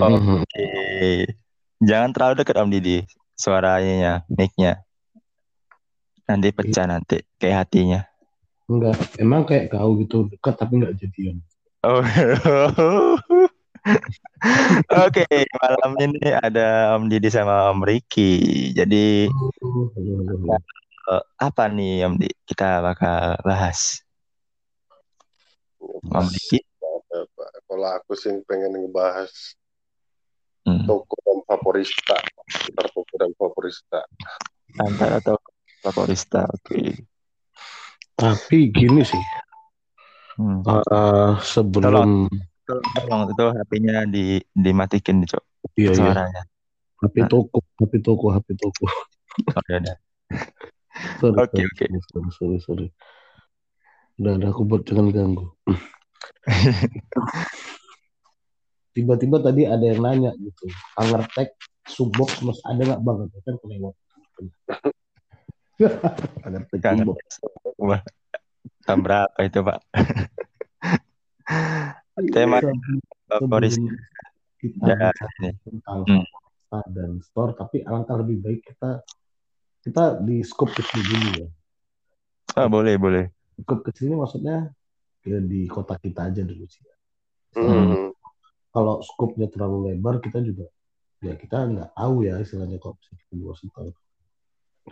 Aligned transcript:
Oke. 0.00 0.66
Jangan 1.80 2.10
terlalu 2.12 2.34
dekat 2.40 2.56
Om 2.56 2.70
Didi 2.72 3.04
suaranya, 3.36 4.24
mic-nya. 4.32 4.80
Nanti 6.26 6.48
pecah 6.50 6.88
nanti 6.88 7.20
kayak 7.36 7.68
hatinya. 7.68 8.00
Enggak, 8.66 8.98
emang 9.22 9.46
kayak 9.46 9.70
kau 9.70 9.94
gitu 10.00 10.26
dekat 10.26 10.54
tapi 10.58 10.82
enggak 10.82 10.96
jadian. 10.98 11.38
Oh. 11.86 12.02
Oke, 15.06 15.26
malam 15.62 15.92
ini 16.02 16.34
ada 16.34 16.98
Om 16.98 17.06
Didi 17.06 17.30
sama 17.30 17.70
Om 17.70 17.86
Riki. 17.86 18.74
Jadi 18.74 19.30
halo, 19.30 19.94
halo. 19.94 20.58
eh, 21.14 21.24
apa 21.38 21.70
nih 21.70 22.10
Om 22.10 22.18
Didi? 22.18 22.34
Kita 22.42 22.82
bakal 22.82 23.38
bahas. 23.46 24.02
Om 26.10 26.26
Riki. 26.26 26.58
Kalau 27.66 27.88
aku 27.92 28.18
sih 28.18 28.34
pengen 28.50 28.74
ngebahas 28.74 29.30
Hmm. 30.66 30.82
toko 30.82 31.14
dan 31.22 31.38
favorista, 31.46 32.18
sekitar 32.50 32.90
toko 32.90 33.14
dan 33.14 33.30
favorista. 33.38 34.02
Antara 34.82 35.22
atau 35.22 35.38
favorista. 35.78 36.42
Oke. 36.50 37.06
Tapi 38.18 38.58
gini 38.74 39.06
sih, 39.06 39.22
Hmm. 40.36 40.60
eh, 40.68 41.32
sebelum 41.40 42.28
Tolong, 42.66 42.92
tolong 42.92 43.22
itu 43.30 43.46
HP-nya 43.56 44.04
di 44.04 44.36
dimatikan 44.52 45.22
Cok. 45.24 45.44
iya 45.80 45.92
iya, 45.94 46.12
Suaranya. 46.12 46.42
HP 47.00 47.16
toko, 47.30 47.58
HP 47.78 47.92
toko, 48.02 48.26
HP 48.34 48.48
toko. 48.58 48.84
Oh, 49.54 49.62
ya 49.70 49.78
udah. 49.80 49.96
Sorry, 51.20 51.36
Oke, 51.40 51.60
sorry, 51.62 51.68
oke. 51.70 51.86
sorry, 51.86 52.00
sorry, 52.02 52.30
sorry, 52.34 52.58
sorry. 52.60 52.86
Udah, 54.16 54.32
udah 54.40 54.48
aku 54.50 54.62
buat 54.64 54.82
jangan 54.84 55.08
ganggu. 55.12 55.44
Tiba-tiba 58.96 59.44
tadi 59.44 59.68
ada 59.68 59.84
yang 59.84 60.00
nanya 60.00 60.32
gitu, 60.40 60.72
Angertek 60.96 61.52
subbox 61.84 62.40
mas 62.40 62.56
ada 62.64 62.80
nggak 62.80 63.00
bang? 63.04 63.28
Kan 63.44 63.54
kelewat. 63.60 63.94
Angertek 66.48 66.80
Kangen. 66.80 67.12
subbox. 67.28 68.00
Jam 68.88 69.04
berapa 69.04 69.36
itu, 69.44 69.60
Pak? 69.60 69.78
Tema 72.32 72.64
favorit 73.28 73.76
kita 74.56 74.88
ya 74.88 75.12
ini. 75.44 75.50
tentang 75.60 76.00
favorita 76.08 76.80
dan 76.88 77.10
store, 77.20 77.52
tapi 77.52 77.84
alangkah 77.84 78.16
lebih 78.16 78.40
baik 78.40 78.64
kita 78.64 79.04
kita 79.84 80.24
di 80.24 80.40
scope 80.40 80.72
kecil 80.72 81.04
dulu 81.04 81.28
ya. 81.44 81.48
Oh, 82.56 82.68
boleh, 82.72 82.96
boleh. 82.96 83.24
Scope 83.60 83.92
kecil 83.92 84.08
ini 84.08 84.16
maksudnya 84.16 84.72
ya 85.28 85.38
di 85.44 85.68
kota 85.68 86.00
kita 86.00 86.32
aja 86.32 86.40
dulu 86.40 86.64
sih. 86.64 86.80
Hmm. 87.52 88.15
Kalau 88.76 89.00
scope-nya 89.00 89.48
terlalu 89.48 89.96
lebar, 89.96 90.20
kita 90.20 90.44
juga 90.44 90.68
ya 91.24 91.32
kita 91.32 91.64
nggak 91.64 91.90
tahu 91.96 92.28
ya 92.28 92.36
istilahnya 92.44 92.76
kok 92.76 93.00
bisa 93.00 93.16
kita 93.16 93.32
luas 93.40 93.64
tahu. 93.72 93.88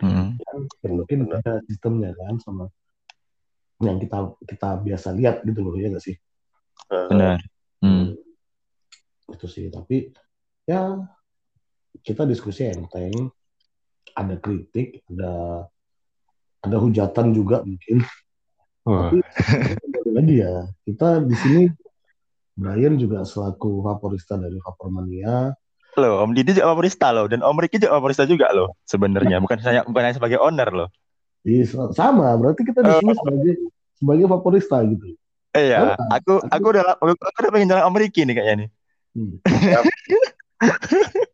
Hmm. 0.01 0.41
Ya, 0.41 0.89
mungkin 0.89 1.29
ada 1.29 1.61
sistemnya 1.69 2.17
kan 2.17 2.41
sama 2.41 2.65
yang 3.77 4.01
kita 4.01 4.33
kita 4.41 4.69
biasa 4.81 5.13
lihat 5.13 5.45
gitu 5.45 5.61
loh 5.61 5.77
ya 5.77 5.93
nggak 5.93 6.01
sih? 6.01 6.17
Benar. 6.89 7.39
Hmm. 7.85 8.17
Itu 9.29 9.45
sih. 9.45 9.69
Tapi 9.69 10.09
ya 10.65 10.97
kita 12.01 12.25
diskusi 12.25 12.65
enteng, 12.65 13.29
ada 14.17 14.35
kritik, 14.41 15.05
ada 15.13 15.63
ada 16.65 16.77
hujatan 16.81 17.37
juga 17.37 17.61
mungkin. 17.61 18.01
Wah. 18.89 19.13
Tapi 19.13 19.21
lagi 20.15 20.35
ya, 20.41 20.53
kita 20.87 21.21
di 21.21 21.35
sini 21.37 21.63
Brian 22.55 22.95
juga 22.95 23.27
selaku 23.27 23.83
favorista 23.83 24.39
dari 24.39 24.55
Vapormania. 24.63 25.51
Loh, 25.95 26.23
Om 26.23 26.35
Didi 26.35 26.55
juga 26.55 26.75
favorista 26.75 27.07
loh 27.15 27.27
dan 27.27 27.39
Om 27.39 27.55
Riki 27.55 27.79
juga 27.79 27.99
favorista 27.99 28.27
juga 28.27 28.51
loh 28.51 28.75
sebenarnya 28.83 29.39
bukan 29.39 29.59
saya 29.63 29.79
bukan 29.87 30.01
hanya 30.03 30.15
sebagai 30.15 30.39
owner 30.43 30.67
loh. 30.71 30.89
Iya, 31.47 31.87
sama, 31.95 32.35
berarti 32.35 32.67
kita 32.67 32.83
di 32.83 32.91
sini 32.99 33.11
Oh. 33.11 33.15
sebagai 33.23 33.53
sebagai 33.95 34.25
favorista 34.27 34.77
gitu. 34.83 35.15
Eh 35.55 35.71
ya, 35.71 35.95
Sama. 35.95 36.19
aku 36.19 36.33
aku 36.51 36.65
udah 36.75 36.83
aku, 36.99 37.15
aku 37.15 37.37
udah 37.43 37.51
pengen 37.55 37.71
jalan 37.71 37.83
Om 37.87 37.95
Riki 37.95 38.21
nih 38.27 38.35
kayaknya 38.35 38.55
nih. 38.59 38.69
Hmm. 39.15 39.35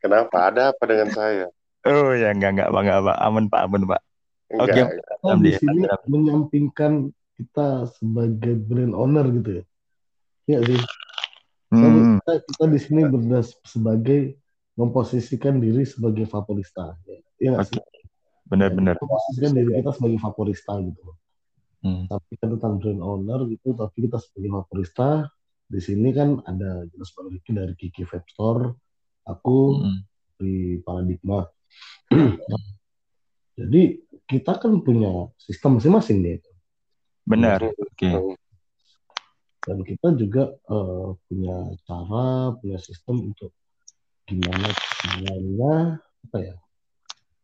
Kenapa? 0.00 0.36
Ada 0.52 0.62
apa 0.72 0.82
dengan 0.84 1.08
saya? 1.12 1.46
Oh 1.88 2.12
ya 2.12 2.32
enggak 2.36 2.52
enggak 2.56 2.68
Pak, 2.68 2.80
enggak 2.84 3.00
Pak. 3.08 3.16
Aman 3.24 3.44
Pak, 3.48 3.60
aman 3.64 3.82
Pak. 3.88 4.00
Oke. 4.60 4.80
Kita 4.84 5.12
Om 5.24 5.38
di 5.40 5.50
Didi, 5.52 5.60
sini 5.60 5.80
menyampingkan 6.08 6.92
kita 7.40 7.88
sebagai 7.96 8.52
brand 8.60 8.92
owner 8.92 9.24
gitu 9.32 9.50
ya. 9.60 9.64
Iya 10.50 10.58
sih. 10.66 10.80
Kita, 11.70 11.86
Hmm. 11.86 12.18
kita, 12.18 12.32
kita 12.50 12.64
di 12.66 12.78
sini 12.82 13.00
berdas 13.06 13.54
sebagai 13.62 14.34
memposisikan 14.74 15.62
diri 15.62 15.86
sebagai 15.86 16.26
favorista. 16.26 16.98
Ya, 17.06 17.22
Iya 17.38 17.48
nggak 17.54 17.66
sih? 17.70 17.78
Benar-benar. 18.50 18.98
Memposisikan 18.98 19.50
diri 19.54 19.70
kita 19.78 19.90
sebagai 19.94 20.18
favorista 20.18 20.72
gitu. 20.82 21.14
Hmm. 21.86 22.10
Tapi 22.10 22.32
kan 22.42 22.48
tentang 22.58 22.82
brand 22.82 23.00
owner 23.00 23.40
gitu, 23.46 23.78
tapi 23.78 24.10
kita 24.10 24.18
sebagai 24.18 24.50
favorista 24.50 25.30
di 25.70 25.78
sini 25.78 26.10
kan 26.10 26.42
ada 26.42 26.82
jelas 26.90 27.14
Ricky 27.14 27.54
dari 27.54 27.74
Kiki 27.78 28.02
Vape 28.02 28.26
Store, 28.26 28.74
aku 29.22 29.78
Hmm. 29.78 30.02
di 30.42 30.82
Paradigma. 30.82 31.46
Jadi 33.60 33.82
kita 34.26 34.58
kan 34.58 34.82
punya 34.82 35.30
sistem 35.38 35.78
masing-masing 35.78 36.18
nih. 36.18 36.42
Benar. 37.22 37.62
Oke. 37.62 38.39
Dan 39.66 39.84
kita 39.84 40.16
juga 40.16 40.56
eh, 40.56 41.08
punya 41.28 41.56
cara, 41.84 42.56
punya 42.58 42.78
sistem 42.80 43.30
untuk 43.32 43.52
gimana 44.24 44.68
caranya 45.02 45.74
apa 46.30 46.38
ya 46.38 46.54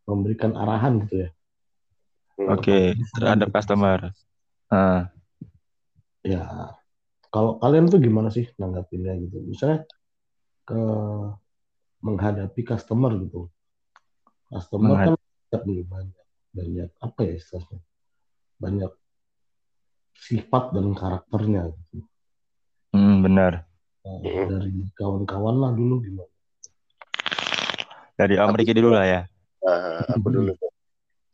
memberikan 0.07 0.55
arahan 0.55 1.03
gitu 1.07 1.27
ya. 1.27 1.31
Hmm. 2.37 2.53
Oke, 2.57 2.95
terhadap 3.17 3.49
customer. 3.51 3.99
Ah, 4.71 5.11
Ya 6.27 6.75
kalau 7.31 7.63
kalian 7.63 7.87
tuh 7.87 8.03
gimana 8.03 8.35
sih 8.35 8.51
nanggapinnya 8.59 9.15
gitu? 9.23 9.39
Misalnya 9.47 9.87
ke 10.67 10.81
menghadapi 12.03 12.61
customer 12.67 13.15
gitu. 13.23 13.47
Customer 14.51 14.95
Menghad- 14.99 15.19
kan 15.51 15.63
banyak 15.63 16.27
banyak 16.51 16.91
apa 16.99 17.21
ya 17.23 17.33
istilahnya? 17.39 17.79
Banyak 18.59 18.91
sifat 20.21 20.73
dan 20.75 20.97
karakternya 20.97 21.71
gitu. 21.71 22.05
hmm, 22.97 23.17
benar. 23.23 23.53
Nah, 24.07 24.17
Hmm. 24.23 24.47
dari 24.47 24.87
kawan-kawan 24.95 25.57
lah 25.59 25.71
dulu 25.75 25.99
gimana? 26.03 26.31
Dari 28.17 28.35
Om 28.41 28.55
Riki 28.57 28.73
dulu 28.73 28.97
lah 28.97 29.05
ya. 29.05 29.21
Nah, 29.61 30.07
aku 30.15 30.27
dulu. 30.31 30.53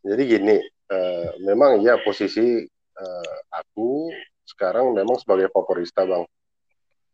Jadi 0.02 0.22
gini, 0.26 0.56
eh, 0.90 1.28
memang 1.46 1.78
ya 1.84 2.00
posisi 2.02 2.64
eh, 2.92 3.36
aku 3.54 4.10
sekarang 4.44 4.92
memang 4.92 5.16
sebagai 5.20 5.48
favorista 5.52 6.02
bang. 6.02 6.24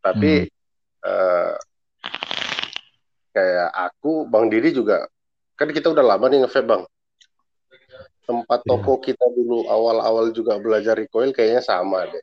Tapi 0.01 0.49
eh, 1.05 1.53
kayak 3.35 3.69
aku, 3.71 4.25
bang 4.25 4.49
Didi 4.49 4.73
juga 4.73 5.05
kan 5.59 5.69
kita 5.75 5.91
udah 5.91 6.15
lama 6.15 6.25
nih 6.31 6.39
ngevape 6.43 6.65
bang. 6.65 6.83
Tempat 8.29 8.61
Iya. 8.61 8.69
toko 8.69 9.01
kita 9.01 9.25
dulu 9.33 9.65
awal-awal 9.65 10.29
juga 10.29 10.61
belajar 10.61 10.93
recoil 10.93 11.33
kayaknya 11.33 11.65
sama 11.65 12.05
deh. 12.05 12.21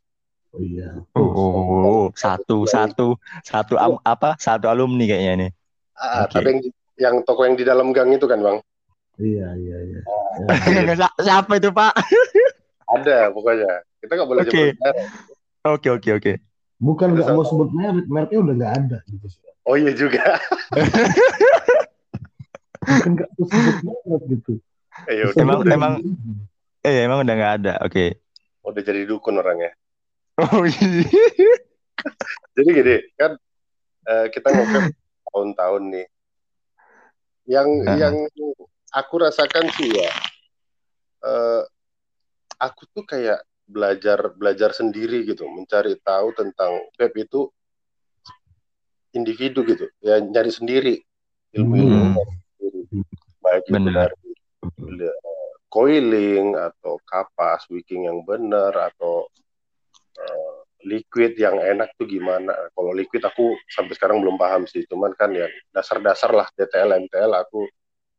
Oh 0.54 0.62
iya. 0.62 1.02
Oh, 1.18 1.34
oh, 1.34 1.50
oh, 1.50 1.82
oh. 1.82 2.06
satu 2.14 2.62
satu 2.62 3.18
satu 3.42 3.74
am- 3.74 3.98
apa? 4.06 4.38
Satu 4.38 4.70
alumni 4.70 5.02
kayaknya 5.02 5.34
nih. 5.34 5.50
Ah, 5.98 6.30
Oke. 6.30 6.38
tapi 6.38 6.46
yang, 6.46 6.60
yang 6.94 7.16
toko 7.26 7.42
yang 7.42 7.58
di 7.58 7.66
dalam 7.66 7.90
gang 7.90 8.14
itu 8.14 8.22
kan 8.30 8.38
bang, 8.38 8.62
Iya, 9.18 9.50
iya, 9.58 9.78
iya. 9.82 10.00
Si- 11.00 11.16
Siapa 11.26 11.58
itu 11.58 11.74
Pak? 11.74 11.90
ada 12.94 13.34
pokoknya. 13.34 13.82
Kita 13.98 14.12
nggak 14.14 14.28
boleh 14.30 14.42
Oke. 14.46 14.54
sebut 14.54 14.78
merek. 14.78 15.06
Oke 15.66 15.88
oke 15.90 16.10
oke. 16.22 16.32
Bukan 16.78 17.18
nggak 17.18 17.34
mau 17.34 17.42
sebut 17.42 17.74
merek, 17.74 18.06
mereknya 18.06 18.38
udah 18.46 18.54
nggak 18.54 18.72
ada 18.78 18.98
gitu 19.10 19.26
sih. 19.26 19.42
Oh 19.66 19.74
iya 19.74 19.90
juga. 19.90 20.38
Bukan 22.86 23.10
nggak 23.18 23.28
mau 23.34 23.44
sebut 23.50 23.76
merek 23.82 24.22
gitu. 24.30 24.54
Eh, 25.04 25.14
ya 25.20 25.24
udah, 25.28 25.36
Emang- 25.36 25.60
Sebut 25.60 25.74
emang-. 25.76 25.96
Eh 26.80 26.96
emang 27.04 27.18
udah 27.20 27.34
nggak 27.34 27.54
ada. 27.62 27.72
Oke. 27.84 28.22
udah 28.66 28.82
jadi 28.82 29.06
dukun 29.06 29.38
orangnya. 29.38 29.70
Oh 30.36 30.66
iya. 30.66 31.06
Jadi 32.52 32.68
gini 32.68 32.96
kan 33.14 33.38
eh, 34.04 34.26
kita 34.28 34.50
ngobrol 34.50 34.90
tahun-tahun 35.30 35.82
nih. 35.94 36.06
Yang 37.46 37.68
Heeh. 37.86 37.96
yang 38.02 38.14
aku 38.90 39.14
rasakan 39.22 39.70
sih 39.78 39.94
ya, 39.94 40.10
eh, 41.22 41.62
aku 42.58 42.90
tuh 42.90 43.06
kayak 43.06 43.38
belajar 43.66 44.34
belajar 44.34 44.74
sendiri 44.74 45.22
gitu, 45.22 45.46
mencari 45.46 45.94
tahu 46.02 46.34
tentang 46.34 46.74
vape 46.98 47.22
itu 47.22 47.46
individu 49.10 49.62
gitu, 49.62 49.86
ya 50.02 50.18
nyari 50.18 50.50
sendiri 50.50 50.94
ilmu-ilmu 51.54 52.18
Hmm. 52.18 52.34
sendiri, 52.58 52.80
baik 53.40 53.62
itu 53.64 53.90
dari 53.90 54.14
coiling 55.66 56.56
atau 56.56 56.96
kapas 57.04 57.68
wicking 57.68 58.08
yang 58.08 58.24
benar 58.24 58.72
atau 58.72 59.28
eh, 60.16 60.56
liquid 60.86 61.34
yang 61.36 61.58
enak 61.58 61.92
tuh 61.98 62.06
gimana. 62.06 62.54
Kalau 62.72 62.94
liquid 62.94 63.20
aku 63.26 63.58
sampai 63.66 63.92
sekarang 63.98 64.22
belum 64.22 64.38
paham 64.38 64.64
sih. 64.64 64.86
Cuman 64.86 65.12
kan 65.18 65.34
ya 65.34 65.50
dasar-dasar 65.74 66.30
lah 66.30 66.46
DTL 66.54 66.96
MTL 67.10 67.32
aku 67.34 67.66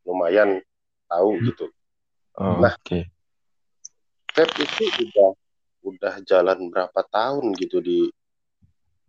lumayan 0.03 0.59
tahu 1.07 1.39
gitu. 1.47 1.71
Oh, 2.37 2.61
Nah. 2.61 2.75
Oke. 2.77 3.09
Vape 4.37 4.61
itu 4.61 4.85
udah 5.09 5.29
udah 5.81 6.13
jalan 6.29 6.69
berapa 6.69 7.01
tahun 7.09 7.57
gitu 7.57 7.81
di 7.81 8.05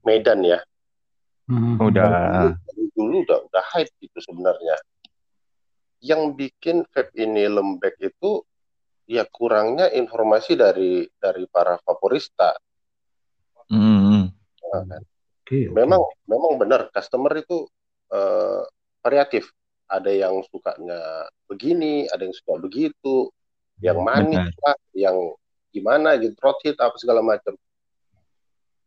Medan 0.01 0.41
ya. 0.41 0.65
Hmm. 1.45 1.77
Udah. 1.77 2.57
Dari 2.57 2.85
dulu 2.97 3.29
udah 3.29 3.39
udah 3.45 3.65
hype 3.77 3.93
gitu 4.01 4.19
sebenarnya. 4.25 4.77
Yang 5.99 6.23
bikin 6.39 6.77
vape 6.89 7.11
ini 7.19 7.51
lembek 7.51 7.99
itu 7.99 8.43
ya 9.09 9.25
kurangnya 9.27 9.91
informasi 9.91 10.55
dari 10.55 11.09
dari 11.17 11.49
para 11.49 11.81
vaporista. 11.81 12.55
Hmm. 13.69 14.31
Nah, 14.69 14.85
kan. 14.85 15.03
Oke, 15.49 15.65
oke. 15.65 15.73
memang 15.73 16.03
memang 16.29 16.53
benar 16.61 16.93
customer 16.93 17.33
itu 17.41 17.65
eh, 18.13 18.63
variatif 19.01 19.49
ada 19.89 20.13
yang 20.13 20.45
sukanya 20.53 21.25
begini 21.49 22.05
ada 22.13 22.29
yang 22.29 22.37
suka 22.37 22.61
begitu 22.61 23.33
yang 23.81 24.05
manis 24.05 24.53
lah 24.61 24.77
yang 24.93 25.17
gimana 25.73 26.21
gitu 26.21 26.37
throat 26.37 26.61
hit 26.61 26.77
apa 26.77 26.93
segala 27.01 27.25
macam 27.25 27.57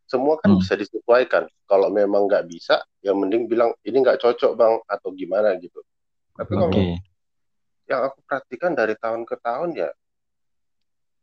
semua 0.05 0.37
kan 0.37 0.53
Hmm. 0.53 0.61
bisa 0.61 0.77
disesuaikan 0.77 1.49
kalau 1.65 1.89
memang 1.89 2.29
nggak 2.29 2.45
bisa 2.45 2.83
yang 3.01 3.17
mending 3.17 3.49
bilang 3.49 3.73
ini 3.81 3.97
nggak 3.97 4.21
cocok 4.21 4.53
bang 4.53 4.75
atau 4.85 5.09
gimana 5.17 5.57
gitu 5.57 5.81
tapi 6.37 6.53
kalau 6.55 6.69
yang 7.89 8.01
aku 8.07 8.17
perhatikan 8.23 8.71
dari 8.71 8.95
tahun 8.95 9.27
ke 9.27 9.35
tahun 9.43 9.75
ya 9.75 9.89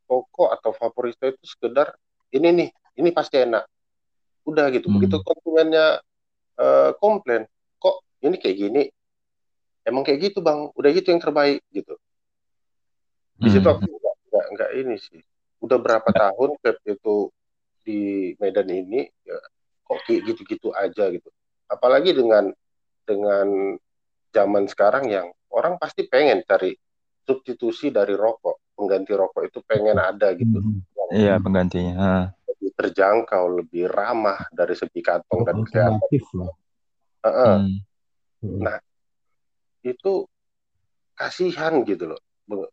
toko 0.08 0.48
atau 0.52 0.72
favorista 0.72 1.28
itu 1.28 1.44
sekedar 1.44 1.92
ini 2.32 2.48
nih 2.52 2.68
ini 2.98 3.08
pasti 3.12 3.40
enak. 3.40 3.64
Udah 4.48 4.72
gitu 4.72 4.88
Hmm. 4.88 4.96
begitu 4.98 5.20
konsumennya 5.20 6.00
eh, 6.58 6.90
komplain 6.98 7.44
kok 7.78 8.02
ini 8.24 8.36
kayak 8.40 8.56
gini? 8.56 8.82
Emang 9.84 10.02
kayak 10.04 10.32
gitu 10.32 10.40
bang. 10.40 10.68
Udah 10.74 10.90
gitu 10.92 11.12
yang 11.12 11.22
terbaik 11.22 11.60
gitu. 11.72 11.94
Di 13.38 13.48
situ 13.52 13.68
Hmm. 13.68 13.78
aku 13.78 13.86
nggak 13.86 14.16
nggak 14.28 14.46
nggak 14.56 14.70
ini 14.80 14.96
sih. 14.98 15.20
Udah 15.62 15.78
berapa 15.78 16.08
tahun 16.10 16.56
vape 16.60 16.82
itu 16.84 17.30
di 17.84 18.32
Medan 18.36 18.68
ini 18.68 19.08
ya, 19.24 19.38
kok 19.86 19.98
kayak 20.04 20.20
gitu-gitu 20.28 20.68
aja 20.76 21.08
gitu. 21.08 21.28
Apalagi 21.68 22.12
dengan 22.12 22.52
dengan 23.08 23.76
zaman 24.30 24.68
sekarang 24.68 25.08
yang 25.08 25.26
orang 25.48 25.76
pasti 25.76 26.04
pengen 26.06 26.44
cari 26.44 26.76
substitusi 27.24 27.88
dari 27.88 28.12
rokok 28.12 28.74
pengganti 28.76 29.12
rokok 29.12 29.42
itu 29.48 29.58
pengen 29.64 29.98
ada 29.98 30.32
gitu 30.36 30.58
Hmm. 30.60 30.80
Iya 31.08 31.40
penggantinya. 31.40 31.94
Ah. 31.96 32.24
lebih 32.44 32.68
terjangkau 32.76 33.64
lebih 33.64 33.88
ramah 33.88 34.44
dari 34.52 34.76
segi 34.76 35.00
kantong 35.00 35.40
dan 35.46 35.56
kesehatan 35.64 35.96
Alternatif 36.04 36.24
lah. 36.36 36.52
Heeh, 37.24 37.56
Hmm. 38.38 38.62
Nah, 38.62 38.78
itu 39.82 40.22
kasihan 41.12 41.74
gitu 41.82 42.06
loh 42.06 42.20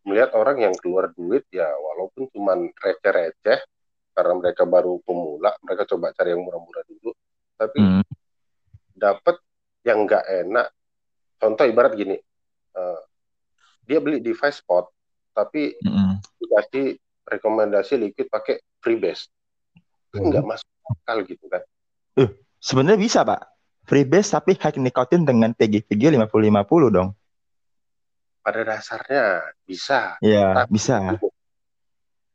melihat 0.06 0.32
orang 0.38 0.62
yang 0.62 0.76
keluar 0.78 1.10
duit 1.12 1.44
ya 1.50 1.68
walaupun 1.68 2.30
cuman 2.32 2.70
receh-receh 2.72 3.60
karena 4.14 4.34
mereka 4.38 4.64
baru 4.64 5.02
pemula 5.04 5.52
mereka 5.60 5.84
coba 5.90 6.16
cari 6.16 6.32
yang 6.32 6.46
murah-murah 6.46 6.84
dulu 6.86 7.12
tapi 7.58 7.78
Hmm. 7.82 8.04
dapat 8.94 9.36
yang 9.84 10.06
nggak 10.06 10.26
enak 10.46 10.68
contoh 11.46 11.62
ibarat 11.64 11.94
gini 11.94 12.18
eh, 12.74 13.00
dia 13.84 14.02
beli 14.02 14.18
device 14.18 14.60
spot 14.60 14.90
tapi 15.30 15.78
Hmm. 15.78 16.18
dikasih 16.42 16.98
rekomendasi 17.24 17.94
liquid 17.96 18.26
pakai 18.26 18.58
freebase 18.80 19.30
kan 20.10 20.20
Hmm. 20.20 20.30
nggak 20.32 20.42
masuk 20.44 20.70
akal 20.90 21.22
gitu 21.22 21.46
kan 21.46 21.62
Sebenarnya 22.58 22.98
bisa 22.98 23.22
pak. 23.22 23.46
Freebase 23.86 24.34
tapi 24.34 24.58
high 24.58 24.82
nikotin 24.82 25.22
dengan 25.22 25.54
PGVG 25.54 26.10
50-50 26.10 26.90
dong. 26.90 27.14
pada 28.42 28.62
dasarnya 28.62 29.42
bisa 29.62 30.18
Iya 30.18 30.54
Tapi 30.56 30.70
bisa. 30.74 30.98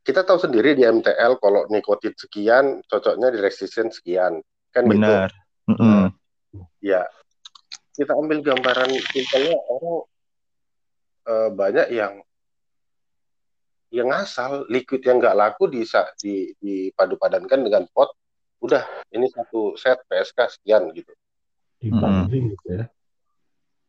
kita 0.01 0.23
tahu 0.23 0.39
sendiri 0.39 0.75
di 0.75 0.83
MTL 0.83 1.39
kalau 1.39 1.67
nikotin 1.67 2.15
sekian 2.15 2.79
cocoknya 2.85 3.31
di 3.31 3.39
resistance 3.39 3.99
sekian 3.99 4.39
kan 4.71 4.83
gitu 4.87 5.03
Benar. 5.03 5.31
Mm-mm. 5.67 6.11
ya 6.79 7.03
kita 7.97 8.13
ambil 8.15 8.39
gambaran 8.43 8.91
simpelnya 9.11 9.57
orang 9.69 9.97
eh, 11.27 11.51
banyak 11.51 11.89
yang 11.95 12.15
yang 13.91 14.07
ngasal 14.07 14.71
liquid 14.71 15.03
yang 15.03 15.19
nggak 15.19 15.35
laku 15.35 15.67
di 15.67 15.83
di 16.23 16.35
dipadu 16.63 17.19
padankan 17.19 17.67
dengan 17.67 17.85
pot 17.91 18.15
udah 18.63 18.87
ini 19.11 19.27
satu 19.33 19.75
set 19.75 19.99
PSK 20.07 20.39
sekian 20.61 20.95
gitu 20.95 21.11
Dibanding 21.81 22.53
gitu 22.53 22.67
ya. 22.77 22.85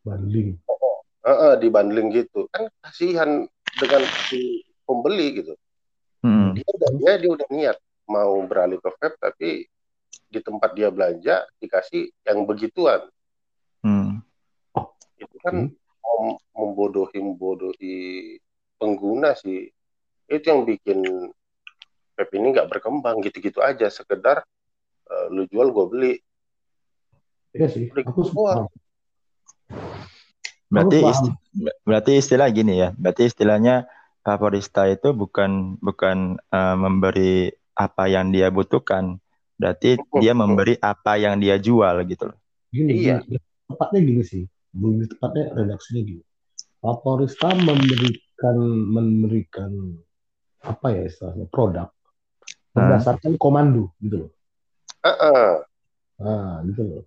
Banding. 0.02 0.56
Eh, 1.22 1.30
eh, 1.30 1.54
dibanding 1.62 2.10
gitu 2.10 2.50
kan 2.50 2.66
kasihan 2.82 3.46
dengan 3.78 4.02
si 4.26 4.66
pembeli 4.82 5.38
gitu 5.38 5.54
Mm-mm. 6.26 6.58
dia 6.58 6.66
udah 6.66 6.90
dia 6.98 7.12
dia 7.22 7.30
udah 7.30 7.48
niat 7.54 7.78
mau 8.10 8.42
beralih 8.42 8.82
ke 8.82 8.90
vape 8.98 9.16
tapi 9.22 9.48
di 10.26 10.40
tempat 10.42 10.74
dia 10.74 10.90
belanja 10.90 11.46
dikasih 11.62 12.10
yang 12.26 12.42
begituan 12.42 13.06
itu 13.06 13.21
kan 15.42 15.54
mem- 16.02 16.40
membodohi 16.54 17.18
membodohi 17.18 17.96
pengguna 18.78 19.34
sih 19.34 19.68
itu 20.30 20.44
yang 20.46 20.62
bikin 20.62 21.02
vape 22.14 22.34
ini 22.38 22.54
nggak 22.54 22.70
berkembang 22.70 23.18
gitu-gitu 23.20 23.58
aja 23.58 23.90
sekedar 23.90 24.46
eh, 25.10 25.26
lu 25.34 25.44
jual 25.50 25.74
gue 25.74 25.86
beli 25.90 26.14
Iya 27.52 27.68
sih. 27.68 27.92
Aku 27.92 28.24
paham. 28.32 28.64
Berarti 30.72 30.98
isti- 31.04 31.36
berarti 31.84 32.12
istilah 32.16 32.48
gini 32.48 32.80
ya. 32.80 32.96
Berarti 32.96 33.28
istilahnya 33.28 33.84
favorista 34.24 34.88
itu 34.88 35.12
bukan 35.12 35.76
bukan 35.84 36.40
eh, 36.48 36.76
memberi 36.80 37.52
apa 37.76 38.08
yang 38.08 38.32
dia 38.32 38.48
butuhkan. 38.48 39.20
Berarti 39.60 40.00
dia 40.16 40.32
memberi 40.32 40.80
apa 40.80 41.20
yang 41.20 41.36
dia 41.36 41.60
jual 41.60 41.92
gitu 42.08 42.32
loh. 42.32 42.38
Gini, 42.72 43.04
Iya. 43.04 43.20
Tepatnya 43.68 44.00
gini 44.00 44.22
sih. 44.24 44.48
Lebih 44.72 45.12
tepatnya 45.16 45.52
redaksinya 45.52 46.02
gini. 46.04 46.24
Vaporista 46.82 47.52
memberikan 47.54 48.56
memberikan 48.88 49.70
apa 50.62 50.86
ya 50.94 51.02
istilahnya 51.06 51.46
produk 51.50 51.90
berdasarkan 52.72 53.36
komando 53.36 53.92
gitu 54.00 54.26
loh. 54.26 54.30
Ah, 55.04 55.14
ah. 55.14 55.52
Nah, 56.22 56.62
gitu 56.66 56.82
loh. 56.82 57.02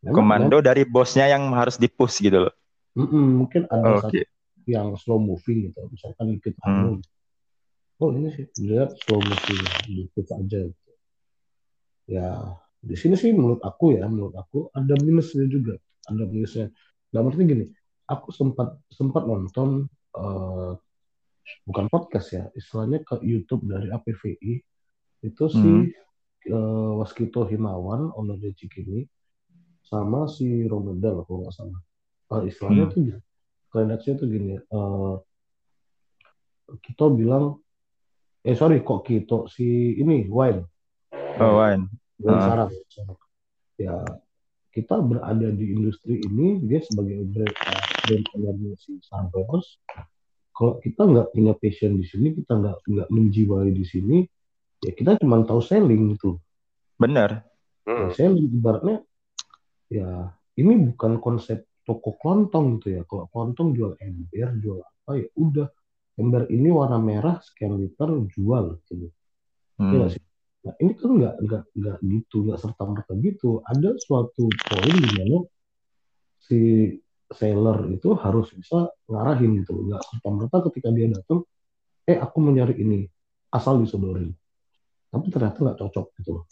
Memang- 0.00 0.16
Komando 0.16 0.56
dari 0.64 0.88
bosnya 0.88 1.28
yang 1.28 1.52
harus 1.52 1.76
dipush 1.76 2.24
gitu 2.24 2.48
loh. 2.48 2.54
Mm-mm, 2.96 3.44
mungkin 3.44 3.68
ada 3.70 4.00
satu 4.00 4.16
Oke. 4.16 4.22
yang 4.66 4.96
slow 4.96 5.20
moving 5.20 5.70
gitu, 5.70 5.78
misalkan 5.92 6.36
dikit 6.36 6.56
Hmm. 6.64 6.68
anu. 6.68 6.92
Oh 8.00 8.10
ini 8.16 8.32
sih 8.32 8.48
lihat 8.64 8.96
slow 8.96 9.20
moving 9.20 9.60
dikit 9.88 10.26
aja. 10.32 10.58
Gitu. 10.68 10.90
Ya 12.08 12.56
di 12.80 12.96
sini 12.96 13.14
sih 13.14 13.30
menurut 13.36 13.60
aku 13.60 13.92
ya, 13.94 14.08
menurut 14.08 14.32
aku 14.34 14.72
ada 14.72 14.96
minusnya 14.96 15.44
juga, 15.46 15.76
ada 16.08 16.24
minusnya. 16.24 16.72
Dalam 17.10 17.28
arti 17.28 17.42
gini, 17.42 17.66
aku 18.06 18.30
sempat 18.30 18.78
sempat 18.88 19.26
nonton 19.26 19.86
eh, 20.10 20.72
bukan 21.66 21.86
podcast 21.86 22.28
ya, 22.30 22.44
istilahnya 22.54 23.02
ke 23.02 23.18
YouTube 23.22 23.66
dari 23.66 23.90
APVI 23.90 24.52
itu 25.22 25.44
si 25.50 25.70
Hmm. 25.70 25.86
eh, 26.40 26.90
Waskito 26.96 27.44
Himawan, 27.44 28.14
owner 28.16 28.40
Cikini, 28.56 29.04
sama 29.84 30.24
si 30.24 30.64
Romedal 30.64 31.26
kalau 31.28 31.44
nggak 31.44 31.52
salah. 31.52 31.80
Eh, 32.32 32.48
istilahnya 32.48 32.86
Hmm. 32.86 32.92
tuh 32.94 33.00
gini, 33.04 33.20
redaksinya 33.70 34.16
tuh 34.16 34.28
gini, 34.30 34.54
eh, 34.56 35.14
Kito 36.80 37.10
bilang, 37.10 37.58
eh 38.40 38.54
sorry 38.54 38.80
kok 38.80 39.02
Kito, 39.02 39.50
si 39.50 39.66
ini 39.98 40.30
Wine, 40.30 40.62
Oh, 41.36 41.58
Wan. 41.58 41.90
Wine 42.22 42.38
Ah. 42.38 42.46
Sarang. 42.46 42.70
Ya 43.74 43.96
kita 44.70 45.02
berada 45.02 45.50
di 45.50 45.74
industri 45.74 46.22
ini, 46.22 46.62
dia 46.62 46.78
sebagai 46.86 47.26
brand, 47.26 47.50
eh, 47.50 47.84
brand 48.06 48.26
ownernya 48.38 48.74
si 48.78 49.02
Santos, 49.02 49.82
kalau 50.54 50.78
kita 50.78 51.02
nggak 51.08 51.28
punya 51.34 51.52
passion 51.58 51.98
di 51.98 52.06
sini, 52.06 52.36
kita 52.36 52.54
nggak 52.54 52.86
nggak 52.86 53.08
menjiwai 53.10 53.70
di 53.74 53.82
sini, 53.82 54.18
ya 54.84 54.92
kita 54.94 55.18
cuma 55.18 55.42
tahu 55.42 55.58
selling 55.58 56.14
gitu. 56.14 56.38
Bener. 57.00 57.42
Hmm. 57.88 58.12
Saya 58.14 58.30
ibaratnya 58.36 59.02
ya 59.90 60.30
ini 60.54 60.92
bukan 60.92 61.18
konsep 61.18 61.66
toko 61.82 62.14
kelontong 62.20 62.78
gitu 62.78 63.00
ya. 63.00 63.02
Kalau 63.08 63.26
kelontong 63.32 63.74
jual 63.74 63.92
ember, 63.98 64.48
jual 64.60 64.78
apa 64.84 65.18
ya 65.18 65.26
udah 65.34 65.68
ember 66.20 66.46
ini 66.52 66.68
warna 66.70 67.00
merah 67.00 67.40
sekian 67.42 67.80
liter 67.80 68.12
jual 68.30 68.78
gitu. 68.86 68.94
Iya 69.00 69.10
Hmm. 69.80 69.96
nggak 69.96 70.10
sih? 70.12 70.22
Nah, 70.60 70.74
ini 70.76 70.92
kan 70.92 71.10
nggak 71.16 71.34
nggak 71.40 71.62
nggak 71.72 71.98
gitu, 72.04 72.36
nggak 72.44 72.58
serta 72.60 72.82
merta 72.84 73.12
gitu. 73.16 73.64
Ada 73.64 73.96
suatu 73.96 74.44
poin 74.68 74.96
di 74.96 75.10
mana 75.16 75.38
si 76.36 76.60
seller 77.32 77.88
itu 77.96 78.12
harus 78.18 78.52
bisa 78.52 78.92
ngarahin 79.08 79.64
gitu, 79.64 79.72
nggak 79.72 80.02
serta 80.04 80.28
merta 80.28 80.56
ketika 80.68 80.88
dia 80.92 81.08
datang, 81.08 81.46
eh 82.04 82.18
aku 82.20 82.36
mau 82.44 82.52
nyari 82.52 82.76
ini, 82.76 83.00
asal 83.54 83.80
disodorin. 83.80 84.34
Tapi 85.08 85.26
ternyata 85.32 85.58
nggak 85.64 85.78
cocok 85.80 86.06
gitu 86.20 86.30
loh. 86.36 86.44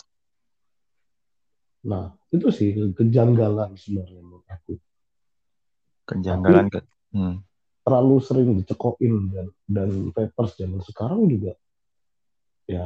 Nah, 1.87 2.11
itu 2.33 2.49
sih 2.49 2.75
kejanggalan 2.97 3.77
sebenarnya 3.77 4.21
menurut 4.25 4.49
aku. 4.49 4.75
Kejanggalan 6.09 6.67
ke 6.73 6.81
hmm. 7.13 7.45
Terlalu 7.85 8.17
sering 8.21 8.49
dicekokin 8.57 9.15
dan 9.33 9.47
dan 9.65 9.91
papers 10.13 10.57
zaman 10.57 10.81
sekarang 10.85 11.25
juga 11.29 11.57
ya 12.69 12.85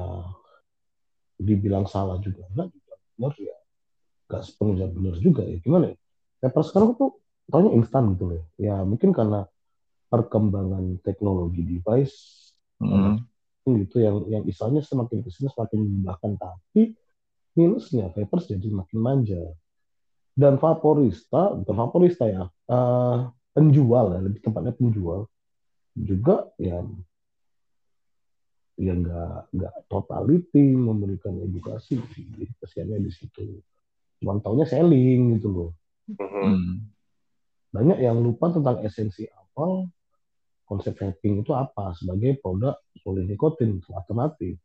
dibilang 1.39 1.87
salah 1.89 2.19
juga 2.21 2.45
enggak 2.53 2.69
juga. 2.73 2.95
Benar 3.17 3.33
ya. 3.39 3.57
Enggak 4.29 4.43
sepenuhnya 4.49 4.87
benar 4.91 5.15
juga 5.21 5.43
ya. 5.45 5.57
Gimana 5.61 5.93
ya? 5.93 5.97
Papers 6.43 6.69
sekarang 6.73 6.99
tuh 6.99 7.21
taunya 7.49 7.71
instan 7.77 8.17
gitu 8.17 8.25
loh 8.33 8.45
ya. 8.59 8.83
Mungkin 8.83 9.15
karena 9.15 9.47
perkembangan 10.13 11.01
teknologi 11.01 11.65
device 11.65 12.43
Hmm. 12.83 13.23
gitu 13.63 14.03
yang 14.03 14.27
yang 14.27 14.43
misalnya 14.43 14.83
semakin 14.83 15.23
ke 15.23 15.31
sini 15.31 15.47
semakin 15.55 15.87
memudahkan 15.87 16.35
tapi 16.35 16.99
minusnya 17.55 18.11
papers 18.11 18.51
jadi 18.51 18.67
makin 18.75 18.99
manja. 18.99 19.39
Dan 20.35 20.59
favorista 20.59 21.55
bukan 21.55 21.77
favorista 21.79 22.27
ya 22.27 22.51
eh, 22.51 23.17
penjual 23.55 24.19
ya 24.19 24.21
lebih 24.25 24.41
tepatnya 24.43 24.75
penjual 24.75 25.31
juga 25.95 26.51
ya 26.59 26.83
ya 28.81 28.97
nggak 28.97 29.53
nggak 29.53 29.75
totality 29.87 30.73
memberikan 30.73 31.37
edukasi 31.39 32.01
jadi 32.13 32.49
kesiannya 32.57 32.99
di 33.05 33.13
situ 33.13 33.61
cuma 34.21 34.41
taunya 34.41 34.65
selling 34.65 35.37
gitu 35.39 35.49
loh 35.53 35.71
Mhm. 36.03 36.19
Hmm. 36.19 36.73
banyak 37.71 37.99
yang 38.03 38.19
lupa 38.21 38.51
tentang 38.51 38.83
esensi 38.83 39.25
awal 39.31 39.87
konsep 40.67 40.99
vaping 40.99 41.47
itu 41.47 41.53
apa 41.55 41.95
sebagai 41.95 42.41
produk 42.41 42.75
polinikotin 43.01 43.79
alternatif 43.93 44.59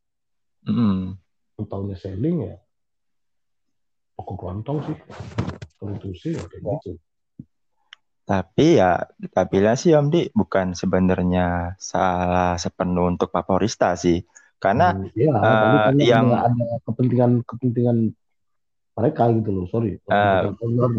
Hmm. 0.65 1.15
taunya 1.67 1.95
selling 1.95 2.47
ya 2.47 2.55
pokok 4.17 4.35
kelontong 4.35 4.79
sih 4.83 4.97
sih 6.17 6.31
ya 6.33 6.41
kayak 6.49 6.63
gitu 6.81 6.91
Tapi 8.27 8.65
ya 8.79 8.85
kita 9.23 9.41
bilang 9.51 9.75
sih 9.81 9.91
Om 9.97 10.07
Di 10.13 10.19
bukan 10.39 10.67
sebenarnya 10.81 11.41
salah 11.91 12.49
sepenuh 12.63 13.05
untuk 13.11 13.29
Vaporista 13.35 13.87
sih. 14.03 14.17
Karena 14.63 14.85
Hmm, 14.91 15.09
ya 15.15 15.31
tapi 15.61 15.75
karena 15.85 16.03
yang- 16.11 16.29
ada, 16.29 16.35
ada 16.47 16.65
kepentingan 16.85 17.31
kepentingan 17.49 17.97
mereka 18.97 19.23
gitu 19.37 19.49
loh 19.55 19.65
sorry 19.71 19.87
gitu. 19.95 20.09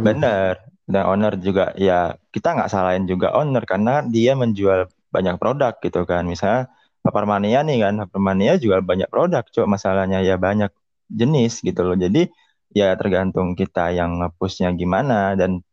benar 0.06 0.54
dan 0.88 1.02
owner 1.10 1.32
juga 1.40 1.72
ya 1.76 2.16
kita 2.34 2.48
nggak 2.56 2.70
salahin 2.72 3.04
juga 3.12 3.32
owner 3.36 3.64
karena 3.68 4.00
dia 4.14 4.32
menjual 4.36 4.88
banyak 5.14 5.36
produk 5.40 5.72
gitu 5.84 6.00
kan. 6.08 6.24
Misalnya 6.28 6.68
Vapormania 7.04 7.60
nih 7.64 7.76
kan, 7.84 7.94
Vapormania 8.04 8.52
jual 8.60 8.80
banyak 8.84 9.08
produk, 9.12 9.42
cuma 9.54 9.76
masalahnya 9.78 10.18
ya 10.28 10.36
banyak 10.36 10.68
jenis 11.08 11.52
gitu 11.64 11.80
loh. 11.86 11.96
Jadi 11.96 12.28
ya 12.76 12.92
tergantung 13.00 13.56
kita 13.56 13.92
yang 13.96 14.20
nge-pushnya 14.20 14.68
gimana 14.76 15.32
dan 15.40 15.64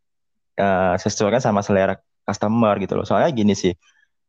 eh, 0.58 0.96
sesuaikan 1.00 1.44
sama 1.44 1.62
selera 1.66 1.96
customer 2.28 2.76
gitu 2.82 2.94
loh. 3.00 3.06
Soalnya 3.08 3.32
gini 3.36 3.54
sih, 3.56 3.74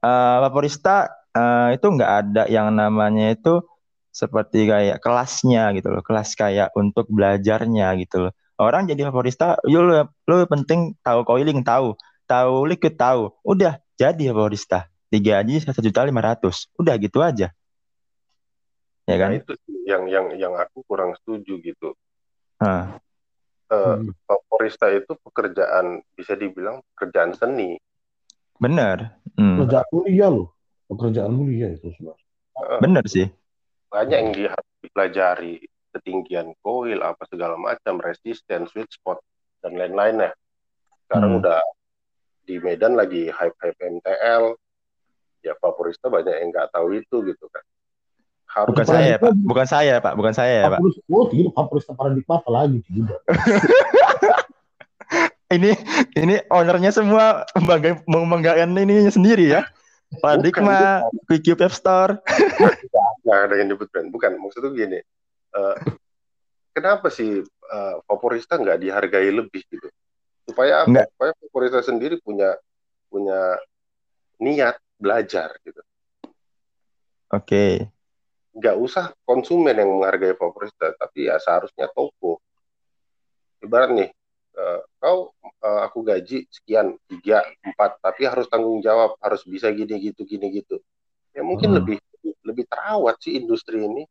eh, 0.05 0.37
Vaporista 0.43 1.09
eh, 1.37 1.69
itu 1.77 1.87
nggak 1.87 2.13
ada 2.21 2.43
yang 2.51 2.71
namanya 2.75 3.33
itu 3.35 3.63
seperti 4.11 4.65
kayak 4.71 4.99
kelasnya 5.05 5.77
gitu 5.77 5.89
loh, 5.93 6.01
kelas 6.01 6.33
kayak 6.39 6.73
untuk 6.77 7.07
belajarnya 7.13 7.93
gitu 8.01 8.29
loh. 8.29 8.33
Orang 8.57 8.89
jadi 8.89 9.09
Vaporista, 9.09 9.61
yo 9.69 9.85
lu, 9.85 9.93
lu 10.29 10.37
penting 10.49 10.97
tahu 11.05 11.21
coiling 11.29 11.61
tahu, 11.61 11.93
tahu 12.25 12.65
liquid 12.65 12.97
tahu, 12.97 13.29
udah 13.45 13.77
jadi 14.01 14.33
Vaporista. 14.33 14.89
Digaji 15.13 15.63
satu 15.63 15.85
juta 15.85 16.03
lima 16.03 16.19
ratus, 16.25 16.67
udah 16.81 16.97
gitu 16.99 17.23
aja, 17.23 17.53
ya 19.07 19.15
Nah, 19.15 19.19
kan? 19.23 19.31
itu 19.39 19.53
sih 19.65 19.77
yang 19.87 20.03
yang 20.11 20.27
yang 20.35 20.55
aku 20.59 20.83
kurang 20.85 21.15
setuju 21.23 21.63
gitu. 21.63 21.95
Nah, 22.59 22.99
Eh, 23.67 23.99
Hmm. 23.99 24.15
Itu 24.97 25.13
pekerjaan 25.21 25.87
bisa 26.15 26.33
dibilang 26.33 26.83
pekerjaan 26.95 27.35
seni. 27.35 27.77
bener, 28.57 29.13
Hmm, 29.35 29.61
pekerjaan 29.61 29.85
mulia 29.93 30.27
loh 30.29 30.49
pekerjaan 30.87 31.29
mulia 31.29 31.69
itu 31.71 31.93
sebenarnya 31.93 32.25
Eh, 32.57 32.79
bener 32.81 33.05
sih. 33.05 33.27
banyak 33.87 34.17
yang 34.17 34.31
dia 34.33 34.49
harus 34.49 34.73
dipelajari 34.81 35.55
ketinggian 35.93 36.57
coil 36.61 37.01
apa 37.01 37.21
segala 37.27 37.57
macam 37.57 37.99
resisten 37.99 38.65
sweet 38.65 38.89
spot 38.89 39.21
dan 39.61 39.77
lain-lainnya 39.77 40.33
sekarang 41.05 41.37
Hmm. 41.37 41.41
udah 41.43 41.61
di 42.43 42.57
Medan 42.57 42.95
lagi 42.95 43.29
hype 43.29 43.59
hype 43.59 43.77
MTL 43.77 44.57
ya 45.43 45.53
Vaporista 45.59 46.07
banyak 46.07 46.33
yang 46.33 46.49
nggak 46.49 46.71
tahu 46.71 46.95
itu 46.95 47.17
gitu 47.27 47.45
kan 47.51 47.65
harus 48.57 48.73
Bukan 48.73 48.87
saya, 48.89 49.15
Pak. 49.21 49.33
Bukan 49.45 49.67
saya, 49.69 49.95
Pak. 50.01 50.13
Bukan 50.17 50.33
saya, 50.33 50.57
ya, 50.65 50.73
Pak. 50.73 50.81
Oh 51.13 51.29
tidak 51.29 51.53
favoris 51.53 51.85
paradigma 51.93 52.41
apa 52.41 52.51
lagi 52.51 52.79
tidak 52.89 53.21
Ini 55.47 55.71
ini 56.19 56.43
ownernya 56.51 56.91
semua 56.91 57.47
membangga, 57.55 58.03
membanggakan 58.11 58.75
ininya 58.75 59.13
sendiri 59.13 59.55
ya. 59.55 59.63
Paradigma, 60.19 61.07
QQ 61.31 61.55
App 61.63 61.75
Store. 61.77 62.19
nggak 63.27 63.41
ada 63.51 63.55
yang 63.59 63.69
nyebut 63.75 63.91
brand 63.91 64.09
bukan 64.15 64.39
maksudnya 64.39 64.71
gini 64.71 64.99
eh, 65.59 65.77
kenapa 66.71 67.11
sih 67.11 67.43
eh, 67.43 67.95
Vaporista 68.07 68.55
nggak 68.55 68.79
dihargai 68.87 69.35
lebih 69.35 69.67
gitu 69.67 69.91
supaya 70.47 70.87
apa 70.87 70.91
Nggak. 70.95 71.07
supaya 71.11 71.31
Vaporista 71.43 71.81
sendiri 71.83 72.23
punya 72.23 72.55
punya 73.11 73.59
niat 74.39 74.79
belajar 74.97 75.59
gitu 75.67 75.83
Oke. 77.35 77.91
Nggak 78.57 78.77
usah 78.81 79.13
konsumen 79.29 79.77
yang 79.77 79.93
menghargai 79.93 80.33
Vaporista, 80.33 80.97
tapi 80.97 81.29
ya 81.29 81.37
seharusnya 81.37 81.93
toko. 81.93 82.41
Ibarat 83.61 83.93
nih, 83.93 84.09
eh, 84.57 84.81
kau 84.97 85.37
eh, 85.45 85.81
aku 85.85 86.01
gaji 86.01 86.49
sekian 86.49 86.97
tiga 87.05 87.45
empat, 87.61 88.01
tapi 88.01 88.25
harus 88.25 88.49
tanggung 88.49 88.81
jawab, 88.81 89.21
harus 89.21 89.45
bisa 89.45 89.69
gini 89.77 90.01
gitu 90.01 90.25
gini 90.25 90.49
gitu. 90.57 90.81
Ya 91.37 91.45
mungkin 91.45 91.77
Hmm. 91.77 91.85
lebih 91.85 91.97
lebih 92.49 92.65
terawat 92.65 93.21
sih 93.21 93.37
industri 93.37 93.85
ini. 93.85 94.09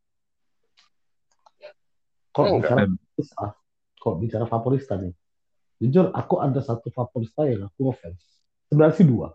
Kalau 2.29 2.53
Ya, 2.53 2.59
bicara 2.61 2.83
favorista, 2.85 3.45
kalau 3.97 4.15
bicara 4.19 4.45
favorista 4.45 4.93
nih, 4.99 5.13
jujur 5.81 6.11
aku 6.13 6.35
ada 6.43 6.59
satu 6.61 6.91
favorista 6.93 7.47
yang 7.47 7.65
aku 7.65 7.89
ngefans. 7.89 8.21
Sebenarnya 8.69 8.95
sih 8.99 9.07
dua, 9.07 9.31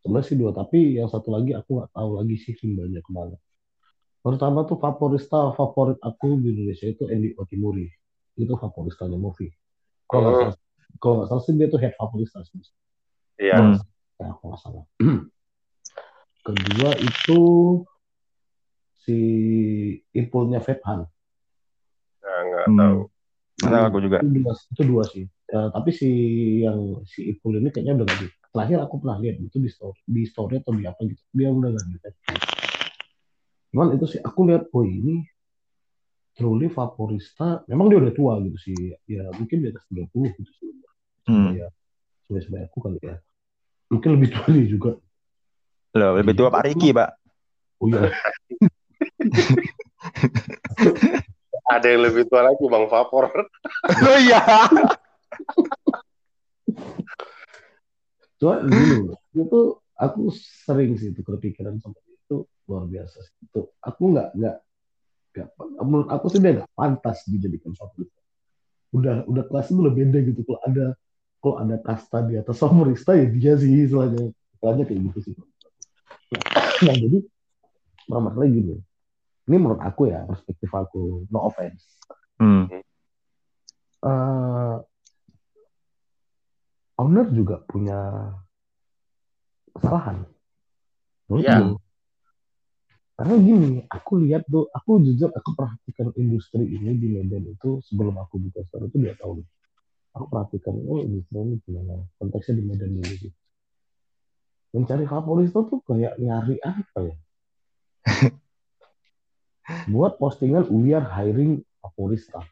sebenarnya 0.00 0.26
sih 0.32 0.38
dua, 0.40 0.50
tapi 0.56 0.96
yang 0.96 1.12
satu 1.12 1.28
lagi 1.28 1.52
aku 1.52 1.78
nggak 1.78 1.92
tahu 1.92 2.10
lagi 2.18 2.36
sih 2.40 2.56
simbanya 2.56 3.04
ke 3.04 3.10
mana. 3.12 3.36
Pertama 4.18 4.66
tuh 4.66 4.76
favorista 4.76 5.54
favorit 5.54 5.98
aku 6.02 6.36
di 6.42 6.50
Indonesia 6.50 6.90
itu 6.90 7.06
Andy 7.06 7.32
Otimuri, 7.38 7.86
itu 8.34 8.52
favoristanya 8.58 9.16
movie. 9.16 9.54
Kalau 10.10 10.26
nggak 10.26 10.34
Hmm. 10.34 10.42
salah, 10.50 10.56
kalau 10.98 11.14
nggak 11.22 11.28
salah 11.30 11.42
sih 11.46 11.52
dia 11.54 11.68
tuh 11.70 11.80
head 11.80 11.94
favorista 11.94 12.42
sih. 12.42 12.58
Iya. 13.38 13.56
Hmm. 13.62 13.78
Ya, 14.18 14.26
aku 14.34 14.42
nggak 14.50 14.60
salah. 14.60 14.84
Kedua 16.46 16.90
itu 16.98 17.40
si 19.04 19.18
Ipulnya 20.12 20.58
Vethan. 20.60 21.06
Nah, 22.24 22.38
nggak 22.50 22.66
Hmm. 22.68 22.78
tahu. 22.78 22.98
Tahu 23.58 23.84
aku 23.90 23.98
juga. 24.02 24.18
Itu 24.22 24.28
dua, 24.38 24.52
itu 24.54 24.82
dua 24.86 25.04
sih. 25.06 25.24
Eh, 25.48 25.68
tapi 25.72 25.90
si 25.96 26.10
yang 26.60 27.00
si 27.08 27.32
Ipul 27.32 27.58
ini 27.58 27.72
kayaknya 27.72 28.02
udah 28.02 28.06
di. 28.18 28.26
Terakhir 28.48 28.78
aku 28.80 28.94
pernah 29.04 29.20
lihat 29.20 29.36
itu 29.44 29.60
di 29.60 29.68
story, 29.68 30.00
di 30.08 30.22
story 30.24 30.60
atau 30.60 30.72
di 30.72 30.84
apa 30.88 31.00
gitu. 31.04 31.20
Dia 31.32 31.48
udah 31.52 31.70
di. 31.72 31.96
Cuman 33.72 33.96
itu 33.96 34.06
sih 34.08 34.20
aku 34.24 34.48
lihat, 34.48 34.72
oh 34.72 34.84
ini 34.84 35.28
truly 36.38 36.70
favorista. 36.70 37.66
Memang 37.68 37.90
dia 37.92 37.98
udah 38.00 38.12
tua 38.14 38.40
gitu 38.40 38.58
sih. 38.62 38.94
Ya 39.04 39.28
mungkin 39.34 39.60
di 39.64 39.68
atas 39.74 39.84
30 39.90 40.08
gitu 40.38 40.52
sih. 40.56 40.70
Hmm. 41.28 41.52
Ya, 41.58 41.68
sebenarnya 42.24 42.72
aku 42.72 42.78
kali 42.80 42.98
ya. 43.04 43.20
Mungkin 43.92 44.10
lebih 44.16 44.28
tua 44.32 44.46
dia 44.48 44.66
juga. 44.68 44.96
Loh, 45.98 46.12
lebih 46.16 46.34
tua 46.38 46.48
Pak 46.48 46.64
Riki, 46.68 46.94
Pak. 46.94 47.10
Oh 47.82 47.88
iya. 47.90 48.08
Ada 51.68 51.86
yang 51.92 52.02
lebih 52.08 52.24
tua 52.32 52.48
lagi 52.48 52.64
Bang 52.70 52.88
Vapor. 52.88 53.28
Oh 53.88 54.18
iya. 54.18 54.40
Cuma 58.38 58.62
dulu 58.62 59.12
itu 59.34 59.60
aku 59.98 60.30
sering 60.34 60.94
sih 60.96 61.10
itu 61.10 61.20
kepikiran 61.26 61.76
itu 61.76 61.90
luar 62.68 62.84
biasa 62.84 63.16
sih. 63.24 63.34
itu 63.48 63.60
aku 63.80 64.02
nggak 64.12 64.28
nggak 64.36 64.56
nggak 65.32 65.48
menurut 65.82 66.08
aku 66.12 66.26
sih 66.28 66.38
dia 66.38 66.60
nggak 66.60 66.70
pantas 66.76 67.24
dijadikan 67.24 67.72
favorit 67.72 68.12
udah 68.92 69.24
udah 69.24 69.42
kelasnya 69.48 69.76
udah 69.80 69.92
beda 69.92 70.18
gitu 70.24 70.40
kalau 70.44 70.60
ada 70.64 70.86
kalau 71.40 71.54
ada 71.64 71.76
kasta 71.80 72.18
di 72.28 72.34
atas 72.36 72.56
favorista 72.60 73.16
ya 73.16 73.26
dia 73.28 73.52
sih 73.56 73.88
istilahnya 73.88 74.32
istilahnya 74.56 74.84
kayak 74.84 75.00
gitu 75.12 75.18
sih 75.24 75.34
nah 76.84 76.94
jadi 76.96 77.18
masalahnya 78.08 78.52
gini 78.52 78.74
ini 79.48 79.56
menurut 79.56 79.80
aku 79.80 80.12
ya 80.12 80.28
perspektif 80.28 80.68
aku 80.70 81.24
no 81.32 81.48
offense 81.48 81.96
Hmm. 82.38 82.70
eh 82.70 84.76
owner 86.98 87.26
juga 87.30 87.62
punya 87.66 87.98
kesalahan. 89.74 90.22
Menurut 91.26 91.42
Iya. 91.42 91.56
gue. 91.62 91.74
Karena 93.18 93.34
gini 93.34 93.82
aku 93.90 94.22
lihat 94.22 94.46
tuh 94.46 94.70
aku 94.70 95.02
jujur 95.02 95.34
aku 95.34 95.50
perhatikan 95.58 96.14
industri 96.14 96.62
ini 96.62 96.94
di 96.94 97.18
Medan 97.18 97.50
itu 97.50 97.82
sebelum 97.82 98.14
aku 98.14 98.38
buka 98.38 98.62
store 98.70 98.86
itu 98.86 98.96
dua 99.02 99.14
tahun. 99.18 99.42
Aku 100.14 100.30
perhatikan 100.30 100.78
oh 100.86 101.02
industri 101.02 101.34
ini 101.42 101.58
gimana? 101.66 102.06
Konteksnya 102.22 102.62
di 102.62 102.64
Medan 102.64 102.94
dulu 102.94 103.14
sih. 103.18 103.32
Mencari 104.70 105.04
favorista 105.10 105.66
tuh 105.66 105.82
kayak 105.82 106.14
nyari 106.22 106.62
apa 106.62 106.98
ya? 107.02 107.16
Buat 109.92 110.22
postingan 110.22 110.70
we 110.70 110.94
are 110.94 111.02
hiring 111.02 111.66
favorista 111.82 112.46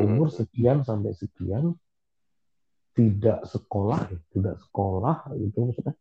umur 0.00 0.30
sekian 0.32 0.86
sampai 0.86 1.12
sekian 1.12 1.74
tidak 2.94 3.42
sekolah 3.46 4.06
tidak 4.32 4.56
sekolah 4.68 5.30
itu 5.38 5.58
maksudnya 5.60 5.94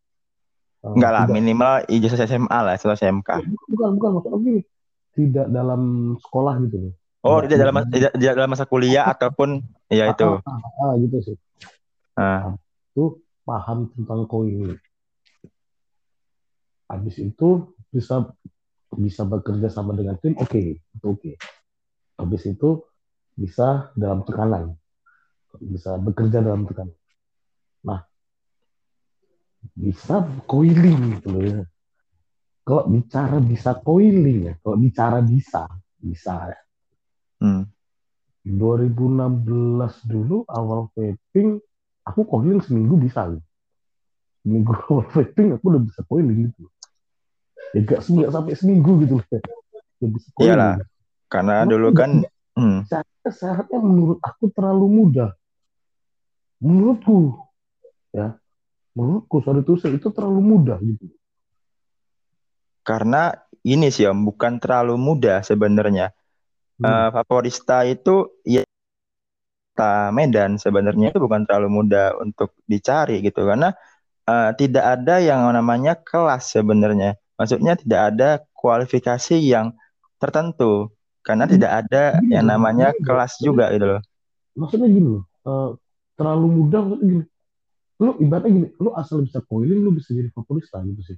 uh, 0.81 0.93
Enggak 0.95 1.12
lah, 1.12 1.24
tidak- 1.25 1.36
minimal 1.36 1.74
ijazah 1.88 2.25
SMA 2.25 2.59
lah, 2.62 2.74
atau 2.75 2.91
SMK. 2.91 3.29
bukan 3.67 3.89
bukan 3.98 4.09
maksudnya 4.17 4.39
gini 4.39 4.62
tidak 5.13 5.48
dalam 5.51 5.81
sekolah 6.24 6.55
gitu 6.67 6.77
loh. 6.79 6.93
Oh, 7.19 7.43
Tidak- 7.43 7.59
dalam 7.59 7.75
tidak, 7.91 8.12
tidak 8.15 8.33
dalam 8.39 8.50
masa 8.50 8.63
kuliah 8.63 9.03
ataupun 9.13 9.59
ya 9.91 10.07
itu. 10.07 10.39
ah, 10.39 10.39
ah, 10.48 10.59
ah, 10.88 10.91
gitu 10.95 11.17
sih. 11.19 11.38
Ah, 12.15 12.55
itu 12.91 13.19
paham 13.43 13.91
tentang 13.91 14.24
koin. 14.25 14.79
Habis 16.89 17.15
itu 17.21 17.50
bisa 17.91 18.29
bisa 18.89 19.21
bekerja 19.21 19.69
sama 19.69 19.93
dengan 19.93 20.17
tim 20.17 20.33
oke 20.36 20.57
itu 20.81 21.05
oke. 21.05 21.31
Habis 22.17 22.43
itu 22.50 22.81
bisa 23.36 23.93
dalam 23.95 24.25
tekanan. 24.25 24.74
Bisa 25.59 25.95
bekerja 25.98 26.39
dalam 26.39 26.65
tekanan. 26.65 26.93
nah 26.93 26.99
bisa 29.75 30.24
coiling 30.48 31.20
gitu 31.20 31.28
loh 31.32 31.44
ya 31.44 31.62
kalau 32.63 32.86
bicara 32.86 33.38
bisa 33.42 33.72
coiling 33.82 34.39
ya 34.46 34.54
kalau 34.62 34.78
bicara 34.78 35.20
bisa 35.25 35.66
bisa 36.00 36.54
ya. 36.54 36.60
hmm. 37.44 37.63
2016 38.46 40.08
dulu 40.08 40.48
awal 40.48 40.88
vaping 40.96 41.60
aku 42.08 42.22
coiling 42.25 42.63
seminggu 42.63 42.96
bisa 42.98 43.28
loh. 43.28 43.44
Seminggu 44.42 44.72
awal 44.89 45.06
vaping 45.12 45.54
aku 45.54 45.66
udah 45.75 45.82
bisa 45.84 46.01
coiling 46.08 46.50
gitu. 46.50 46.63
Ya 47.75 47.80
gak, 47.86 48.00
nggak 48.10 48.32
sampai 48.34 48.54
seminggu 48.58 48.92
gitu 49.06 49.13
loh. 49.20 49.28
Udah 50.00 50.10
bisa 50.16 50.28
coiling. 50.34 50.50
Iyalah. 50.50 50.74
Karena 51.30 51.56
Cuma 51.62 51.72
dulu 51.78 51.88
kan 51.94 52.12
hmm, 52.58 52.80
syaratnya 53.30 53.80
menurut 53.82 54.18
aku 54.24 54.50
terlalu 54.50 54.86
mudah. 54.89 55.30
Menurutku 56.63 57.38
ya. 58.16 58.39
Menurutku 59.00 59.39
sorry 59.39 59.63
itu 59.63 59.79
itu 59.88 60.08
terlalu 60.12 60.41
mudah 60.44 60.77
gitu. 60.84 61.08
karena 62.84 63.38
ini 63.62 63.94
sih 63.94 64.10
Om, 64.10 64.25
bukan 64.25 64.58
terlalu 64.58 64.98
mudah 64.98 65.46
sebenarnya. 65.46 66.10
Hmm. 66.82 66.86
Eh, 66.89 67.08
Vaporista 67.13 67.86
itu 67.86 68.34
ya 68.41 68.65
Medan 70.12 70.60
sebenarnya 70.60 71.13
itu 71.15 71.20
bukan 71.22 71.46
terlalu 71.48 71.70
mudah 71.72 72.18
untuk 72.20 72.51
dicari 72.68 73.22
gitu 73.22 73.46
karena 73.46 73.72
eh, 74.27 74.51
tidak 74.58 74.86
ada 75.00 75.22
yang 75.22 75.46
namanya 75.53 75.96
kelas 75.96 76.51
sebenarnya. 76.51 77.15
Maksudnya 77.39 77.79
tidak 77.79 78.01
ada 78.15 78.29
kualifikasi 78.51 79.39
yang 79.39 79.72
tertentu 80.20 80.91
karena 81.24 81.46
Hmm. 81.48 81.53
tidak 81.56 81.72
ada 81.86 82.03
Gini 82.20 82.36
yang 82.36 82.46
namanya 82.50 82.91
gini 82.91 83.06
kelas 83.06 83.39
juga 83.39 83.72
gitu 83.72 83.86
loh. 83.86 84.01
Maksudnya 84.58 84.88
gini 84.91 85.08
loh. 85.13 85.24
eh, 85.48 85.70
terlalu 86.20 86.46
mudah 86.60 86.79
maksudnya 86.84 87.08
gini. 87.08 87.24
Lu 88.00 88.15
ibaratnya 88.24 88.51
gini, 88.56 88.68
lu 88.79 88.96
asal 88.96 89.27
bisa 89.27 89.44
coiling 89.44 89.84
lu 89.84 89.91
bisa 89.91 90.15
jadi 90.15 90.32
favorista 90.32 90.79
gitu 90.88 91.03
sih. 91.03 91.18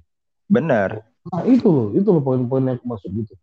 Benar. 0.50 1.06
Nah 1.30 1.42
itu 1.46 1.68
loh, 1.70 1.88
itu 1.94 2.08
loh 2.10 2.22
poin-poin 2.22 2.66
yang 2.66 2.76
aku 2.82 2.86
maksud 2.90 3.10
gitu. 3.14 3.34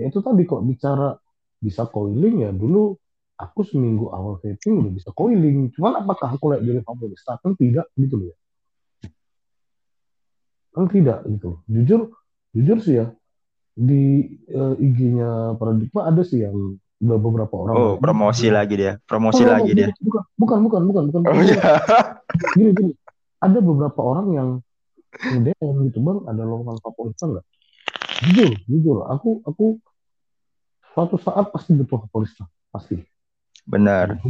Ya 0.00 0.08
itu 0.08 0.24
tadi 0.24 0.48
kok 0.48 0.64
bicara 0.64 1.20
bisa 1.60 1.84
coiling 1.88 2.48
ya 2.48 2.50
dulu 2.52 2.96
aku 3.36 3.60
seminggu 3.68 4.08
awal 4.12 4.40
vaping 4.40 4.80
udah 4.80 4.92
bisa 4.92 5.12
coiling. 5.12 5.68
Cuman 5.76 6.00
apakah 6.00 6.32
aku 6.32 6.56
layak 6.56 6.64
jadi 6.64 6.80
favorista? 6.80 7.36
Kan 7.44 7.52
tidak 7.60 7.84
gitu 8.00 8.16
loh 8.16 8.26
ya. 8.32 8.36
Kan 10.72 10.84
tidak 10.88 11.20
gitu. 11.28 11.60
Jujur, 11.68 12.00
jujur 12.56 12.78
sih 12.80 12.96
ya 13.04 13.12
di 13.76 14.24
eh, 14.48 14.74
IG-nya 14.80 15.60
Paradigma 15.60 16.08
ada 16.08 16.24
sih 16.24 16.40
yang 16.40 16.80
udah 16.96 17.18
beberapa 17.20 17.54
orang. 17.60 17.74
Oh, 17.76 17.92
promosi 18.00 18.48
lagi 18.48 18.74
dia. 18.80 18.96
Promosi 19.04 19.44
Oh, 19.44 19.52
lagi 19.52 19.76
dia. 19.76 19.92
Bukan, 20.00 20.22
bukan, 20.40 20.58
bukan, 20.64 20.82
bukan, 20.88 21.02
bukan. 21.12 21.20
Oh 21.28 21.40
iya. 21.44 21.60
Gini, 22.36 22.70
gini. 22.72 22.92
Ada 23.40 23.58
beberapa 23.60 24.00
orang 24.00 24.28
yang 24.32 24.48
DM 25.16 25.76
gitu 25.88 25.98
bang, 26.04 26.18
ada 26.28 26.42
lowongan 26.44 26.76
favorita 26.80 27.24
nggak? 27.24 27.44
Jujur, 28.28 28.50
jujur. 28.68 28.96
Aku, 29.12 29.40
aku 29.44 29.64
suatu 30.92 31.16
saat 31.20 31.52
pasti 31.52 31.76
butuh 31.76 32.04
favorita, 32.08 32.44
pasti. 32.72 32.96
Benar. 33.64 34.20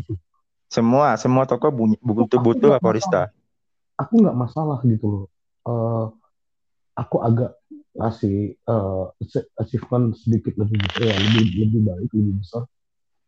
Semua 0.67 1.15
semua 1.15 1.47
toko 1.47 1.71
bunyi- 1.71 2.01
butuh 2.03 2.43
butuh 2.43 2.75
nggak 2.75 2.83
Vaporista. 2.83 3.31
Aku 3.97 4.19
nggak 4.19 4.37
masalah 4.37 4.83
gitu 4.83 5.07
loh. 5.07 5.25
Eh, 5.67 6.07
aku 6.99 7.17
agak 7.23 7.55
ngasih 7.97 8.59
ach- 8.67 9.49
achievement 9.63 10.13
sedikit 10.19 10.59
lebih 10.59 10.77
besar, 10.85 11.03
ya, 11.07 11.17
lebih 11.17 11.45
lebih 11.65 11.81
baik, 11.87 12.11
lebih 12.13 12.35
besar. 12.43 12.63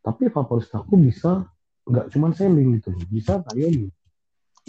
Tapi 0.03 0.29
favorita 0.33 0.83
aku 0.83 0.95
bisa 0.99 1.47
nggak 1.88 2.07
cuman 2.12 2.31
selling 2.37 2.77
gitu 2.81 2.93
loh, 2.93 3.05
bisa 3.09 3.41
kayak 3.49 3.71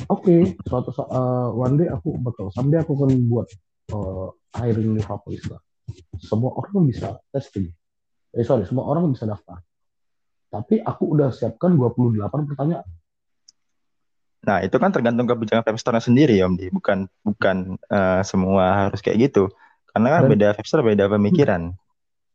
Oke, 0.08 0.56
suatu 0.64 0.96
saat 0.96 1.12
eh, 1.12 1.50
one 1.52 1.76
day 1.76 1.88
aku 1.92 2.16
bakal 2.24 2.48
someday 2.56 2.80
aku 2.80 2.96
akan 2.96 3.12
buat 3.28 3.48
eh, 3.92 4.28
hiring 4.56 4.96
di 4.96 5.04
favorista. 5.04 5.60
Semua 6.22 6.56
orang 6.56 6.88
bisa 6.88 7.20
testing. 7.34 7.68
Eh 8.32 8.46
sorry, 8.46 8.64
semua 8.64 8.88
orang 8.88 9.12
bisa 9.12 9.28
daftar. 9.28 9.60
Tapi 10.50 10.80
aku 10.80 11.18
udah 11.18 11.34
siapkan 11.34 11.76
28 11.76 12.16
pertanyaan. 12.48 12.88
Nah, 14.40 14.64
itu 14.64 14.80
kan 14.80 14.90
tergantung 14.96 15.28
kebijakan 15.28 15.76
store 15.76 16.00
sendiri 16.00 16.40
ya, 16.40 16.48
Om 16.48 16.56
Di. 16.56 16.72
Bukan 16.72 17.12
bukan 17.28 17.76
eh, 17.76 18.22
semua 18.24 18.88
harus 18.88 19.04
kayak 19.04 19.30
gitu. 19.30 19.52
Karena 19.92 20.16
kan 20.16 20.22
Dan- 20.26 20.32
beda 20.32 20.48
vape 20.56 20.70
store 20.70 20.86
beda 20.86 21.12
pemikiran. 21.12 21.76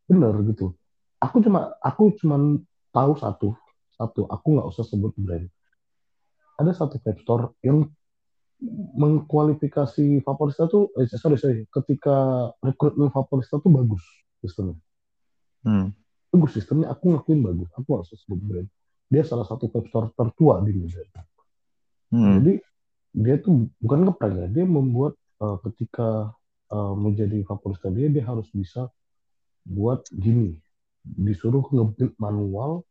Bener 0.05 0.35
gitu. 0.53 0.77
Aku 1.23 1.41
cuma 1.41 1.73
aku 1.81 2.13
cuma 2.21 2.61
tahu 2.93 3.17
satu, 3.17 3.57
satu. 3.97 4.29
Aku 4.29 4.47
nggak 4.53 4.69
usah 4.69 4.85
sebut 4.85 5.17
brand. 5.17 5.49
Ada 6.55 6.73
satu 6.75 7.03
store 7.03 7.59
yang 7.67 7.89
mengkualifikasi 8.95 10.23
Vaporista 10.23 10.71
tuh, 10.71 10.95
eh, 10.97 11.11
sorry 11.11 11.37
sorry, 11.37 11.67
ketika 11.69 12.49
rekrutmen 12.63 13.11
Vaporista 13.11 13.59
tuh 13.59 13.71
bagus 13.71 14.03
sistemnya. 14.41 14.79
Hmm. 15.65 15.97
bagus 16.29 16.61
sistemnya 16.61 16.93
aku 16.93 17.15
ngakuin 17.17 17.41
bagus 17.41 17.73
aku 17.73 17.89
harus 17.97 18.13
sebut 18.13 18.37
brand 18.37 18.69
dia 19.09 19.25
salah 19.25 19.49
satu 19.49 19.71
store 19.71 20.13
tertua 20.13 20.61
di 20.61 20.77
Medan 20.77 21.27
Hmm. 22.15 22.39
jadi 22.39 22.63
dia 23.11 23.37
tuh 23.43 23.67
bukan 23.83 24.07
ngeprank 24.07 24.35
ya 24.39 24.47
dia 24.47 24.65
membuat 24.69 25.19
eh, 25.43 25.57
ketika 25.67 26.31
eh, 26.71 26.95
menjadi 26.95 27.43
favorista 27.43 27.91
dia 27.91 28.07
dia 28.07 28.23
harus 28.23 28.47
bisa 28.55 28.87
buat 29.67 30.05
gini 30.13 30.55
disuruh 31.03 31.65
ngebuild 31.75 32.15
manual 32.23 32.87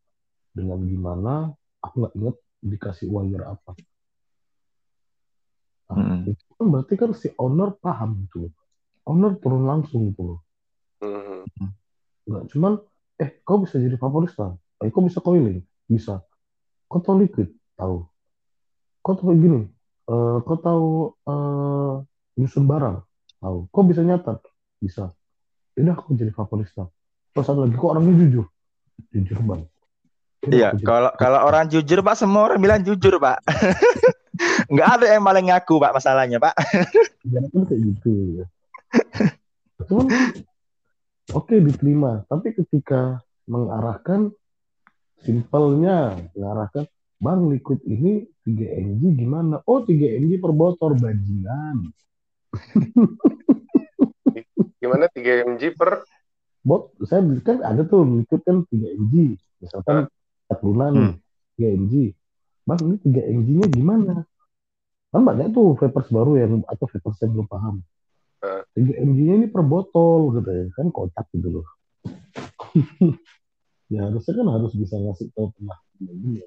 dengan 0.52 0.82
gimana 0.84 1.34
aku 1.80 2.04
nggak 2.04 2.14
inget 2.20 2.36
dikasih 2.64 3.06
wire 3.12 3.44
apa 3.44 3.76
nah, 5.92 5.96
Hmm. 6.00 6.24
itu 6.32 6.42
kan 6.56 6.66
berarti 6.72 6.94
kan 6.96 7.10
si 7.12 7.28
owner 7.36 7.76
paham 7.76 8.24
gitu 8.24 8.48
loh 8.48 8.52
owner 9.04 9.36
turun 9.36 9.68
langsung 9.68 10.10
loh 10.16 10.40
Mhm. 11.04 11.44
Enggak, 12.24 12.42
cuman 12.56 12.72
eh 13.20 13.30
kau 13.44 13.60
bisa 13.60 13.76
jadi 13.76 14.00
favorista. 14.00 14.56
Eh 14.80 14.88
kau 14.88 15.04
bisa 15.04 15.20
coiling? 15.20 15.60
Bisa. 15.84 16.24
Kau 16.88 17.04
tahu 17.04 17.20
liquid? 17.20 17.52
Tahu. 17.76 18.08
Kau 19.04 19.12
tahu 19.12 19.36
gini? 19.36 19.68
Eh 20.08 20.36
kau 20.48 20.56
tahu 20.56 20.88
eh 21.28 21.94
nyusun 22.40 22.64
barang? 22.64 23.04
Tahu. 23.44 23.68
Kau 23.68 23.84
bisa 23.84 24.00
nyatat? 24.00 24.40
Bisa. 24.80 25.12
Udah 25.76 25.92
aku 25.92 26.16
jadi 26.16 26.32
favorista. 26.32 26.88
Terus 27.36 27.44
satu 27.44 27.68
lagi, 27.68 27.76
kok 27.76 27.90
orangnya 27.92 28.14
jujur? 28.24 28.46
Jujur 29.12 29.38
bang. 29.44 29.62
Iya, 30.50 30.74
jadi- 30.76 30.84
kalau 30.84 31.10
kalau 31.16 31.40
orang 31.46 31.70
jujur, 31.70 32.04
Pak, 32.04 32.16
semua 32.18 32.50
orang 32.50 32.60
bilang 32.60 32.82
jujur, 32.82 33.16
Pak. 33.16 33.38
Nggak 34.72 34.88
ada 34.98 35.06
yang 35.14 35.22
maling 35.22 35.46
ngaku, 35.52 35.78
Pak, 35.78 35.94
masalahnya, 35.94 36.42
Pak. 36.42 36.54
Jangan 37.24 37.48
kan 37.52 37.62
kayak 37.70 37.80
gitu 37.86 38.12
ya. 38.42 38.46
Cuman 39.86 40.06
oke 41.32 41.54
diterima, 41.54 42.26
tapi 42.26 42.56
ketika 42.56 43.22
mengarahkan 43.46 44.32
simpelnya 45.24 46.18
mengarahkan 46.36 46.84
Bang 47.22 47.48
liquid 47.48 47.80
ini 47.88 48.28
3 48.44 48.84
mg 48.84 49.02
gimana? 49.16 49.56
Oh 49.64 49.80
3 49.80 50.20
mg 50.20 50.44
per 50.44 50.52
botol 50.52 50.92
bajingan. 50.98 51.88
Gimana 54.82 55.08
3 55.08 55.48
mg 55.48 55.62
per 55.72 56.04
Bot, 56.64 56.96
saya 57.04 57.20
kan 57.44 57.60
ada 57.60 57.84
tuh 57.84 58.04
liquid 58.04 58.40
kan 58.44 58.64
3 58.68 59.00
mg. 59.00 59.14
Misalkan 59.60 60.08
40 60.50 60.94
nih, 60.94 61.10
3 61.56 61.80
mg. 61.80 61.94
Bang 62.64 62.80
ini 62.84 62.96
3 63.00 63.34
mg-nya 63.36 63.66
gimana? 63.68 64.14
Kan 65.12 65.22
banyak 65.22 65.52
tuh 65.54 65.76
vapers 65.78 66.08
baru 66.10 66.32
yang 66.40 66.52
atau 66.66 66.86
vapers 66.90 67.18
yang 67.22 67.32
belum 67.38 67.48
paham. 67.48 67.84
Eh. 68.44 68.62
3 68.76 69.04
mg-nya 69.08 69.34
ini 69.40 69.46
per 69.48 69.64
botol 69.64 70.36
gitu 70.36 70.50
ya 70.52 70.64
kan 70.76 70.92
kocak 70.92 71.24
gitu 71.32 71.48
loh 71.48 71.66
ya 73.92 74.04
harusnya 74.04 74.32
kan 74.36 74.46
harus 74.52 74.72
bisa 74.76 75.00
ngasih 75.00 75.32
tahu 75.32 75.48
pernah 75.56 75.78
gini 75.96 76.44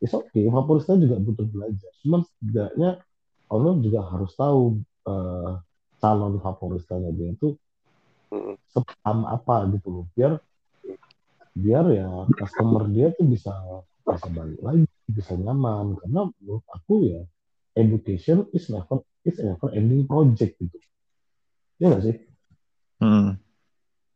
It's 0.00 0.16
okay, 0.16 0.48
Vaporista 0.48 0.96
juga 0.96 1.20
butuh 1.20 1.44
belajar. 1.44 1.92
Cuman 2.00 2.24
setidaknya 2.24 3.04
owner 3.52 3.84
juga 3.84 4.00
harus 4.08 4.32
tahu 4.32 4.80
uh, 5.04 5.60
calon 6.00 6.40
Vaporistanya 6.40 7.12
dia 7.12 7.36
itu 7.36 7.52
sepaham 8.72 9.28
apa 9.28 9.68
gitu 9.68 9.88
loh. 9.92 10.04
Biar 10.16 10.40
biar 11.54 11.84
ya 11.90 12.08
customer 12.34 12.86
dia 12.90 13.10
tuh 13.14 13.26
bisa 13.26 13.52
bisa 14.02 14.28
balik 14.32 14.60
lagi, 14.62 14.86
bisa 15.06 15.32
nyaman. 15.34 15.98
Karena 15.98 16.20
menurut 16.26 16.64
aku 16.70 16.94
ya 17.06 17.20
education 17.78 18.46
is 18.54 18.66
never 18.70 19.02
is 19.26 19.36
never 19.38 19.68
ending 19.74 20.06
project 20.06 20.56
gitu. 20.58 20.78
Ya 21.82 21.94
nggak 21.94 22.02
sih? 22.04 22.16
Hmm. 23.00 23.40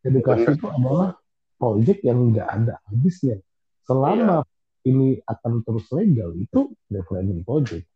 Edukasi 0.05 0.53
itu 0.53 0.67
adalah 0.69 1.17
project 1.57 2.01
yang 2.05 2.35
nggak 2.35 2.49
ada 2.49 2.77
habisnya. 2.87 3.41
Selama 3.85 4.45
yeah 4.45 4.53
ini 4.85 5.19
akan 5.25 5.65
terus 5.65 5.89
legal 5.91 6.37
itu 6.37 6.73
development 6.93 7.43
project 7.43 7.89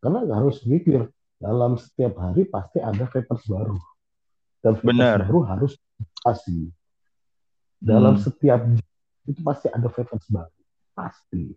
karena 0.00 0.24
harus 0.30 0.62
pikir 0.62 1.10
dalam 1.36 1.76
setiap 1.76 2.16
hari 2.16 2.46
pasti 2.46 2.78
ada 2.78 3.04
papers 3.10 3.44
baru 3.50 3.76
dan 4.62 4.78
papers 4.78 4.86
Benar. 4.86 5.18
baru 5.26 5.40
harus 5.44 5.72
pasti 6.22 6.70
dalam 7.80 8.14
Hmm. 8.14 8.22
setiap 8.22 8.60
itu 9.24 9.40
pasti 9.40 9.72
ada 9.72 9.88
papers 9.88 10.28
baru 10.28 10.60
pasti. 10.92 11.56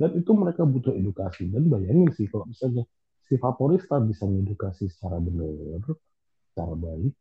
Dan 0.00 0.16
itu 0.16 0.30
mereka 0.32 0.64
butuh 0.64 0.94
edukasi. 0.96 1.50
Dan 1.50 1.68
bayangin 1.68 2.08
sih 2.14 2.30
kalau 2.30 2.46
misalnya 2.48 2.86
si 3.26 3.36
vaporista 3.36 4.00
bisa 4.00 4.24
mengedukasi 4.24 4.88
secara 4.88 5.18
benar 5.20 5.82
secara 6.50 6.72
baik. 6.78 7.12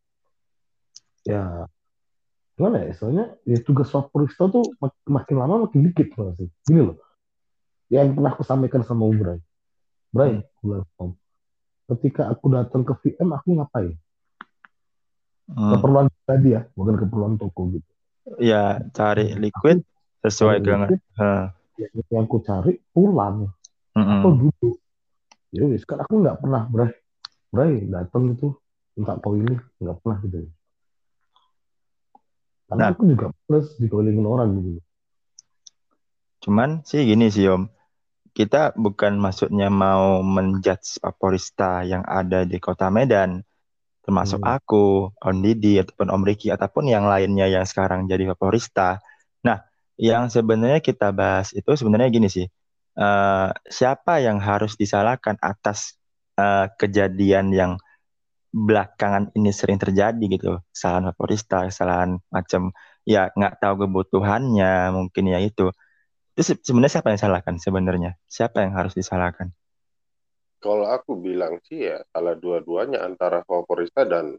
Ya 1.27 1.67
gimana 2.55 2.87
ya? 2.87 2.91
Soalnya 2.95 3.25
ya 3.43 3.59
tugas 3.65 3.91
vaporista 3.91 4.47
tuh 4.47 4.63
mak- 4.79 5.09
makin 5.09 5.35
lama 5.35 5.67
makin 5.67 5.89
dikit 5.89 6.13
banget 6.15 6.45
sih. 6.45 6.49
Gini 6.69 6.81
loh. 6.87 6.97
Yang 7.89 8.13
pernah 8.15 8.31
aku 8.37 8.45
sampaikan 8.45 8.85
sama 8.85 9.09
Om 9.09 9.17
Bray 9.17 9.39
Bray 10.13 10.33
aku 10.37 10.61
bilang, 10.69 10.85
Om, 11.01 11.11
ketika 11.97 12.29
aku 12.29 12.45
datang 12.53 12.85
ke 12.85 12.93
VM 12.93 13.29
aku 13.33 13.57
ngapain? 13.57 13.97
Hmm. 15.49 15.73
keperluan 15.73 16.05
tadi 16.29 16.53
ya 16.53 16.61
bukan 16.77 16.93
keperluan 16.93 17.33
toko 17.41 17.73
gitu 17.73 17.88
Ya, 18.37 18.85
cari 18.93 19.33
liquid 19.33 19.81
sesuai 20.21 20.61
dengan. 20.61 20.93
Hah. 21.17 21.55
yang, 21.79 22.27
aku 22.27 22.43
cari 22.43 22.75
pulang 22.91 23.49
Mm-mm. 23.95 24.19
atau 24.21 24.31
duduk 24.35 24.75
ya 25.49 25.65
wis 25.65 25.87
kan 25.87 26.03
aku 26.03 26.21
nggak 26.21 26.37
pernah 26.43 26.67
Bray 26.69 26.91
Bray 27.49 27.87
datang 27.89 28.35
itu 28.35 28.53
minta 28.93 29.17
ini 29.33 29.55
nggak 29.81 29.97
pernah 30.03 30.17
gitu 30.21 30.37
karena 32.69 32.83
Nah. 32.85 32.93
aku 32.93 33.01
juga 33.09 33.33
plus 33.49 33.73
dikelilingin 33.81 34.27
orang 34.29 34.49
gitu 34.61 34.83
Cuman 36.39 36.87
sih 36.87 37.03
gini 37.03 37.27
sih 37.27 37.51
Om, 37.51 37.67
kita 38.31 38.71
bukan 38.71 39.19
maksudnya 39.19 39.67
mau 39.67 40.23
menjudge 40.23 41.03
vaporista 41.03 41.83
yang 41.83 41.99
ada 42.07 42.47
di 42.47 42.55
kota 42.63 42.87
Medan, 42.87 43.43
termasuk 44.09 44.41
Hmm. 44.41 44.43
aku, 44.43 45.13
Om 45.21 45.37
Didi, 45.45 45.77
ataupun 45.85 46.09
Om 46.09 46.23
Riki, 46.25 46.49
ataupun 46.49 46.89
yang 46.89 47.05
lainnya 47.05 47.45
yang 47.45 47.65
sekarang 47.69 48.09
jadi 48.09 48.25
vaporista. 48.33 48.97
Nah, 49.45 49.61
yang 50.01 50.33
sebenarnya 50.33 50.81
kita 50.81 51.13
bahas 51.13 51.53
itu 51.53 51.69
sebenarnya 51.77 52.09
gini 52.09 52.27
sih, 52.31 52.47
eh, 52.99 53.49
siapa 53.69 54.13
yang 54.25 54.41
harus 54.41 54.75
disalahkan 54.81 55.37
atas 55.41 55.95
eh, 56.39 56.67
kejadian 56.81 57.53
yang 57.53 57.71
belakangan 58.49 59.29
ini 59.37 59.51
sering 59.53 59.77
terjadi 59.77 60.25
gitu, 60.35 60.57
kesalahan 60.73 61.05
vaporista, 61.13 61.69
kesalahan 61.69 62.17
macam 62.33 62.73
ya 63.05 63.29
nggak 63.37 63.61
tahu 63.61 63.85
kebutuhannya, 63.85 64.89
mungkin 64.97 65.23
ya 65.33 65.39
itu. 65.41 65.69
Itu 66.35 66.41
se- 66.47 66.63
sebenarnya 66.67 66.93
siapa 67.01 67.09
yang 67.13 67.21
salahkan 67.25 67.55
sebenarnya? 67.61 68.11
Siapa 68.29 68.57
yang 68.65 68.73
harus 68.79 68.93
disalahkan? 68.99 69.53
Kalau 70.59 70.85
aku 70.85 71.15
bilang 71.15 71.55
sih 71.63 71.87
ya 71.87 72.03
salah 72.11 72.35
dua-duanya 72.35 72.99
antara 73.01 73.41
vaporista 73.47 74.03
dan 74.03 74.35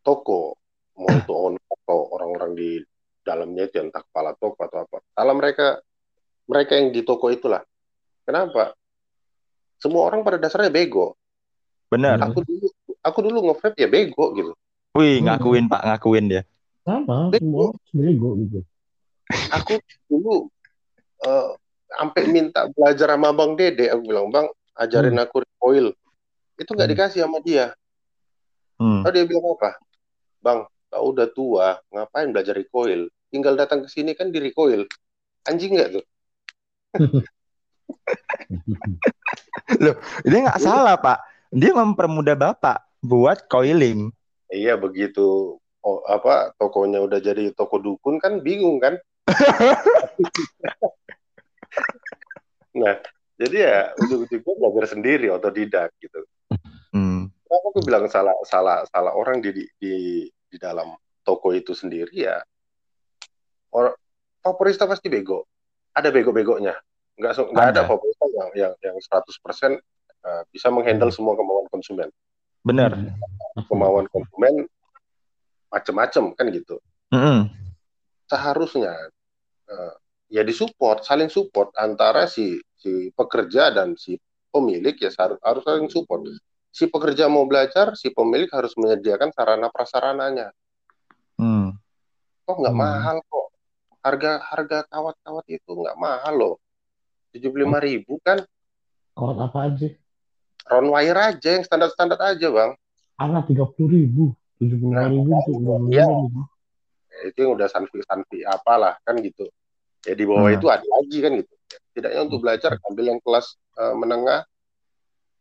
toko. 0.00 0.56
Mau 0.96 1.08
itu 1.12 1.32
atau 1.84 1.98
orang-orang 2.16 2.52
di 2.56 2.70
dalamnya 3.20 3.68
itu 3.68 3.76
entah 3.78 4.00
kepala 4.00 4.32
toko 4.34 4.56
atau 4.64 4.88
apa. 4.88 4.98
Salah 5.12 5.34
mereka 5.36 5.66
mereka 6.48 6.72
yang 6.80 6.88
di 6.90 7.04
toko 7.04 7.28
itulah. 7.28 7.60
Kenapa? 8.24 8.72
Semua 9.76 10.08
orang 10.08 10.24
pada 10.24 10.40
dasarnya 10.40 10.72
bego. 10.72 11.14
Benar. 11.92 12.16
Hmm. 12.18 12.32
Aku 12.32 12.40
dulu 12.42 12.66
aku 12.98 13.18
dulu 13.22 13.38
nge-vape 13.52 13.78
ya 13.78 13.88
bego 13.88 14.24
gitu. 14.34 14.52
Wih, 14.96 15.20
Hmm. 15.20 15.30
ngakuin 15.30 15.68
Pak, 15.68 15.82
ngakuin 15.84 16.26
dia. 16.28 16.42
sama 16.88 17.28
Bego. 17.28 17.44
semua 17.44 17.68
bego 17.92 18.28
gitu 18.40 18.64
Aku 19.52 19.76
dulu 20.08 20.48
eh, 21.20 21.48
sampai 21.92 22.22
minta 22.32 22.64
belajar 22.72 23.12
sama 23.12 23.28
Bang 23.36 23.60
Dede. 23.60 23.92
Aku 23.92 24.08
bilang, 24.08 24.32
"Bang, 24.32 24.48
ajarin 24.78 25.18
aku 25.18 25.42
recoil." 25.42 25.94
Itu 26.58 26.74
nggak 26.74 26.86
Hmm. 26.90 26.94
dikasih 26.94 27.20
sama 27.22 27.38
dia. 27.42 27.74
Hmm. 28.78 29.02
Lalu 29.06 29.14
dia 29.14 29.24
bilang 29.26 29.46
apa? 29.58 29.70
Bang, 30.38 30.58
kau 30.90 31.10
udah 31.10 31.26
tua, 31.30 31.68
ngapain 31.90 32.30
belajar 32.30 32.54
recoil? 32.54 33.10
Tinggal 33.28 33.58
datang 33.58 33.84
ke 33.84 33.88
sini 33.90 34.14
kan 34.14 34.30
di 34.30 34.38
recoil. 34.38 34.86
Anjing 35.46 35.76
nggak 35.76 35.90
tuh? 35.98 36.04
Dia 40.24 40.38
nggak 40.44 40.60
salah 40.60 40.96
Pak. 40.96 41.18
Dia 41.52 41.72
mempermudah 41.72 42.36
Bapak 42.36 42.84
buat 43.04 43.48
coiling. 43.48 44.12
Iya 44.48 44.76
begitu. 44.80 45.58
Oh, 45.84 46.02
apa 46.08 46.52
tokonya 46.58 47.00
udah 47.04 47.20
jadi 47.22 47.52
toko 47.54 47.78
dukun 47.78 48.18
kan 48.20 48.40
bingung 48.42 48.80
kan? 48.82 48.98
nah, 52.80 52.96
jadi 53.38 53.56
ya 53.56 53.78
ujung-ujungnya 54.02 54.54
belajar 54.58 54.84
sendiri 54.90 55.30
otodidak 55.30 55.94
gitu. 56.02 56.26
Hmm. 56.90 57.30
Kenapa 57.46 57.66
aku 57.70 57.80
bilang 57.86 58.04
salah 58.10 58.34
salah 58.42 58.82
salah 58.90 59.14
orang 59.14 59.38
di 59.38 59.54
di 59.78 60.26
di, 60.26 60.56
dalam 60.58 60.98
toko 61.22 61.54
itu 61.54 61.70
sendiri 61.70 62.10
ya. 62.10 62.42
Or, 63.70 63.94
vaporista 64.42 64.90
pasti 64.90 65.06
bego. 65.06 65.46
Ada 65.94 66.10
bego-begonya. 66.10 66.74
Nggak 67.14 67.32
so- 67.38 67.50
nggak 67.54 67.78
ada 67.78 67.86
vaporista 67.86 68.26
yang 68.26 68.50
yang 68.58 68.72
yang 68.82 68.96
100% 68.98 69.78
uh, 70.26 70.42
bisa 70.50 70.66
menghandle 70.74 71.14
semua 71.14 71.38
kemauan 71.38 71.70
konsumen. 71.70 72.10
Benar. 72.66 72.98
Kemauan 73.70 74.10
konsumen 74.10 74.66
macam-macam 75.70 76.34
kan 76.34 76.46
gitu. 76.50 76.82
Mm-mm. 77.14 77.46
Seharusnya 78.26 78.92
uh, 79.70 79.94
ya 80.28 80.44
disupport, 80.44 81.02
saling 81.02 81.28
support 81.28 81.72
antara 81.74 82.24
si 82.24 82.56
si 82.76 83.10
pekerja 83.10 83.72
dan 83.72 83.96
si 83.96 84.16
pemilik 84.48 84.94
ya 84.94 85.10
harus 85.10 85.38
harus 85.40 85.62
saling 85.64 85.88
support. 85.88 86.24
Si 86.68 86.86
pekerja 86.86 87.26
mau 87.26 87.44
belajar, 87.44 87.96
si 87.96 88.08
pemilik 88.08 88.46
harus 88.48 88.76
menyediakan 88.76 89.32
sarana 89.32 89.68
prasarananya. 89.68 90.52
Hmm. 91.34 91.74
kok 92.42 92.56
nggak 92.56 92.72
Hmm. 92.72 92.82
mahal 92.82 93.16
kok 93.22 93.46
harga 94.00 94.32
harga 94.42 94.78
kawat-kawat 94.88 95.44
itu 95.46 95.68
nggak 95.68 95.94
mahal 95.94 96.34
loh 96.34 96.54
tujuh 97.30 97.52
puluh 97.52 97.68
lima 97.68 97.78
ribu 97.78 98.16
kan 98.18 98.40
Kawat 99.12 99.36
apa 99.38 99.58
aja? 99.68 99.88
round 100.66 100.88
wire 100.88 101.20
aja 101.20 101.48
yang 101.54 101.62
standar 101.62 101.92
standar 101.92 102.16
aja 102.18 102.48
bang 102.48 102.72
Anak 103.20 103.46
tiga 103.46 103.68
puluh 103.68 104.00
ribu, 104.00 104.24
tujuh 104.56 104.80
puluh 104.80 104.96
ribu 104.96 105.30
untuk 105.30 105.54
dua 105.60 105.76
Iya. 105.92 106.06
ribu. 106.08 106.40
itu 107.20 107.38
yang 107.38 107.52
udah 107.52 107.68
sanfi 107.68 107.98
sanfi 108.02 108.38
apalah 108.42 108.96
kan 109.04 109.14
gitu 109.20 109.44
ya 110.06 110.14
di 110.14 110.24
bawah 110.26 110.50
Hmm. 110.50 110.58
itu 110.60 110.66
ada 110.70 110.86
lagi 110.86 111.18
kan 111.18 111.32
gitu 111.38 111.52
tidaknya 111.94 112.20
untuk 112.22 112.40
belajar 112.42 112.70
ambil 112.86 113.04
yang 113.10 113.20
kelas 113.22 113.46
eh, 113.78 113.94
menengah 113.94 114.40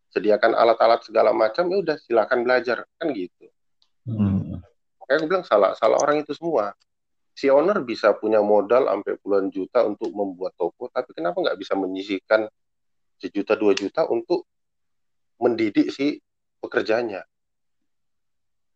sediakan 0.10 0.56
alat-alat 0.56 1.02
segala 1.06 1.30
macam 1.36 1.68
ya 1.70 1.78
udah 1.84 1.98
silakan 2.02 2.42
belajar 2.42 2.88
kan 2.98 3.08
gitu 3.14 3.46
Hmm. 4.08 4.64
kayak 5.04 5.20
aku 5.20 5.28
bilang 5.28 5.44
salah 5.44 5.76
salah 5.76 6.00
orang 6.00 6.24
itu 6.24 6.32
semua 6.32 6.72
si 7.36 7.52
owner 7.52 7.84
bisa 7.84 8.16
punya 8.16 8.42
modal 8.42 8.88
sampai 8.88 9.14
puluhan 9.20 9.52
juta 9.52 9.84
untuk 9.84 10.10
membuat 10.10 10.56
toko 10.56 10.90
tapi 10.90 11.12
kenapa 11.14 11.38
nggak 11.38 11.60
bisa 11.60 11.76
menyisihkan 11.76 12.48
sejuta 13.20 13.54
dua 13.54 13.76
juta 13.76 14.08
untuk 14.08 14.48
mendidik 15.38 15.94
si 15.94 16.18
pekerjanya 16.58 17.22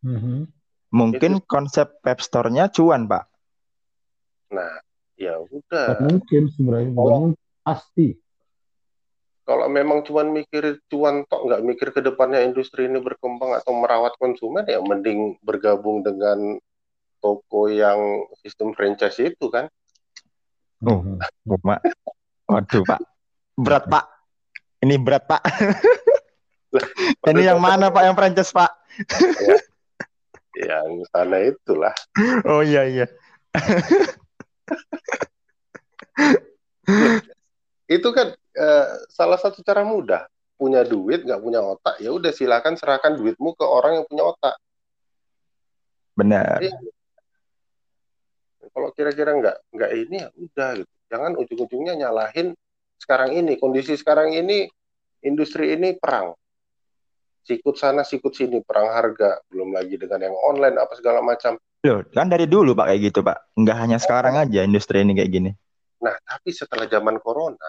Mhm. 0.02 0.50
Mungkin 0.92 1.46
konsep 1.46 2.02
web 2.02 2.20
store-nya 2.20 2.74
cuan, 2.74 3.06
Pak. 3.06 3.24
nah 4.52 4.82
ya 5.22 5.38
udah 5.38 6.02
mungkin 6.02 6.50
sebenarnya, 6.50 6.90
Kalau- 6.92 7.20
mungkin. 7.30 7.38
pasti. 7.62 8.08
kalau 9.42 9.68
memang 9.68 10.02
cuma 10.02 10.24
mikir 10.24 10.80
cuan 10.88 11.28
tok 11.28 11.44
nggak 11.44 11.62
mikir 11.66 11.88
ke 11.92 12.00
depannya 12.00 12.40
industri 12.42 12.88
ini 12.88 12.98
berkembang 12.98 13.52
atau 13.54 13.74
merawat 13.74 14.16
konsumen 14.16 14.64
ya 14.64 14.80
mending 14.80 15.36
bergabung 15.42 16.02
dengan 16.02 16.56
toko 17.20 17.68
yang 17.68 18.00
sistem 18.40 18.72
franchise 18.72 19.20
itu 19.20 19.46
kan 19.48 19.68
Oh. 20.82 20.98
Mhm. 21.06 21.22
Mak. 21.62 21.82
Waduh, 22.48 22.82
Pak. 22.82 23.00
Berat, 23.54 23.86
Pak. 23.86 24.06
Ini 24.82 24.98
berat, 24.98 25.30
Pak. 25.30 25.42
Ini 27.30 27.54
yang 27.54 27.62
mana, 27.62 27.94
Pak, 27.94 28.02
yang 28.02 28.18
franchise, 28.18 28.50
Pak? 28.50 28.72
yang 30.58 31.06
sana 31.14 31.38
itulah. 31.46 31.94
Oh 32.50 32.66
iya 32.66 32.90
iya. 32.90 33.06
Itu 37.96 38.10
kan 38.12 38.28
uh, 38.36 38.88
salah 39.12 39.40
satu 39.40 39.64
cara 39.64 39.84
mudah. 39.86 40.28
Punya 40.62 40.86
duit 40.86 41.26
nggak 41.26 41.42
punya 41.42 41.58
otak, 41.58 41.98
ya 41.98 42.14
udah 42.14 42.30
silakan 42.30 42.78
serahkan 42.78 43.18
duitmu 43.18 43.58
ke 43.58 43.66
orang 43.66 43.98
yang 43.98 44.06
punya 44.06 44.30
otak. 44.30 44.54
Benar. 46.14 46.62
Jadi, 46.62 46.70
kalau 48.70 48.94
kira-kira 48.94 49.42
nggak 49.42 49.58
nggak 49.74 49.92
ini 49.98 50.16
ya 50.22 50.30
udah 50.38 50.70
gitu. 50.78 50.94
Jangan 51.10 51.34
ujung-ujungnya 51.34 51.98
nyalahin 51.98 52.54
sekarang 53.02 53.34
ini 53.34 53.58
kondisi 53.58 53.98
sekarang 53.98 54.38
ini 54.38 54.70
industri 55.26 55.74
ini 55.74 55.98
perang 55.98 56.38
sikut 57.42 57.76
sana 57.76 58.06
sikut 58.06 58.32
sini 58.38 58.62
perang 58.62 58.94
harga 58.94 59.42
belum 59.50 59.74
lagi 59.74 59.98
dengan 59.98 60.30
yang 60.30 60.38
online 60.38 60.78
apa 60.78 60.94
segala 60.94 61.26
macam 61.26 61.58
Loh, 61.82 62.06
kan 62.14 62.30
dari 62.30 62.46
dulu 62.46 62.78
Pak 62.78 62.94
kayak 62.94 63.02
gitu 63.10 63.20
Pak 63.26 63.58
nggak 63.58 63.78
hanya 63.78 63.98
sekarang 63.98 64.38
aja 64.38 64.62
industri 64.62 65.02
ini 65.02 65.18
kayak 65.18 65.32
gini 65.32 65.52
nah 66.02 66.14
tapi 66.26 66.50
setelah 66.54 66.86
zaman 66.90 67.18
corona 67.22 67.68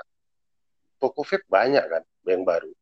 toko 1.01 1.25
vape 1.25 1.44
banyak 1.48 1.85
kan 1.85 2.03
yang 2.29 2.44
baru 2.44 2.72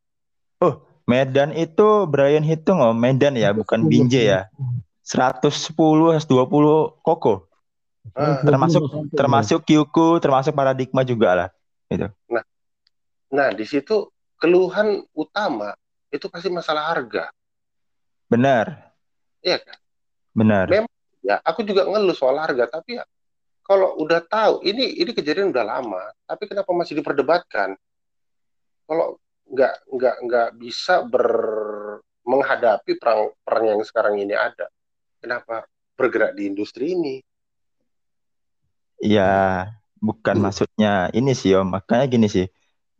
oh 0.63 0.83
Medan 1.07 1.55
itu 1.55 2.07
Brian 2.07 2.43
hitung 2.43 2.83
oh 2.83 2.91
Medan 2.91 3.35
ya 3.39 3.55
bukan 3.55 3.87
Binjai 3.87 4.27
ya 4.27 4.41
110 5.07 5.47
120 5.75 6.27
koko 7.03 7.47
ah. 8.15 8.43
termasuk 8.43 8.83
termasuk 9.15 9.59
Kyuku 9.63 10.19
termasuk 10.19 10.51
paradigma 10.55 11.03
juga 11.03 11.29
lah 11.35 11.49
itu 11.91 12.07
nah 12.27 12.43
nah 13.31 13.47
di 13.55 13.63
situ 13.63 14.11
keluhan 14.41 15.05
utama 15.13 15.77
itu 16.11 16.25
pasti 16.27 16.49
masalah 16.49 16.89
harga. 16.91 17.29
Benar. 18.25 18.91
Iya 19.45 19.61
kan? 19.61 19.77
Benar. 20.33 20.65
Memang 20.67 20.91
ya, 21.21 21.39
aku 21.41 21.65
juga 21.65 21.85
ngeluh 21.87 22.17
soal 22.17 22.37
harga, 22.37 22.67
tapi 22.67 22.99
ya 22.99 23.03
kalau 23.61 23.95
udah 24.01 24.21
tahu 24.25 24.65
ini 24.65 24.99
ini 24.99 25.11
kejadian 25.15 25.53
udah 25.53 25.65
lama, 25.65 26.03
tapi 26.27 26.49
kenapa 26.49 26.69
masih 26.75 26.99
diperdebatkan? 26.99 27.77
Kalau 28.85 29.21
nggak 29.47 29.75
nggak 29.87 30.15
nggak 30.27 30.49
bisa 30.59 31.05
ber 31.07 31.29
menghadapi 32.21 32.99
perang 33.01 33.33
perang 33.41 33.65
yang 33.77 33.81
sekarang 33.85 34.19
ini 34.19 34.35
ada, 34.35 34.67
kenapa 35.23 35.65
bergerak 35.95 36.35
di 36.35 36.49
industri 36.49 36.93
ini? 36.97 37.15
Ya, 39.01 39.65
bukan 39.97 40.37
hmm. 40.37 40.43
maksudnya 40.45 40.93
ini 41.15 41.33
sih 41.33 41.57
om. 41.57 41.73
Makanya 41.73 42.05
gini 42.05 42.29
sih 42.29 42.45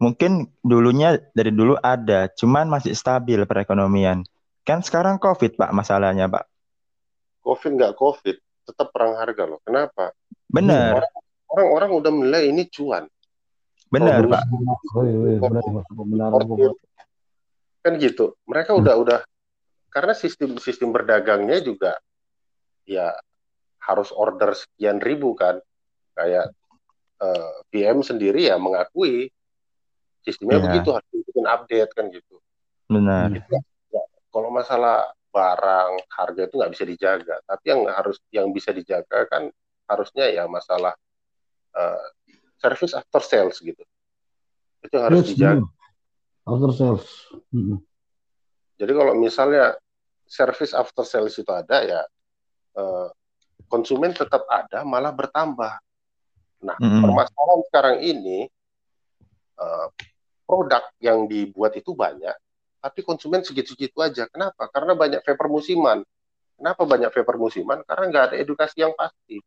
mungkin 0.01 0.49
dulunya 0.65 1.21
dari 1.37 1.53
dulu 1.53 1.77
ada, 1.77 2.25
cuman 2.33 2.65
masih 2.65 2.97
stabil 2.97 3.37
perekonomian. 3.45 4.25
Kan 4.65 4.81
sekarang 4.81 5.21
COVID, 5.21 5.61
Pak, 5.61 5.71
masalahnya, 5.77 6.25
Pak. 6.25 6.49
COVID 7.41 7.71
nggak 7.77 7.93
COVID, 7.97 8.37
tetap 8.69 8.87
perang 8.93 9.17
harga 9.17 9.43
loh. 9.49 9.59
Kenapa? 9.65 10.13
Benar. 10.47 11.03
Orang-orang 11.51 11.91
udah 11.91 12.11
menilai 12.13 12.43
ini 12.47 12.69
cuan. 12.71 13.09
Benar, 13.91 14.23
Pak. 14.23 14.43
Kan 17.83 17.93
gitu. 17.99 18.39
Mereka 18.47 18.71
udah 18.77 18.95
udah 18.95 19.19
karena 19.91 20.13
sistem 20.15 20.55
sistem 20.61 20.95
berdagangnya 20.95 21.59
juga 21.59 21.99
ya 22.87 23.11
harus 23.83 24.13
order 24.15 24.55
sekian 24.55 25.03
ribu 25.03 25.35
kan. 25.35 25.59
Kayak 26.15 26.55
uh, 27.21 27.27
eh, 27.27 27.53
PM 27.73 28.05
sendiri 28.05 28.47
ya 28.47 28.55
mengakui 28.55 29.29
sistemnya 30.25 30.61
yeah. 30.61 30.65
begitu 30.69 30.89
harus 30.93 31.09
bikin 31.09 31.45
update 31.45 31.91
kan 31.97 32.05
gitu 32.09 32.35
benar 32.91 33.31
gitu, 33.31 33.55
ya, 33.93 34.03
kalau 34.29 34.49
masalah 34.51 35.09
barang 35.31 35.91
harga 36.11 36.41
itu 36.45 36.55
nggak 36.59 36.73
bisa 36.75 36.85
dijaga. 36.85 37.35
Tapi 37.47 37.65
yang 37.71 37.81
harus 37.87 38.17
yang 38.29 38.47
bisa 38.51 38.75
dijaga 38.75 39.25
kan 39.31 39.47
harusnya 39.87 40.27
ya 40.31 40.43
masalah 40.47 40.93
uh, 41.75 42.05
service 42.59 42.93
after 42.93 43.23
sales 43.23 43.57
gitu. 43.63 43.81
Itu 44.83 44.91
yang 44.99 45.05
harus 45.07 45.23
yes, 45.25 45.29
dijaga. 45.33 45.65
after 46.45 46.71
sales. 46.75 47.07
Mm-hmm. 47.51 47.79
jadi 48.81 48.97
kalau 48.97 49.13
misalnya 49.13 49.77
service 50.25 50.73
after 50.73 51.05
sales 51.05 51.37
itu 51.37 51.51
ada 51.53 51.85
ya 51.85 52.01
uh, 52.79 53.13
konsumen 53.69 54.11
tetap 54.11 54.43
ada 54.51 54.83
malah 54.83 55.15
bertambah. 55.15 55.79
Nah 56.65 56.75
mm-hmm. 56.75 57.01
permasalahan 57.05 57.61
sekarang 57.71 57.97
ini 58.03 58.49
uh, 59.61 59.87
produk 60.43 60.83
yang 60.99 61.29
dibuat 61.31 61.77
itu 61.79 61.95
banyak, 61.95 62.35
tapi 62.81 63.05
konsumen 63.05 63.45
segitu-segitu 63.45 64.01
aja. 64.01 64.25
Kenapa? 64.27 64.65
Karena 64.73 64.97
banyak 64.97 65.21
vapor 65.21 65.47
musiman. 65.47 66.01
Kenapa 66.57 66.81
banyak 66.83 67.13
vapor 67.13 67.37
musiman? 67.37 67.85
Karena 67.85 68.03
nggak 68.09 68.23
ada 68.33 68.35
edukasi 68.41 68.81
yang 68.81 68.97
pasti. 68.97 69.37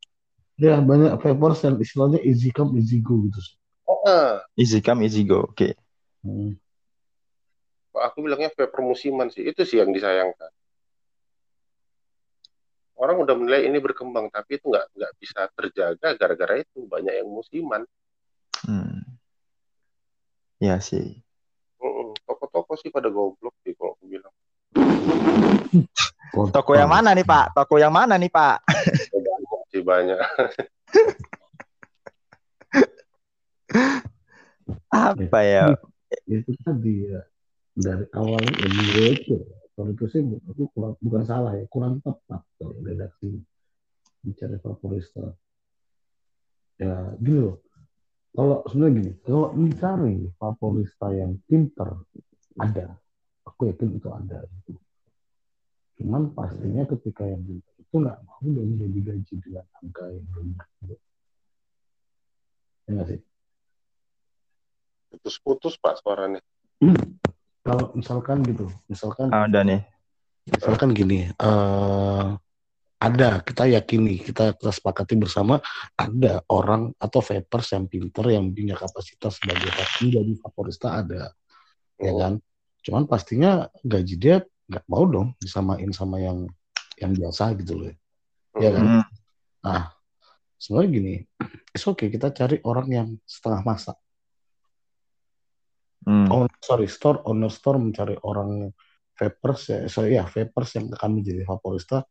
Ya, 0.54 0.78
banyak 0.78 1.18
vapor 1.18 1.58
yang 1.58 1.76
istilahnya 1.82 2.22
easy 2.22 2.54
come, 2.54 2.78
easy 2.78 3.02
go 3.02 3.18
gitu. 3.26 3.42
Oh, 3.90 4.06
uh. 4.06 4.38
Easy 4.54 4.78
come, 4.78 5.02
easy 5.02 5.26
go. 5.26 5.50
Oke. 5.50 5.54
Okay. 5.58 5.72
Hmm. 6.22 6.54
Aku 7.94 8.22
bilangnya 8.22 8.54
vapor 8.54 8.86
musiman 8.86 9.30
sih. 9.34 9.42
Itu 9.42 9.66
sih 9.66 9.82
yang 9.82 9.90
disayangkan. 9.90 10.50
Orang 12.94 13.18
udah 13.26 13.34
menilai 13.34 13.66
ini 13.66 13.82
berkembang, 13.82 14.30
tapi 14.30 14.62
itu 14.62 14.70
nggak 14.70 14.86
nggak 14.94 15.12
bisa 15.18 15.50
terjaga 15.50 16.08
gara-gara 16.14 16.62
itu 16.62 16.86
banyak 16.86 17.14
yang 17.18 17.26
musiman. 17.26 17.82
Hmm. 18.62 19.02
Iya 20.62 20.78
sih. 20.78 21.18
Toko-toko 22.74 22.82
sih 22.82 22.90
pada 22.90 23.06
goblok 23.06 23.54
sih 23.62 23.70
kalau 23.78 23.94
aku 23.94 24.10
bilang. 24.10 24.34
Toko 26.50 26.74
yang 26.74 26.90
mana 26.90 27.14
nih 27.14 27.22
Pak? 27.22 27.54
Toko 27.54 27.78
yang 27.78 27.94
mana 27.94 28.18
nih 28.18 28.26
Pak? 28.26 28.66
banyak 29.14 29.62
sih 29.70 29.86
banyak. 29.86 30.18
Apa 34.90 35.46
ya? 35.46 35.78
Itu 36.26 36.50
tadi 36.66 37.14
ya 37.14 37.22
dari 37.74 38.06
awal 38.14 38.38
ya 38.42 39.10
itu 39.10 39.34
kalau 39.74 39.90
itu 39.90 40.06
sih 40.06 40.22
aku 40.22 40.70
kurang, 40.70 40.94
bukan 41.02 41.26
salah 41.26 41.58
ya 41.58 41.66
kurang 41.66 41.98
tepat 41.98 42.46
kalau 42.54 42.78
redaksi 42.86 43.42
bicara 44.22 44.62
favorista 44.62 45.34
ya 46.78 47.18
gini 47.18 47.50
loh 47.50 47.58
kalau 48.34 48.66
sebenarnya 48.66 48.94
gini, 48.98 49.12
kalau 49.22 49.54
mencari 49.54 50.16
favorista 50.42 51.06
yang 51.14 51.38
pinter 51.46 52.02
ada, 52.58 52.86
aku 53.46 53.70
yakin 53.70 53.98
itu 53.98 54.08
ada. 54.10 54.46
Cuman 55.94 56.34
pastinya 56.34 56.82
ketika 56.90 57.22
yang 57.22 57.42
pinter 57.46 57.74
itu 57.78 57.94
nggak 58.02 58.18
mau 58.26 58.42
dong 58.42 58.74
jadi 58.74 58.98
gaji 58.98 59.34
dengan 59.38 59.66
angka 59.78 60.04
yang 60.10 60.26
rendah. 60.34 60.68
Ya 62.84 62.90
nggak 62.90 63.06
sih? 63.14 63.20
Putus-putus 65.14 65.74
Pak 65.78 66.02
suaranya. 66.02 66.42
Hmm. 66.82 66.98
Kalau 67.64 67.96
misalkan 67.96 68.44
gitu, 68.44 68.68
misalkan. 68.92 69.32
Ada 69.32 69.64
nih. 69.64 69.80
Misalkan 70.44 70.92
gini, 70.92 71.32
uh, 71.40 72.36
ada 73.00 73.40
kita 73.40 73.64
yakini 73.68 74.20
kita, 74.20 74.52
kita 74.52 74.68
sepakati 74.68 75.16
bersama 75.16 75.60
ada 75.96 76.44
orang 76.52 76.92
atau 77.00 77.24
vapers 77.24 77.72
yang 77.72 77.88
pinter 77.88 78.24
yang 78.32 78.52
punya 78.52 78.76
kapasitas 78.76 79.40
sebagai 79.40 79.72
menjadi 80.04 80.32
favorista 80.44 81.00
ada 81.00 81.32
ya 82.00 82.10
ya 82.10 82.12
kan? 82.16 82.34
Cuman 82.84 83.04
pastinya 83.08 83.68
gaji 83.80 84.14
dia 84.20 84.36
nggak 84.68 84.84
mau 84.88 85.04
dong 85.04 85.36
disamain 85.40 85.92
sama 85.92 86.20
yang 86.20 86.48
yang 86.96 87.12
biasa 87.12 87.52
gitu 87.60 87.84
loh 87.84 87.92
ya. 88.56 88.70
Kan? 88.72 89.02
Mm. 89.02 89.04
nah 89.64 89.82
sebenarnya 90.56 90.90
gini 90.92 91.14
it's 91.74 91.84
okay 91.84 92.08
kita 92.08 92.32
cari 92.32 92.60
orang 92.64 92.88
yang 92.88 93.08
setengah 93.28 93.60
masak. 93.60 93.96
Mm. 96.04 96.28
oh 96.28 96.44
sorry 96.60 96.88
store 96.88 97.24
owner 97.28 97.52
store 97.52 97.80
mencari 97.80 98.16
orang 98.24 98.68
vapers 99.16 99.72
ya 99.72 99.78
sorry 99.88 100.16
ya 100.16 100.24
vapers 100.28 100.76
yang 100.76 100.92
akan 100.92 101.10
menjadi 101.20 101.48
favorista 101.48 102.04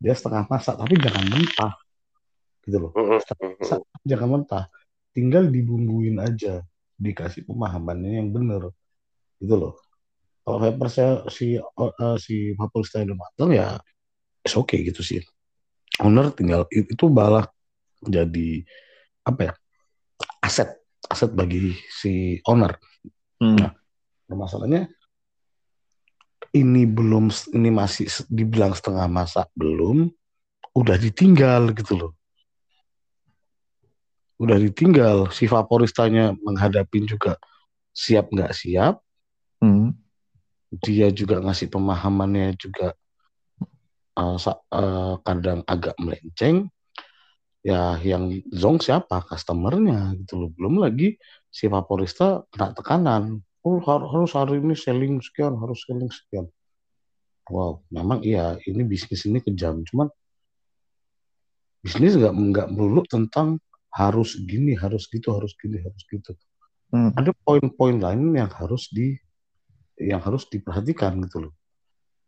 dia 0.00 0.12
setengah 0.12 0.44
masak 0.48 0.76
tapi 0.76 1.00
jangan 1.00 1.24
mentah. 1.32 1.72
Gitu 2.64 2.76
loh. 2.80 2.92
Setengah 3.20 3.56
masak, 3.56 3.80
jangan 4.04 4.28
mentah. 4.28 4.64
Tinggal 5.16 5.48
dibumbuin 5.48 6.20
aja 6.20 6.60
dikasih 7.00 7.48
pemahamannya 7.48 8.20
yang 8.20 8.28
benar 8.28 8.68
gitu 9.44 9.60
loh. 9.60 9.74
Kalau 10.44 10.60
Viper 10.60 10.88
saya 10.92 11.12
si 11.32 11.56
uh, 11.56 12.16
si 12.20 12.52
Vapor 12.56 12.84
Style 12.84 13.16
matang 13.16 13.52
ya 13.52 13.76
oke 14.52 14.72
okay 14.72 14.84
gitu 14.84 15.00
sih. 15.00 15.20
Owner 16.00 16.32
tinggal 16.32 16.64
itu 16.72 17.06
balah 17.08 17.48
jadi 18.04 18.64
apa 19.24 19.40
ya 19.48 19.52
aset 20.44 20.84
aset 21.08 21.32
bagi 21.32 21.76
si 21.88 22.40
owner. 22.44 22.76
Hmm. 23.34 23.58
nah 23.58 23.72
permasalahannya 24.30 24.88
ini 26.54 26.86
belum 26.86 27.28
ini 27.50 27.70
masih 27.74 28.06
dibilang 28.30 28.72
setengah 28.72 29.10
masa 29.10 29.42
belum 29.58 30.06
udah 30.74 30.96
ditinggal 30.96 31.74
gitu 31.74 31.98
loh. 31.98 32.12
Udah 34.38 34.58
ditinggal 34.58 35.30
si 35.34 35.50
vaporistanya 35.50 36.34
menghadapi 36.36 37.06
juga 37.06 37.38
siap 37.94 38.30
nggak 38.30 38.54
siap 38.54 39.03
hmm. 39.64 39.88
dia 40.84 41.08
juga 41.08 41.40
ngasih 41.40 41.72
pemahamannya 41.72 42.52
juga 42.60 42.92
uh, 44.18 44.36
uh, 44.36 45.14
kadang 45.24 45.64
agak 45.64 45.96
melenceng. 45.96 46.68
Ya 47.64 47.96
yang 48.04 48.28
zong 48.52 48.76
siapa? 48.84 49.24
Customernya 49.24 50.12
gitu 50.20 50.36
loh. 50.36 50.50
Belum 50.52 50.84
lagi 50.84 51.16
si 51.48 51.64
vaporista 51.64 52.44
kena 52.52 52.76
tekanan. 52.76 53.40
Oh 53.64 53.80
harus 53.80 54.36
hari 54.36 54.60
ini 54.60 54.76
selling 54.76 55.24
sekian 55.24 55.56
harus 55.56 55.80
selling 55.88 56.12
sekian. 56.12 56.44
Wow 57.48 57.80
memang 57.88 58.20
iya 58.20 58.60
ini 58.68 58.84
bisnis 58.84 59.24
ini 59.24 59.40
kejam. 59.40 59.80
Cuman 59.88 60.12
bisnis 61.80 62.20
nggak 62.20 62.36
nggak 62.36 62.68
melulu 62.68 63.00
tentang 63.08 63.56
harus 63.88 64.36
gini 64.44 64.76
harus 64.76 65.08
gitu 65.08 65.32
harus 65.32 65.56
gini 65.56 65.80
harus 65.80 66.02
gitu. 66.04 66.36
Hmm. 66.94 67.10
ada 67.18 67.34
poin-poin 67.42 67.98
lain 67.98 68.38
yang 68.38 68.52
harus 68.54 68.86
di 68.92 69.18
yang 70.00 70.20
harus 70.22 70.46
diperhatikan 70.50 71.18
gitu 71.26 71.48
loh 71.48 71.52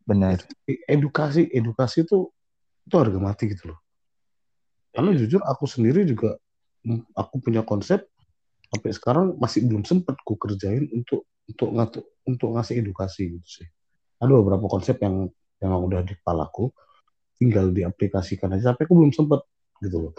benar 0.06 0.38
edukasi 0.86 1.50
edukasi 1.50 2.06
itu 2.06 2.30
itu 2.86 2.94
harga 2.94 3.18
mati 3.18 3.50
gitu 3.50 3.74
loh 3.74 3.78
karena 4.94 5.10
iya. 5.12 5.18
jujur 5.26 5.42
aku 5.44 5.64
sendiri 5.68 6.06
juga 6.06 6.38
hmm, 6.86 7.12
aku 7.12 7.42
punya 7.42 7.66
konsep 7.66 8.06
sampai 8.72 8.90
sekarang 8.94 9.26
masih 9.38 9.66
belum 9.66 9.84
sempat 9.86 10.18
ku 10.24 10.34
kerjain 10.40 10.88
untuk 10.90 11.28
untuk 11.46 11.68
ngatu, 11.70 12.00
untuk 12.26 12.48
ngasih 12.58 12.82
edukasi 12.82 13.38
gitu 13.38 13.62
sih. 13.62 13.68
Ada 14.18 14.32
beberapa 14.34 14.66
konsep 14.66 14.98
yang 14.98 15.30
yang 15.62 15.72
udah 15.78 16.02
di 16.02 16.18
kepalaku, 16.18 16.74
tinggal 17.38 17.70
diaplikasikan 17.70 18.52
aja 18.52 18.72
sampai 18.72 18.84
aku 18.84 18.94
belum 18.98 19.12
sempat 19.14 19.46
gitu 19.80 20.10
loh. 20.10 20.14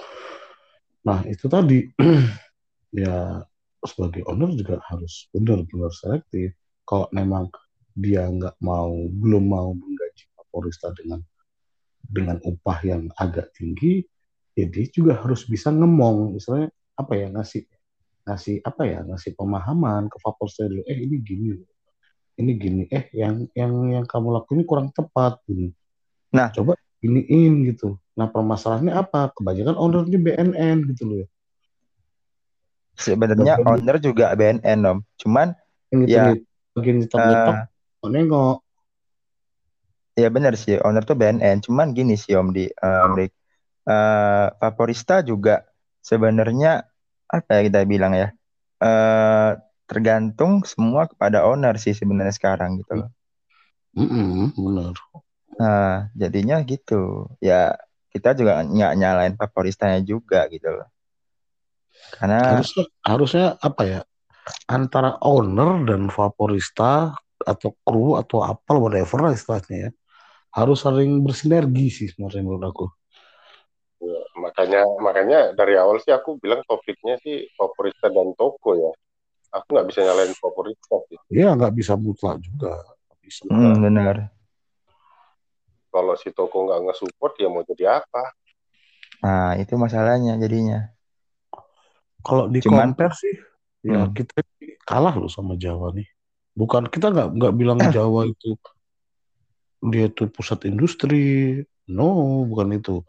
Nah 1.03 1.25
itu 1.27 1.45
tadi 1.51 1.89
ya 3.03 3.43
sebagai 3.83 4.25
owner 4.25 4.53
juga 4.55 4.79
harus 4.87 5.27
benar-benar 5.35 5.91
selektif. 5.93 6.55
Kalau 6.87 7.11
memang 7.11 7.51
dia 7.91 8.23
nggak 8.23 8.63
mau 8.63 8.95
belum 9.11 9.43
mau 9.43 9.75
menggaji 9.75 10.31
Kapolresta 10.31 10.95
dengan 10.95 11.19
dengan 12.07 12.39
upah 12.47 12.79
yang 12.87 13.11
agak 13.19 13.51
tinggi, 13.51 14.07
jadi 14.55 14.87
juga 14.87 15.19
harus 15.19 15.43
bisa 15.43 15.67
ngemong 15.67 16.39
misalnya 16.39 16.71
apa 16.95 17.13
ya 17.19 17.27
ngasih 17.29 17.67
ngasih 18.23 18.55
apa 18.63 18.83
ya 18.87 18.99
ngasih 19.03 19.35
pemahaman 19.35 20.07
ke 20.07 20.17
Vapor 20.23 20.47
dulu 20.47 20.81
eh 20.87 20.97
ini 21.03 21.15
gini 21.19 21.51
ini 22.37 22.51
gini 22.55 22.83
eh 22.87 23.11
yang 23.11 23.45
yang 23.51 23.73
yang 23.91 24.05
kamu 24.07 24.33
lakuin 24.33 24.61
ini 24.61 24.65
kurang 24.65 24.89
tepat 24.95 25.41
gini. 25.45 25.75
Nah. 26.31 26.53
Coba 26.55 26.79
iniin 27.01 27.67
gitu. 27.69 27.97
Nah 28.17 28.29
permasalahannya 28.29 28.93
apa? 28.93 29.29
Kebanyakan 29.33 29.75
ownernya 29.77 30.19
BNN 30.21 30.77
gitu 30.93 31.03
loh 31.05 31.17
ya. 31.25 31.27
Sebenarnya 32.97 33.61
owner 33.61 33.97
juga 34.01 34.33
BNN 34.33 34.79
om. 34.85 34.97
Cuman 35.21 35.53
ini 35.93 36.09
ya 36.09 36.33
bagian 36.77 37.09
uh, 37.17 37.65
nengok. 38.05 38.61
Ya 40.13 40.29
benar 40.29 40.53
sih. 40.53 40.77
Owner 40.81 41.01
tuh 41.01 41.17
BNN 41.17 41.65
cuman 41.65 41.93
gini 41.97 42.13
sih 42.17 42.37
om 42.37 42.53
di 42.53 42.69
um, 42.69 43.17
uh, 43.17 44.47
Vaporista 44.57 45.25
juga 45.25 45.65
sebenarnya 46.01 46.85
apa 47.27 47.49
ya 47.59 47.61
kita 47.67 47.83
bilang 47.83 48.13
ya 48.15 48.31
uh, 48.81 49.57
tergantung 49.89 50.63
semua 50.63 51.09
kepada 51.09 51.43
owner 51.43 51.75
sih 51.81 51.97
sebenarnya 51.97 52.33
sekarang 52.33 52.81
gitu 52.81 53.05
loh. 53.05 53.09
Mm 53.97 54.07
-hmm, 54.09 54.45
benar. 54.53 54.93
Nah 55.57 55.93
jadinya 56.13 56.61
gitu. 56.61 57.33
Ya 57.41 57.77
kita 58.13 58.33
juga 58.37 58.61
nggak 58.65 58.93
nyalain 58.97 59.33
Vaporistanya 59.37 60.01
juga 60.05 60.45
gitu 60.49 60.69
loh. 60.69 60.89
Karena 62.13 62.57
harusnya, 62.57 62.85
harusnya 63.03 63.45
apa 63.57 63.81
ya 63.85 64.01
antara 64.67 65.19
owner 65.23 65.83
dan 65.87 66.11
Vaporista 66.11 67.15
atau 67.43 67.71
kru 67.85 68.17
atau 68.19 68.43
apa 68.43 68.75
whatever 68.75 69.31
istilahnya 69.31 69.89
ya. 69.89 69.91
Harus 70.55 70.83
saling 70.83 71.21
bersinergi 71.21 71.87
sih 71.91 72.07
sebenarnya 72.09 72.41
menurut 72.41 72.65
aku. 72.65 72.85
Makanya 74.37 74.85
makanya 75.01 75.39
dari 75.57 75.77
awal 75.77 75.97
sih 76.01 76.13
aku 76.13 76.37
bilang 76.37 76.61
topiknya 76.65 77.17
sih 77.21 77.49
favorita 77.57 78.09
dan 78.09 78.33
toko 78.37 78.77
ya. 78.77 78.91
Aku 79.53 79.73
nggak 79.73 79.87
bisa 79.89 79.99
nyalain 80.05 80.33
favorita 80.37 80.95
sih. 81.09 81.17
Iya 81.33 81.53
nggak 81.57 81.73
bisa 81.77 81.93
mutlak 81.97 82.41
juga. 82.41 82.73
Bisa. 83.21 83.43
Hmm, 83.49 83.81
benar. 83.81 84.31
Kalau 85.89 86.13
si 86.19 86.29
toko 86.29 86.67
nggak 86.69 86.79
nge-support 86.89 87.33
ya 87.41 87.49
mau 87.49 87.65
jadi 87.65 88.01
apa? 88.01 88.23
Nah 89.25 89.57
itu 89.57 89.73
masalahnya 89.77 90.37
jadinya. 90.37 90.93
Kalau 92.21 92.51
di 92.51 92.59
Cuman, 92.59 92.93
compare 92.93 93.15
sih 93.17 93.35
ya 93.85 94.07
hmm. 94.07 94.13
kita 94.13 94.41
kalah 94.87 95.15
loh 95.15 95.29
sama 95.29 95.59
Jawa 95.59 95.93
nih. 95.93 96.07
Bukan 96.57 96.89
kita 96.89 97.13
nggak 97.13 97.29
nggak 97.37 97.53
bilang 97.53 97.77
Jawa 97.95 98.25
itu 98.29 98.57
dia 99.93 100.09
itu 100.09 100.25
pusat 100.31 100.65
industri. 100.65 101.61
No 101.87 102.43
bukan 102.47 102.77
itu. 102.77 103.05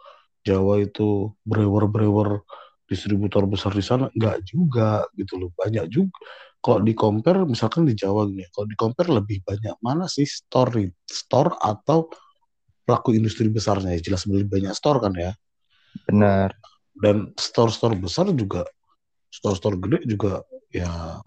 Jawa 0.46 0.80
itu 0.80 1.34
brewer-brewer 1.44 2.44
distributor 2.88 3.44
besar 3.44 3.76
di 3.76 3.84
sana 3.84 4.08
nggak 4.12 4.48
juga 4.48 5.04
gitu 5.16 5.40
loh. 5.40 5.50
Banyak 5.56 5.88
juga 5.88 6.18
kalau 6.58 6.82
di 6.82 6.92
compare 6.92 7.46
misalkan 7.46 7.86
di 7.86 7.94
Jawa 7.94 8.26
gini 8.26 8.42
kalau 8.50 8.66
di 8.66 8.74
compare 8.74 9.08
lebih 9.14 9.46
banyak 9.46 9.78
mana 9.78 10.10
sih 10.10 10.26
store 10.26 10.90
store 11.06 11.54
atau 11.62 12.10
pelaku 12.82 13.14
industri 13.16 13.48
besarnya? 13.52 13.96
Ya 13.96 14.00
jelas 14.00 14.24
lebih 14.24 14.48
banyak 14.48 14.72
store 14.72 14.98
kan 15.04 15.12
ya? 15.16 15.32
Benar. 16.08 16.56
Dan 16.98 17.30
store-store 17.38 17.94
besar 17.94 18.26
juga 18.34 18.66
store-store 19.30 19.76
gede 19.78 19.98
juga 20.08 20.42
ya 20.72 21.20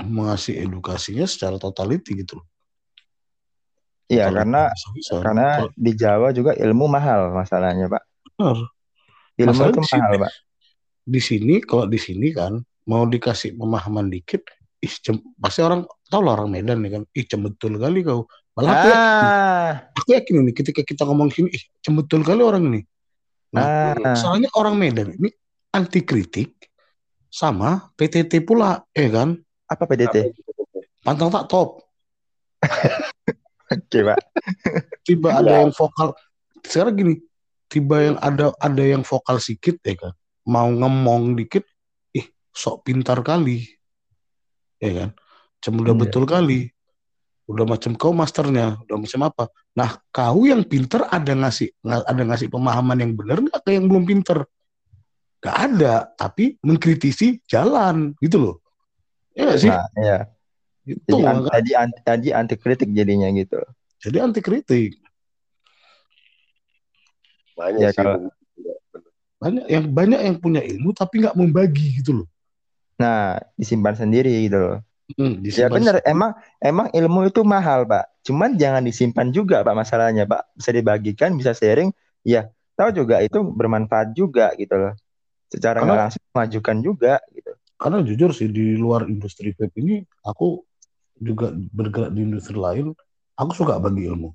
mengasih 0.00 0.64
edukasinya 0.64 1.28
secara 1.28 1.60
totality 1.60 2.24
gitu 2.24 2.40
loh 2.40 2.46
Iya 4.12 4.28
karena 4.28 4.68
bisa 4.68 4.88
-bisa. 4.92 5.12
karena 5.24 5.48
di 5.72 5.92
Jawa 5.96 6.36
juga 6.36 6.52
ilmu 6.52 6.84
mahal 6.84 7.32
masalahnya 7.32 7.88
pak 7.88 8.04
Benar. 8.42 8.58
Ilmu 9.38 9.52
Masalah 9.54 9.70
itu 9.70 9.80
mahal, 9.80 10.12
Pak. 10.26 10.32
Di 11.02 11.20
sini 11.20 11.54
kalau 11.62 11.84
di 11.88 11.98
sini 11.98 12.28
kan 12.30 12.58
mau 12.86 13.06
dikasih 13.06 13.54
pemahaman 13.54 14.10
dikit, 14.10 14.42
ih 14.82 14.94
cem, 15.02 15.18
pasti 15.38 15.62
orang 15.62 15.86
tahu 16.10 16.20
lah 16.26 16.38
orang 16.38 16.50
Medan 16.50 16.82
nih 16.82 16.90
kan, 16.98 17.02
ih 17.14 17.26
betul 17.26 17.78
kali 17.78 18.02
kau. 18.02 18.26
Malah 18.52 18.68
aku, 18.68 18.88
ah. 18.92 18.92
yakin, 18.92 19.74
aku 19.96 20.08
yakin 20.12 20.34
ini 20.44 20.52
ketika 20.52 20.80
kita 20.84 21.02
ngomong 21.08 21.32
gini, 21.32 21.48
ih 21.50 21.62
betul 21.96 22.20
kali 22.22 22.42
orang 22.44 22.68
ini. 22.68 22.80
Nah, 23.56 23.96
ah. 23.96 24.16
soalnya 24.18 24.52
orang 24.54 24.76
Medan 24.76 25.16
ini 25.16 25.32
anti 25.72 26.04
kritik 26.04 26.61
sama 27.32 27.88
PTT 27.96 28.44
pula, 28.44 28.84
eh 28.92 29.08
kan? 29.08 29.40
Apa 29.64 29.88
PTT? 29.88 30.36
Pantang 31.00 31.32
tak 31.32 31.48
top. 31.48 31.80
Oke, 33.72 33.98
Pak. 34.04 34.20
Tiba 35.00 35.40
ada 35.40 35.64
yang 35.64 35.72
vokal. 35.72 36.12
Sekarang 36.60 36.94
gini, 36.94 37.14
tiba 37.72 37.96
yang 38.04 38.16
ada 38.20 38.52
ada 38.60 38.84
yang 38.84 39.00
vokal 39.00 39.40
sedikit 39.40 39.80
ya 39.80 39.96
kan 39.96 40.12
mau 40.44 40.68
ngomong 40.68 41.32
dikit 41.40 41.64
ih 42.12 42.28
sok 42.52 42.84
pintar 42.84 43.24
kali 43.24 43.64
ya 44.76 44.92
kan 44.92 45.10
cem 45.64 45.80
udah 45.80 45.96
iya. 45.96 46.02
betul 46.04 46.28
kali 46.28 46.68
udah 47.48 47.64
macam 47.64 47.96
kau 47.96 48.12
masternya 48.12 48.76
udah 48.84 48.96
macam 49.00 49.20
apa 49.24 49.44
nah 49.72 49.96
kau 50.12 50.44
yang 50.44 50.68
pintar 50.68 51.08
ada 51.08 51.32
ngasih 51.32 51.72
ada 51.80 52.22
ngasih 52.28 52.52
pemahaman 52.52 53.00
yang 53.00 53.16
benar 53.16 53.40
nggak 53.40 53.60
ke 53.64 53.72
yang 53.72 53.88
belum 53.88 54.04
pintar 54.04 54.44
nggak 55.42 55.56
ada 55.58 55.94
tapi 56.14 56.56
mengkritisi 56.62 57.42
jalan 57.50 58.14
gitu 58.22 58.38
loh 58.38 58.56
ya 59.34 59.50
gak 59.50 59.58
sih 59.58 59.70
nah, 59.70 59.86
ya 59.98 60.18
itu 60.86 61.02
jadi, 61.10 61.22
an 61.26 61.36
tadi 61.46 61.70
anti, 61.74 61.98
tadi 62.06 62.28
anti 62.30 62.54
kritik 62.54 62.90
jadinya 62.94 63.26
gitu 63.34 63.58
jadi 63.98 64.22
anti 64.22 64.40
kritik 64.40 65.02
banyak 67.56 67.80
ya, 67.80 67.90
sih. 67.92 67.98
Kalau... 68.00 68.30
Banyak 69.42 69.66
yang 69.66 69.84
banyak 69.90 70.20
yang 70.22 70.36
punya 70.38 70.62
ilmu 70.62 70.94
tapi 70.94 71.22
nggak 71.22 71.34
membagi 71.34 71.98
gitu 72.02 72.22
loh. 72.22 72.28
Nah, 73.02 73.42
disimpan 73.58 73.98
sendiri 73.98 74.46
gitu 74.46 74.58
loh. 74.58 74.78
Hmm, 75.18 75.42
ya 75.44 75.66
benar, 75.68 76.00
emang 76.06 76.32
emang 76.62 76.88
ilmu 76.94 77.26
itu 77.26 77.42
mahal, 77.42 77.84
Pak. 77.84 78.22
Cuman 78.22 78.54
jangan 78.54 78.86
disimpan 78.86 79.34
juga, 79.34 79.66
Pak, 79.66 79.74
masalahnya, 79.74 80.24
Pak. 80.30 80.54
Bisa 80.54 80.70
dibagikan, 80.70 81.34
bisa 81.34 81.52
sharing, 81.52 81.90
ya. 82.22 82.48
Tahu 82.78 83.04
juga 83.04 83.20
itu 83.20 83.42
bermanfaat 83.42 84.14
juga 84.14 84.54
gitu 84.56 84.78
loh. 84.78 84.94
Secara 85.52 85.84
nggak 85.84 86.00
langsung 86.08 86.24
memajukan 86.32 86.76
juga 86.80 87.14
gitu. 87.36 87.52
Karena 87.76 87.98
jujur 88.00 88.30
sih 88.32 88.48
di 88.48 88.78
luar 88.78 89.04
industri 89.04 89.52
vape 89.52 89.76
ini 89.76 90.00
aku 90.24 90.64
juga 91.20 91.52
bergerak 91.52 92.14
di 92.14 92.24
industri 92.24 92.56
lain, 92.56 92.96
aku 93.36 93.50
suka 93.52 93.76
bagi 93.76 94.08
ilmu. 94.08 94.32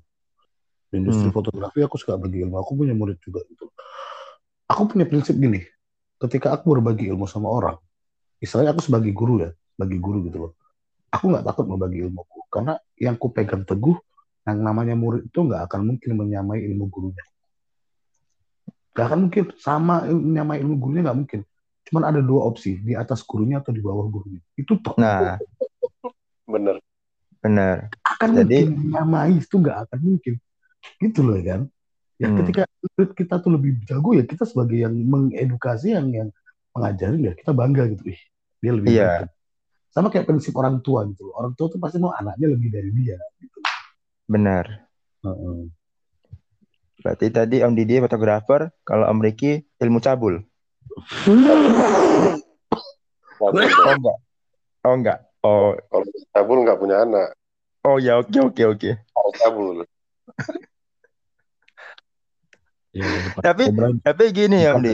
Industri 0.94 1.28
hmm. 1.28 1.36
fotografi 1.36 1.82
aku 1.82 1.98
suka 1.98 2.16
bagi 2.16 2.46
ilmu. 2.46 2.56
Aku 2.62 2.78
punya 2.78 2.94
murid 2.94 3.18
juga 3.20 3.42
itu 3.50 3.68
aku 4.68 4.94
punya 4.94 5.08
prinsip 5.08 5.34
gini 5.34 5.64
ketika 6.20 6.52
aku 6.52 6.76
berbagi 6.76 7.08
ilmu 7.08 7.24
sama 7.24 7.48
orang 7.48 7.76
istilahnya 8.38 8.76
aku 8.76 8.84
sebagai 8.84 9.10
guru 9.16 9.42
ya 9.42 9.50
bagi 9.74 9.96
guru 9.98 10.28
gitu 10.28 10.38
loh. 10.46 10.52
Aku 11.08 11.32
nggak 11.32 11.42
takut 11.48 11.64
membagi 11.64 12.04
ilmuku 12.04 12.44
karena 12.52 12.76
yang 13.00 13.16
ku 13.16 13.32
pegang 13.32 13.64
teguh 13.64 13.96
yang 14.44 14.60
namanya 14.60 14.92
murid 14.92 15.24
itu 15.24 15.40
nggak 15.40 15.66
akan 15.66 15.80
mungkin 15.88 16.20
menyamai 16.20 16.60
ilmu 16.68 16.84
gurunya 16.92 17.24
nggak 18.98 19.06
akan 19.06 19.20
mungkin 19.30 19.44
sama 19.62 19.94
menyamai 20.10 20.58
ilmu 20.58 20.74
gurunya 20.82 21.02
nggak 21.06 21.18
mungkin 21.22 21.40
cuman 21.86 22.02
ada 22.10 22.20
dua 22.20 22.50
opsi 22.50 22.82
di 22.82 22.98
atas 22.98 23.22
gurunya 23.22 23.62
atau 23.62 23.70
di 23.70 23.78
bawah 23.78 24.10
gurunya 24.10 24.42
itu 24.58 24.74
toh 24.82 24.98
nah 24.98 25.38
bener 26.50 26.82
bener 27.38 27.86
akan 28.02 28.42
Jadi... 28.42 28.66
mungkin 28.66 28.66
menyamai 28.90 29.38
itu 29.38 29.54
nggak 29.54 29.78
akan 29.86 29.98
mungkin 30.02 30.34
gitu 30.98 31.20
loh 31.22 31.38
kan 31.46 31.62
Ya 32.18 32.26
Hmm. 32.26 32.42
ketika 32.42 32.66
kita 33.14 33.38
tuh 33.38 33.54
lebih 33.54 33.78
jago 33.86 34.10
ya 34.10 34.26
kita 34.26 34.42
sebagai 34.42 34.74
yang 34.74 34.90
mengedukasi 34.90 35.94
yang 35.94 36.10
yang 36.10 36.28
mengajarin 36.74 37.22
ya 37.22 37.32
kita 37.38 37.54
bangga 37.54 37.86
gitu. 37.94 38.10
Ih, 38.10 38.20
dia 38.58 38.72
lebih 38.74 38.90
Iya. 38.90 39.06
baik. 39.22 39.30
Sama 39.94 40.10
kayak 40.10 40.26
prinsip 40.26 40.50
orang 40.58 40.82
tua 40.82 41.06
gitu. 41.06 41.30
Orang 41.30 41.54
tua 41.54 41.70
tuh 41.70 41.78
pasti 41.78 42.02
mau 42.02 42.10
anaknya 42.10 42.58
lebih 42.58 42.74
dari 42.74 42.90
dia 42.90 43.14
gitu. 43.38 43.58
Benar. 44.26 44.66
Heeh. 45.22 45.70
Berarti 46.98 47.30
tadi 47.30 47.62
Om 47.62 47.72
Didi 47.72 47.98
fotografer, 47.98 48.74
kalau 48.82 49.06
Om 49.06 49.22
Riki 49.22 49.62
ilmu 49.78 49.98
cabul. 49.98 50.42
Oh 53.38 53.50
enggak. 53.54 54.16
Oh 54.82 54.94
enggak. 54.94 55.18
Oh, 55.40 55.70
Kalau 55.88 56.04
cabul 56.32 56.66
nggak 56.66 56.78
punya 56.78 56.96
anak. 57.02 57.28
oh 57.86 57.96
ya 57.96 58.18
oke 58.18 58.34
oke 58.42 58.62
oke. 58.66 58.90
Harus 58.90 59.34
cabul. 59.38 59.86
Ya, 62.90 63.04
depan 63.04 63.42
Tapi- 63.44 63.66
kobra 63.70 63.88
Tapi 64.02 64.24
gini 64.32 64.56
ya 64.58 64.74
Om 64.74 64.82
Di, 64.82 64.92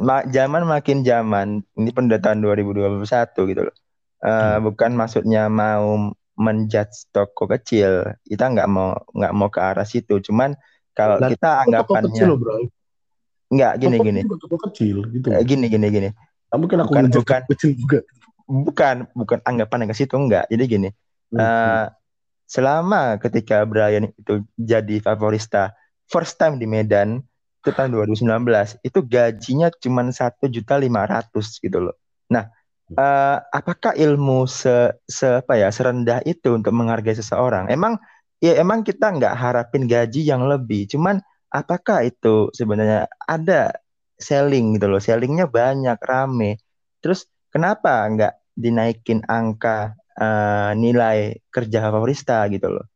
ma- 0.00 0.26
zaman 0.26 0.66
makin 0.66 1.04
zaman, 1.04 1.48
ini 1.76 1.90
pendataan 1.92 2.42
2021 2.42 3.46
gitu 3.46 3.62
loh. 3.62 3.76
Eh, 4.20 4.26
Hmm. 4.26 4.66
bukan 4.66 4.98
maksudnya 4.98 5.46
mau 5.46 6.10
menjudge 6.34 7.12
toko 7.12 7.44
kecil, 7.46 8.02
kita 8.24 8.50
nggak 8.50 8.66
mau 8.66 8.96
nggak 9.12 9.32
mau 9.32 9.46
ke 9.46 9.60
arah 9.60 9.84
situ. 9.84 10.18
Cuman 10.18 10.56
kalau 11.00 11.16
Lah, 11.16 11.28
kita 11.32 11.48
kecil 11.48 11.62
anggapannya 11.64 12.24
loh 12.28 12.36
bro. 12.36 12.54
nggak 13.50 13.72
gini 13.82 13.96
Toko 13.98 14.06
gini, 14.06 14.20
toko 14.22 14.56
kecil 14.70 14.96
gitu. 15.10 15.26
Eh, 15.34 15.42
gini 15.42 15.66
gini 15.66 15.86
gini. 15.90 16.08
Nah, 16.50 16.56
mungkin 16.58 16.78
aku 16.82 16.92
bukan- 16.94 17.10
bukan. 17.10 17.40
kecil 17.50 17.70
juga. 17.74 17.98
Bukan 18.46 18.96
bukan 19.14 19.38
anggapan 19.42 19.86
yang 19.86 19.90
ke 19.90 19.98
situ 19.98 20.14
enggak. 20.14 20.46
Jadi 20.46 20.64
gini, 20.66 20.88
Hmm. 21.30 21.38
eh, 21.38 21.84
selama 22.46 23.18
ketika 23.18 23.62
Brian 23.62 24.10
itu 24.10 24.42
jadi 24.54 24.98
favorista 24.98 25.74
first 26.06 26.34
time 26.34 26.58
di 26.58 26.66
Medan 26.66 27.22
itu 27.60 27.70
tahun 27.70 27.90
2019 27.92 28.74
itu 28.80 28.98
gajinya 29.02 29.70
cuma 29.78 30.02
satu 30.10 30.46
juta 30.46 30.74
lima 30.74 31.06
ratus 31.06 31.58
gitu 31.58 31.78
loh. 31.78 31.94
Nah, 32.26 32.50
eh, 32.90 33.36
apakah 33.50 33.94
ilmu 33.94 34.46
se, 34.46 34.94
se 35.06 35.42
apa 35.42 35.54
ya 35.54 35.70
serendah 35.70 36.22
itu 36.22 36.50
untuk 36.50 36.70
menghargai 36.70 37.14
seseorang? 37.14 37.66
Emang 37.66 37.98
ya 38.40 38.56
emang 38.60 38.82
kita 38.82 39.12
nggak 39.12 39.34
harapin 39.36 39.84
gaji 39.84 40.24
yang 40.24 40.48
lebih, 40.48 40.88
cuman 40.88 41.20
apakah 41.52 42.04
itu 42.08 42.48
sebenarnya 42.56 43.06
ada 43.28 43.76
selling 44.16 44.76
gitu 44.76 44.86
loh, 44.88 45.00
sellingnya 45.00 45.48
banyak 45.48 45.96
rame. 46.04 46.60
Terus 47.00 47.28
kenapa 47.52 48.04
nggak 48.08 48.34
dinaikin 48.56 49.24
angka 49.24 49.96
eh, 50.20 50.72
nilai 50.76 51.40
kerja 51.48 51.88
favorista 51.88 52.44
gitu 52.52 52.68
loh? 52.80 52.86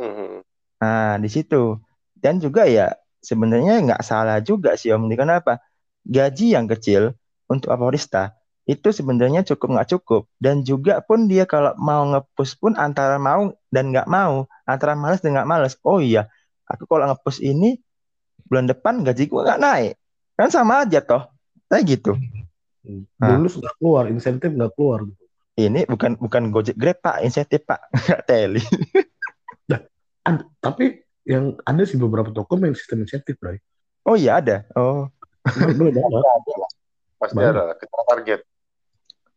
Mhm. 0.00 0.44
Nah, 0.82 1.16
di 1.16 1.28
situ. 1.32 1.78
Dan 2.12 2.40
juga 2.40 2.64
ya 2.68 2.92
sebenarnya 3.20 3.80
nggak 3.84 4.02
salah 4.04 4.40
juga 4.40 4.76
sih 4.76 4.92
Om. 4.92 5.08
Didi. 5.08 5.20
Kenapa? 5.20 5.60
Gaji 6.04 6.52
yang 6.56 6.68
kecil 6.68 7.16
untuk 7.48 7.72
favorista 7.72 8.36
itu 8.64 8.88
sebenarnya 8.92 9.44
cukup 9.44 9.76
nggak 9.76 9.88
cukup. 9.96 10.22
Dan 10.40 10.64
juga 10.64 11.04
pun 11.04 11.28
dia 11.28 11.44
kalau 11.44 11.76
mau 11.76 12.04
ngepush 12.08 12.56
pun 12.56 12.72
antara 12.76 13.20
mau 13.20 13.52
dan 13.68 13.92
nggak 13.92 14.08
mau. 14.08 14.48
Antara 14.64 14.96
males 14.96 15.20
dan 15.20 15.36
nggak 15.36 15.48
males. 15.48 15.76
Oh 15.84 16.00
iya, 16.00 16.28
aku 16.64 16.88
kalau 16.88 17.12
ngepush 17.12 17.44
ini 17.44 17.76
bulan 18.48 18.68
depan 18.68 19.04
gaji 19.04 19.28
gua 19.28 19.52
nggak 19.52 19.60
naik. 19.60 19.92
Kan 20.34 20.48
sama 20.48 20.88
aja 20.88 21.04
toh. 21.04 21.28
Kayak 21.68 21.84
gitu. 22.00 22.12
Nah. 23.20 23.36
Bonus 23.36 23.56
nggak 23.56 23.74
keluar, 23.80 24.04
insentif 24.08 24.52
nggak 24.52 24.72
keluar. 24.76 25.04
gitu. 25.04 25.24
Ini 25.54 25.86
bukan 25.86 26.18
bukan 26.18 26.50
Gojek 26.50 26.74
Grab 26.74 26.98
Pak, 26.98 27.22
insentif 27.22 27.62
Pak. 27.62 27.78
Nggak 28.10 28.22
teli. 28.26 28.62
Ad- 30.24 30.48
tapi 30.58 31.04
yang 31.22 31.54
ada 31.62 31.84
sih 31.86 32.00
beberapa 32.00 32.32
toko 32.34 32.58
main 32.58 32.74
sistem 32.74 33.04
insentif, 33.06 33.38
bro. 33.38 33.54
Oh 34.02 34.16
iya 34.18 34.40
ada. 34.40 34.66
Oh. 34.74 35.06
Pasti 37.20 37.38
ada. 37.38 37.76
Kita 37.76 38.02
target. 38.08 38.40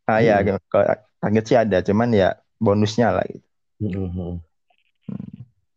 Ah 0.08 0.24
ya, 0.24 0.40
Hmm. 0.40 0.56
kalau 0.72 0.88
target 1.20 1.44
sih 1.44 1.58
ada, 1.60 1.78
cuman 1.84 2.10
ya 2.16 2.40
bonusnya 2.64 3.12
lah 3.12 3.26
gitu. 3.28 3.44
Mhm. 3.84 4.40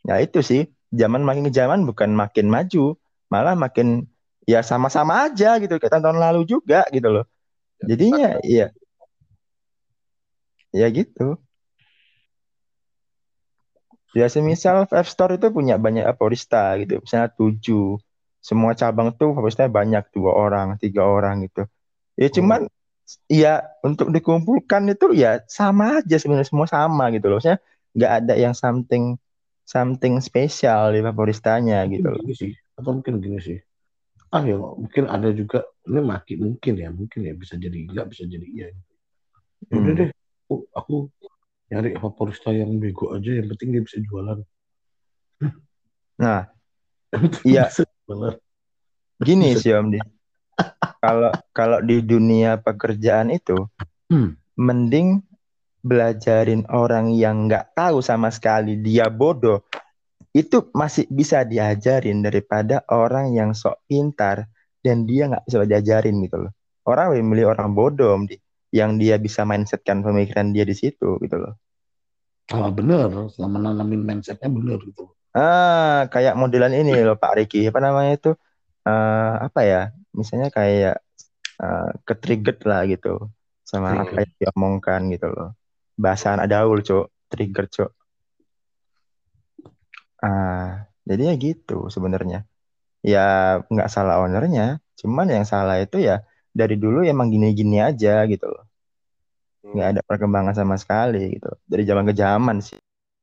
Ya 0.06 0.16
itu 0.22 0.40
sih, 0.40 0.70
zaman 0.94 1.26
makin 1.26 1.50
ke 1.50 1.52
zaman 1.52 1.82
bukan 1.82 2.14
makin 2.14 2.46
maju, 2.46 2.94
malah 3.26 3.58
makin 3.58 4.06
ya 4.46 4.62
sama-sama 4.62 5.28
aja 5.28 5.58
gitu 5.58 5.76
kayak 5.82 5.92
tahun-tahun 5.98 6.18
lalu 6.22 6.40
juga 6.46 6.86
gitu 6.94 7.10
loh. 7.10 7.24
Jadinya 7.82 8.38
ya 8.46 8.70
ya 10.70 10.86
gitu. 10.94 11.36
Ya 14.10 14.26
semisal 14.26 14.90
Five 14.90 15.06
Store 15.06 15.38
itu 15.38 15.46
punya 15.54 15.78
banyak 15.78 16.02
aporista 16.02 16.74
gitu, 16.82 16.98
misalnya 16.98 17.30
tujuh, 17.30 17.94
semua 18.42 18.74
cabang 18.74 19.14
tuh 19.14 19.30
aporistanya 19.38 19.70
banyak 19.70 20.04
dua 20.10 20.34
orang, 20.34 20.74
tiga 20.82 21.06
orang 21.06 21.46
gitu. 21.46 21.62
Ya 22.18 22.26
cuman 22.26 22.66
ya 23.26 23.64
untuk 23.82 24.12
dikumpulkan 24.14 24.90
itu 24.92 25.14
ya 25.16 25.42
sama 25.50 26.02
aja 26.02 26.16
sebenarnya 26.20 26.48
semua 26.48 26.68
sama 26.70 27.10
gitu 27.14 27.26
loh. 27.30 27.38
Maksudnya 27.40 27.60
nggak 27.96 28.12
ada 28.22 28.34
yang 28.38 28.54
something 28.54 29.18
something 29.66 30.18
spesial 30.18 30.90
di 30.94 31.00
favoristanya 31.02 31.86
gitu 31.90 32.10
loh. 32.10 32.22
Gini 32.22 32.34
sih, 32.34 32.52
atau 32.74 32.90
mungkin 32.98 33.22
gini 33.22 33.38
sih. 33.38 33.58
Ah 34.30 34.42
ya, 34.46 34.54
mungkin 34.58 35.10
ada 35.10 35.30
juga 35.34 35.66
ini 35.90 36.00
makin 36.02 36.36
mungkin 36.38 36.72
ya, 36.78 36.88
mungkin 36.94 37.20
ya 37.26 37.34
bisa 37.34 37.58
jadi 37.58 37.74
enggak, 37.86 38.10
bisa 38.14 38.26
jadi 38.30 38.46
iya. 38.46 38.66
Ya 39.70 39.74
udah 39.78 39.92
Hmm. 39.94 39.98
deh, 40.06 40.10
aku, 40.46 40.54
aku 40.74 40.94
nyari 41.70 41.94
favorista 41.98 42.50
yang 42.50 42.78
bego 42.82 43.14
aja, 43.14 43.30
yang 43.30 43.46
penting 43.54 43.74
dia 43.74 43.82
bisa 43.82 43.98
jualan. 44.02 44.38
Nah, 46.18 46.46
Iya. 47.46 47.70
gini 49.22 49.54
sih 49.54 49.74
Om 49.74 49.86
Di. 49.94 50.00
Kalau 51.00 51.32
kalau 51.56 51.78
di 51.80 52.04
dunia 52.04 52.60
pekerjaan 52.60 53.32
itu 53.32 53.56
Hmm. 54.10 54.34
mending 54.58 55.22
belajarin 55.80 56.66
orang 56.68 57.14
yang 57.14 57.46
nggak 57.46 57.72
tahu 57.78 58.02
sama 58.02 58.28
sekali 58.28 58.74
dia 58.82 59.06
bodoh 59.06 59.62
itu 60.34 60.66
masih 60.76 61.06
bisa 61.10 61.42
diajarin 61.46 62.22
daripada 62.22 62.82
orang 62.90 63.32
yang 63.34 63.50
sok 63.54 63.82
pintar 63.86 64.50
dan 64.82 65.08
dia 65.08 65.30
nggak 65.30 65.46
bisa 65.46 65.66
diajarin 65.66 66.20
gitu 66.22 66.46
loh. 66.46 66.52
Orang 66.86 67.14
lebih 67.14 67.26
milih 67.26 67.46
orang 67.54 67.70
bodoh 67.74 68.14
yang 68.70 68.98
dia 68.98 69.18
bisa 69.18 69.42
mindsetkan 69.42 70.02
pemikiran 70.02 70.54
dia 70.54 70.62
di 70.62 70.74
situ 70.74 71.18
gitu 71.22 71.36
loh. 71.38 71.54
Ah, 72.50 72.70
bener, 72.70 73.30
selama 73.30 73.62
nanamin 73.62 74.02
mindsetnya 74.02 74.50
bener 74.50 74.78
gitu. 74.82 75.10
Ah, 75.30 76.10
kayak 76.10 76.34
modelan 76.34 76.74
ini 76.74 76.98
loh 76.98 77.14
Pak 77.14 77.38
Riki, 77.38 77.70
apa 77.70 77.78
namanya 77.78 78.12
itu? 78.18 78.30
Eh, 78.82 79.34
apa 79.46 79.60
ya? 79.62 79.82
Misalnya 80.18 80.48
kayak 80.50 80.96
eh, 81.62 81.90
ketrigger 82.06 82.56
lah 82.70 82.82
gitu 82.92 83.30
sama 83.62 83.94
apa 84.02 84.10
Trigger. 84.10 84.20
yang 84.26 84.32
diomongkan 84.40 85.00
gitu 85.14 85.26
loh. 85.30 85.48
Bahasa 85.94 86.34
anak 86.34 86.46
daul, 86.50 86.78
Cuk. 86.82 87.06
Trigger, 87.30 87.66
Cuk. 87.70 87.90
Ah, 90.20 90.84
jadi 91.08 91.32
ya 91.32 91.34
gitu 91.40 91.88
sebenarnya. 91.88 92.44
Ya 93.00 93.20
nggak 93.72 93.88
salah 93.88 94.20
ownernya, 94.20 94.82
cuman 95.00 95.26
yang 95.32 95.46
salah 95.48 95.80
itu 95.80 95.96
ya 96.02 96.20
dari 96.52 96.76
dulu 96.76 97.00
emang 97.06 97.32
gini-gini 97.32 97.80
aja 97.80 98.28
gitu 98.28 98.46
loh. 98.50 98.64
Nggak 99.70 99.88
ada 99.96 100.00
perkembangan 100.04 100.54
sama 100.56 100.76
sekali 100.76 101.38
gitu. 101.38 101.48
Dari 101.64 101.82
zaman 101.86 102.04
ke 102.10 102.14
zaman 102.16 102.56
sih. 102.60 102.76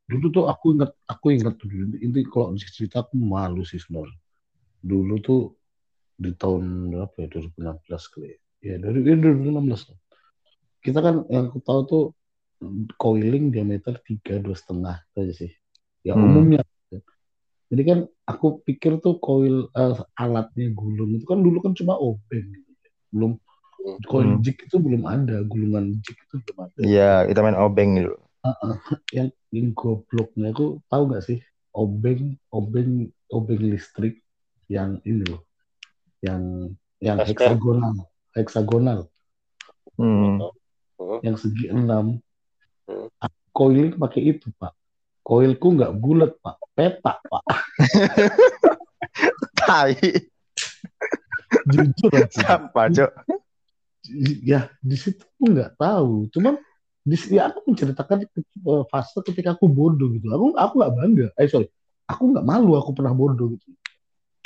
Dulu 0.07 0.25
tuh 0.31 0.45
aku 0.47 0.79
ingat, 0.79 0.95
aku 1.05 1.25
ingat 1.35 1.59
tuh 1.59 1.67
dulu. 1.67 1.99
Ini 1.99 2.19
kalau 2.31 2.55
cerita 2.55 3.03
aku 3.03 3.19
malu 3.19 3.61
sih 3.67 3.77
sebenarnya. 3.77 4.17
Dulu 4.79 5.15
tuh 5.19 5.56
di 6.17 6.31
tahun 6.33 6.63
berapa 6.93 7.15
ya 7.23 7.27
2016 7.33 8.03
kali 8.11 8.27
ya. 8.33 8.37
Ya 8.67 8.75
dari 8.81 8.99
ya, 9.05 9.15
2016 9.21 9.81
lah. 9.89 9.97
Kita 10.81 10.99
kan 11.05 11.15
yang 11.29 11.49
aku 11.53 11.59
tahu 11.61 11.79
tuh 11.85 12.03
coiling 12.97 13.53
diameter 13.53 14.01
tiga 14.01 14.41
dua 14.41 14.57
setengah 14.57 14.97
aja 15.13 15.33
sih. 15.33 15.51
Ya 16.01 16.17
Hmm. 16.17 16.25
umumnya. 16.25 16.61
Jadi 17.67 17.83
kan 17.83 17.99
aku 18.23 18.63
pikir 18.63 18.97
tuh 19.03 19.19
coil 19.19 19.67
eh, 19.75 19.95
alatnya 20.15 20.71
gulung 20.71 21.19
itu 21.19 21.25
kan 21.27 21.39
dulu 21.43 21.57
kan 21.59 21.75
cuma 21.75 21.99
obeng 21.99 22.47
gitu. 22.55 22.87
Belum 23.11 23.31
coil 24.07 24.39
Hmm. 24.39 24.43
jig 24.43 24.57
itu 24.57 24.77
belum 24.79 25.03
ada, 25.05 25.43
gulungan 25.45 25.99
jig 26.01 26.17
itu 26.17 26.35
belum 26.43 26.57
ada. 26.65 26.79
Iya, 26.81 27.11
kita 27.29 27.39
main 27.43 27.59
obeng 27.59 27.89
gitu. 27.99 28.15
yang 29.11 29.29
yang 29.51 29.67
gobloknya 29.75 30.55
aku 30.55 30.79
tahu 30.87 31.03
nggak 31.11 31.23
sih 31.27 31.39
obeng 31.75 32.39
obeng 32.51 33.11
obeng 33.31 33.61
listrik 33.67 34.23
yang 34.71 34.99
ini 35.03 35.23
loh 35.27 35.46
yang 36.25 36.73
yang 36.97 37.17
heksagonal 37.21 38.07
heksagonal. 38.37 39.09
Hmm. 39.97 40.37
Hmm. 40.97 41.19
yang 41.25 41.35
segi 41.37 41.73
enam. 41.73 42.21
Hmm. 42.85 43.09
coiling 43.51 43.97
pakai 43.97 44.37
itu 44.37 44.53
pak. 44.61 44.77
Coilku 45.25 45.73
nggak 45.73 45.97
bulat 45.97 46.37
pak. 46.45 46.61
Petak 46.77 47.17
pak. 47.25 47.43
Tai, 49.57 49.97
jujur 51.73 52.11
aja 52.13 52.29
siapa, 52.31 52.81
Cok? 52.93 53.11
ya 54.45 54.71
di 54.79 54.95
situ 54.95 55.25
aku 55.25 55.45
nggak 55.51 55.75
tahu. 55.75 56.29
Cuman 56.31 56.55
di 57.01 57.17
sini 57.17 57.41
aku 57.41 57.73
menceritakan 57.73 58.29
fase 58.87 59.19
ketika 59.25 59.57
aku 59.57 59.65
bodoh 59.67 60.13
gitu. 60.13 60.29
Aku 60.31 60.53
aku 60.53 60.73
nggak 60.79 60.93
bangga. 60.93 61.27
Eh 61.35 61.49
sorry. 61.49 61.67
Aku 62.07 62.31
nggak 62.31 62.45
malu 62.45 62.77
aku 62.79 62.95
pernah 62.95 63.11
bodoh 63.11 63.51
gitu 63.57 63.67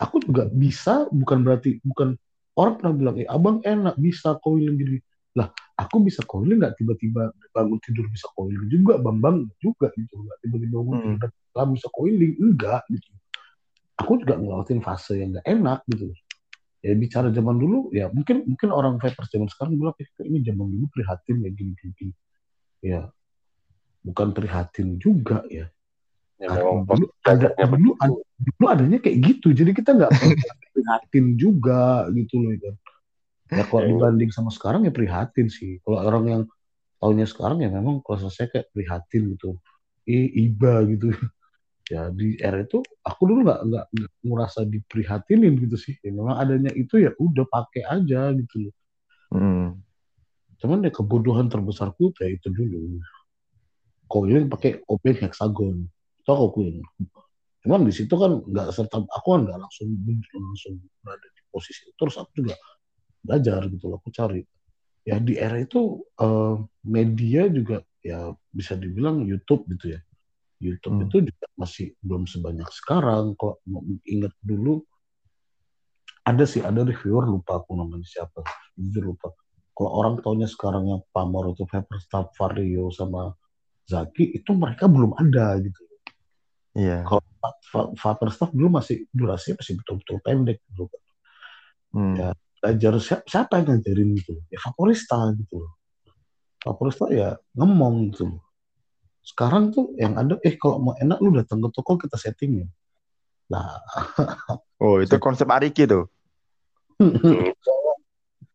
aku 0.02 0.18
juga 0.26 0.50
bisa 0.50 1.06
bukan 1.14 1.46
berarti 1.46 1.78
bukan 1.86 2.18
orang 2.58 2.74
pernah 2.82 2.94
bilang 2.98 3.16
eh 3.22 3.30
abang 3.30 3.62
enak 3.62 3.96
bisa 4.02 4.36
coiling 4.42 4.76
gini. 4.76 4.98
Lah 5.38 5.48
aku 5.78 6.02
bisa 6.04 6.26
coiling 6.26 6.60
nggak 6.60 6.76
tiba-tiba 6.82 7.32
bangun 7.54 7.80
tidur 7.86 8.10
bisa 8.10 8.28
coiling 8.36 8.68
juga 8.68 8.98
bambang 8.98 9.48
juga 9.62 9.94
gitu 9.96 10.18
nggak 10.18 10.38
tiba-tiba 10.44 10.74
bangun 10.82 10.96
Hmm. 10.98 11.04
tidur 11.16 11.30
dan 11.54 11.68
bisa 11.72 11.88
coiling 11.94 12.34
enggak 12.42 12.82
gitu. 12.90 13.10
Aku 14.02 14.18
juga 14.18 14.36
ngelewatin 14.42 14.82
fase 14.82 15.22
yang 15.22 15.38
nggak 15.38 15.46
enak 15.48 15.80
gitu. 15.94 16.10
Ya 16.82 16.98
bicara 16.98 17.30
zaman 17.30 17.62
dulu 17.62 17.94
ya 17.94 18.10
mungkin 18.10 18.42
mungkin 18.50 18.74
orang 18.74 18.98
vapers 18.98 19.30
zaman 19.30 19.46
sekarang 19.54 19.78
bilang 19.78 19.94
eh, 20.02 20.10
ini 20.26 20.42
zaman 20.42 20.66
dulu 20.66 20.90
prihatin 20.90 21.38
ya 21.46 21.50
gini 21.54 21.78
gini, 21.78 21.94
gini. 21.94 22.14
ya 22.82 23.06
bukan 24.02 24.34
prihatin 24.34 24.98
juga 24.98 25.46
ya 25.46 25.70
Ya, 26.42 26.50
memang 26.50 26.90
dulu 26.90 27.06
ada 27.22 27.54
dulu, 27.70 27.94
ada, 28.02 28.18
dulu 28.18 28.66
adanya 28.66 28.98
kayak 28.98 29.18
gitu. 29.22 29.54
Jadi 29.54 29.78
kita 29.78 29.94
nggak 29.94 30.10
prihatin 30.74 31.38
juga 31.38 32.10
gitu 32.18 32.42
loh 32.42 32.58
kan 32.58 32.76
ya 33.52 33.64
kalau 33.68 33.84
Ya. 33.84 33.90
dibanding 33.92 34.32
sama 34.32 34.50
sekarang 34.50 34.88
ya 34.88 34.94
prihatin 34.96 35.52
sih. 35.52 35.84
Kalau 35.84 36.00
orang 36.00 36.26
yang 36.26 36.44
tahunya 37.04 37.28
sekarang 37.28 37.60
ya 37.60 37.70
memang 37.70 38.00
kalau 38.02 38.32
saya 38.32 38.48
kayak 38.48 38.72
prihatin 38.72 39.36
gitu. 39.36 39.60
Eh 40.08 40.28
iba 40.48 40.82
gitu. 40.88 41.12
Ya 41.92 42.08
di 42.08 42.40
era 42.40 42.64
itu 42.64 42.80
aku 43.04 43.22
dulu 43.28 43.52
nggak 43.52 43.62
nggak 43.68 43.86
merasa 44.24 44.64
diprihatinin 44.64 45.60
gitu 45.60 45.76
sih. 45.76 46.00
Ya, 46.00 46.16
memang 46.16 46.40
adanya 46.40 46.72
itu 46.72 46.96
ya 46.96 47.12
udah 47.20 47.44
pakai 47.52 47.84
aja 47.84 48.32
gitu 48.32 48.56
loh. 48.70 48.74
Hmm. 49.32 49.68
cuman 50.62 50.86
ya 50.86 50.92
kebodohan 50.94 51.52
terbesarku 51.52 52.16
ya 52.16 52.32
itu 52.32 52.48
dulu. 52.48 53.04
Coiling 54.08 54.48
pakai 54.48 54.80
open 54.88 55.16
hexagon 55.20 55.92
tau 56.26 56.48
kok 56.48 56.52
Queen 56.58 56.82
cuman 57.62 57.86
di 57.86 57.94
situ 57.94 58.10
kan 58.18 58.42
nggak 58.42 58.74
serta 58.74 59.06
aku 59.06 59.28
kan 59.38 59.42
nggak 59.46 59.60
langsung 59.62 59.94
langsung 60.34 60.82
berada 61.06 61.28
di 61.30 61.42
posisi 61.54 61.86
itu. 61.86 61.94
Terus 61.94 62.16
aku 62.18 62.32
juga 62.42 62.56
belajar 63.22 63.62
gitu 63.70 63.86
loh 63.92 64.02
aku 64.02 64.10
cari. 64.10 64.42
Ya 65.06 65.22
di 65.22 65.38
era 65.38 65.62
itu 65.62 66.02
eh, 66.18 66.56
media 66.90 67.46
juga 67.54 67.86
ya 68.02 68.34
bisa 68.50 68.74
dibilang 68.74 69.22
YouTube 69.30 69.70
gitu 69.78 69.94
ya. 69.94 70.02
YouTube 70.62 70.98
Hmm. 70.98 71.06
itu 71.10 71.18
juga 71.30 71.46
masih 71.58 71.94
belum 72.02 72.26
sebanyak 72.26 72.70
sekarang. 72.74 73.38
Kalau 73.38 73.62
ingat 74.10 74.34
dulu 74.42 74.82
ada 76.22 76.46
sih 76.46 76.62
ada 76.66 76.82
reviewer 76.86 77.30
lupa 77.30 77.62
aku 77.62 77.78
namanya 77.78 78.06
siapa. 78.06 78.42
Jujur 78.78 79.14
lupa. 79.14 79.34
Kalau 79.74 79.90
orang 80.02 80.22
taunya 80.22 80.50
sekarang 80.50 80.90
yang 80.90 81.02
pamor 81.14 81.54
itu 81.54 81.66
Pepperstaff, 81.66 82.34
Vario 82.38 82.90
sama 82.94 83.34
Zaki 83.90 84.38
itu 84.38 84.54
mereka 84.54 84.86
belum 84.86 85.18
ada 85.18 85.58
gitu 85.58 85.91
Iya. 86.76 87.04
kalau 87.04 87.24
Va- 87.74 87.92
Vaporstaff 87.98 88.54
dulu 88.54 88.78
masih 88.78 89.10
durasinya 89.10 89.60
masih 89.60 89.74
betul-betul 89.82 90.18
pendek 90.22 90.62
gitu 90.70 90.86
kan. 90.86 91.02
Hmm. 91.92 92.16
Ya. 92.16 92.30
Belajar 92.62 92.94
siapa, 93.02 93.26
siapa 93.26 93.54
yang 93.58 93.66
ngajarin 93.74 94.10
gitu? 94.22 94.34
Ya 94.54 94.62
Vaporista 94.62 95.18
gitu. 95.34 95.66
Vaporista 96.62 97.10
ya 97.10 97.34
ngomong 97.58 98.14
gitu. 98.14 98.38
Sekarang 99.26 99.74
tuh 99.74 99.90
yang 99.98 100.14
ada, 100.18 100.38
eh 100.46 100.54
kalau 100.62 100.78
mau 100.78 100.94
enak 100.94 101.18
lu 101.18 101.34
datang 101.34 101.66
ke 101.66 101.70
toko 101.74 101.98
kita 101.98 102.18
settingin. 102.22 102.70
Nah, 103.50 103.82
Oh, 104.82 104.98
itu 104.98 105.14
konsep 105.22 105.46
Ariki 105.46 105.86
tuh. 105.86 106.10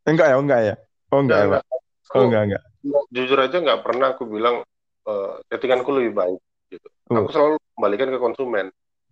Enggak 0.06 0.26
ya, 0.30 0.36
enggak 0.38 0.60
ya. 0.62 0.74
Oh, 1.14 1.22
enggak 1.22 1.38
ya, 1.38 1.46
Enggak, 1.46 1.62
Pak. 1.62 2.14
Oh, 2.14 2.22
enggak, 2.26 2.42
enggak. 2.50 2.62
jujur 3.10 3.38
aja 3.42 3.56
nggak 3.58 3.80
pernah 3.82 4.14
aku 4.14 4.30
bilang 4.30 4.62
eh, 5.06 5.34
settinganku 5.50 5.90
lebih 5.90 6.12
baik 6.14 6.40
gitu. 6.70 6.86
Oh. 7.10 7.26
Aku 7.26 7.30
selalu 7.34 7.54
kembalikan 7.76 8.08
ke 8.08 8.18
konsumen. 8.18 8.66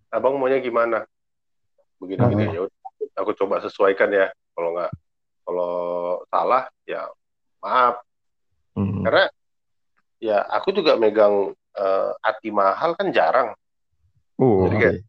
Abang 0.09 0.35
maunya 0.35 0.57
gimana? 0.57 1.05
Begini-gini 1.97 2.43
Hmm. 2.43 2.51
ya. 2.51 2.61
udah, 2.65 2.75
Aku 3.15 3.31
coba 3.33 3.61
sesuaikan 3.61 4.09
ya. 4.09 4.27
Kalau 4.51 4.73
nggak, 4.73 4.91
kalau 5.45 5.73
salah 6.27 6.67
ya 6.83 7.05
maaf. 7.61 8.01
Hmm. 8.73 9.05
Karena 9.05 9.29
ya 10.17 10.41
aku 10.43 10.73
juga 10.73 10.97
megang 10.97 11.53
eh, 11.71 12.11
ati 12.19 12.49
mahal 12.49 12.95
kan 12.95 13.11
jarang. 13.11 13.51
Oh, 14.35 14.65
Jadi 14.65 14.75
kayak- 14.77 15.03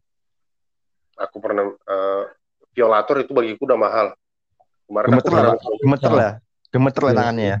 Aku 1.17 1.39
pernah 1.39 1.65
eh, 1.65 2.23
violator 2.71 3.17
itu 3.17 3.31
bagiku 3.31 3.65
udah 3.65 3.75
mahal. 3.75 4.07
Kemarin 4.85 5.07
aku 5.09 5.15
Gemeter 5.17 5.31
lah, 5.31 5.41
barang 5.41 5.57
Pak. 5.57 5.71
Gemeter 5.81 6.11
lah. 6.11 6.31
Gemeter 6.69 7.01
lah 7.01 7.11
Iya. 7.11 7.17
tangannya 7.17 7.45
ya. 7.45 7.57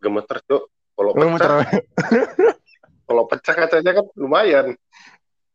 gemeter 0.00 0.36
tuh. 0.42 0.60
Kalau 0.96 1.10
pecah, 1.12 1.60
kalau 3.08 3.22
pecah 3.26 3.54
kacanya 3.54 3.92
kan 3.94 4.06
lumayan. 4.16 4.66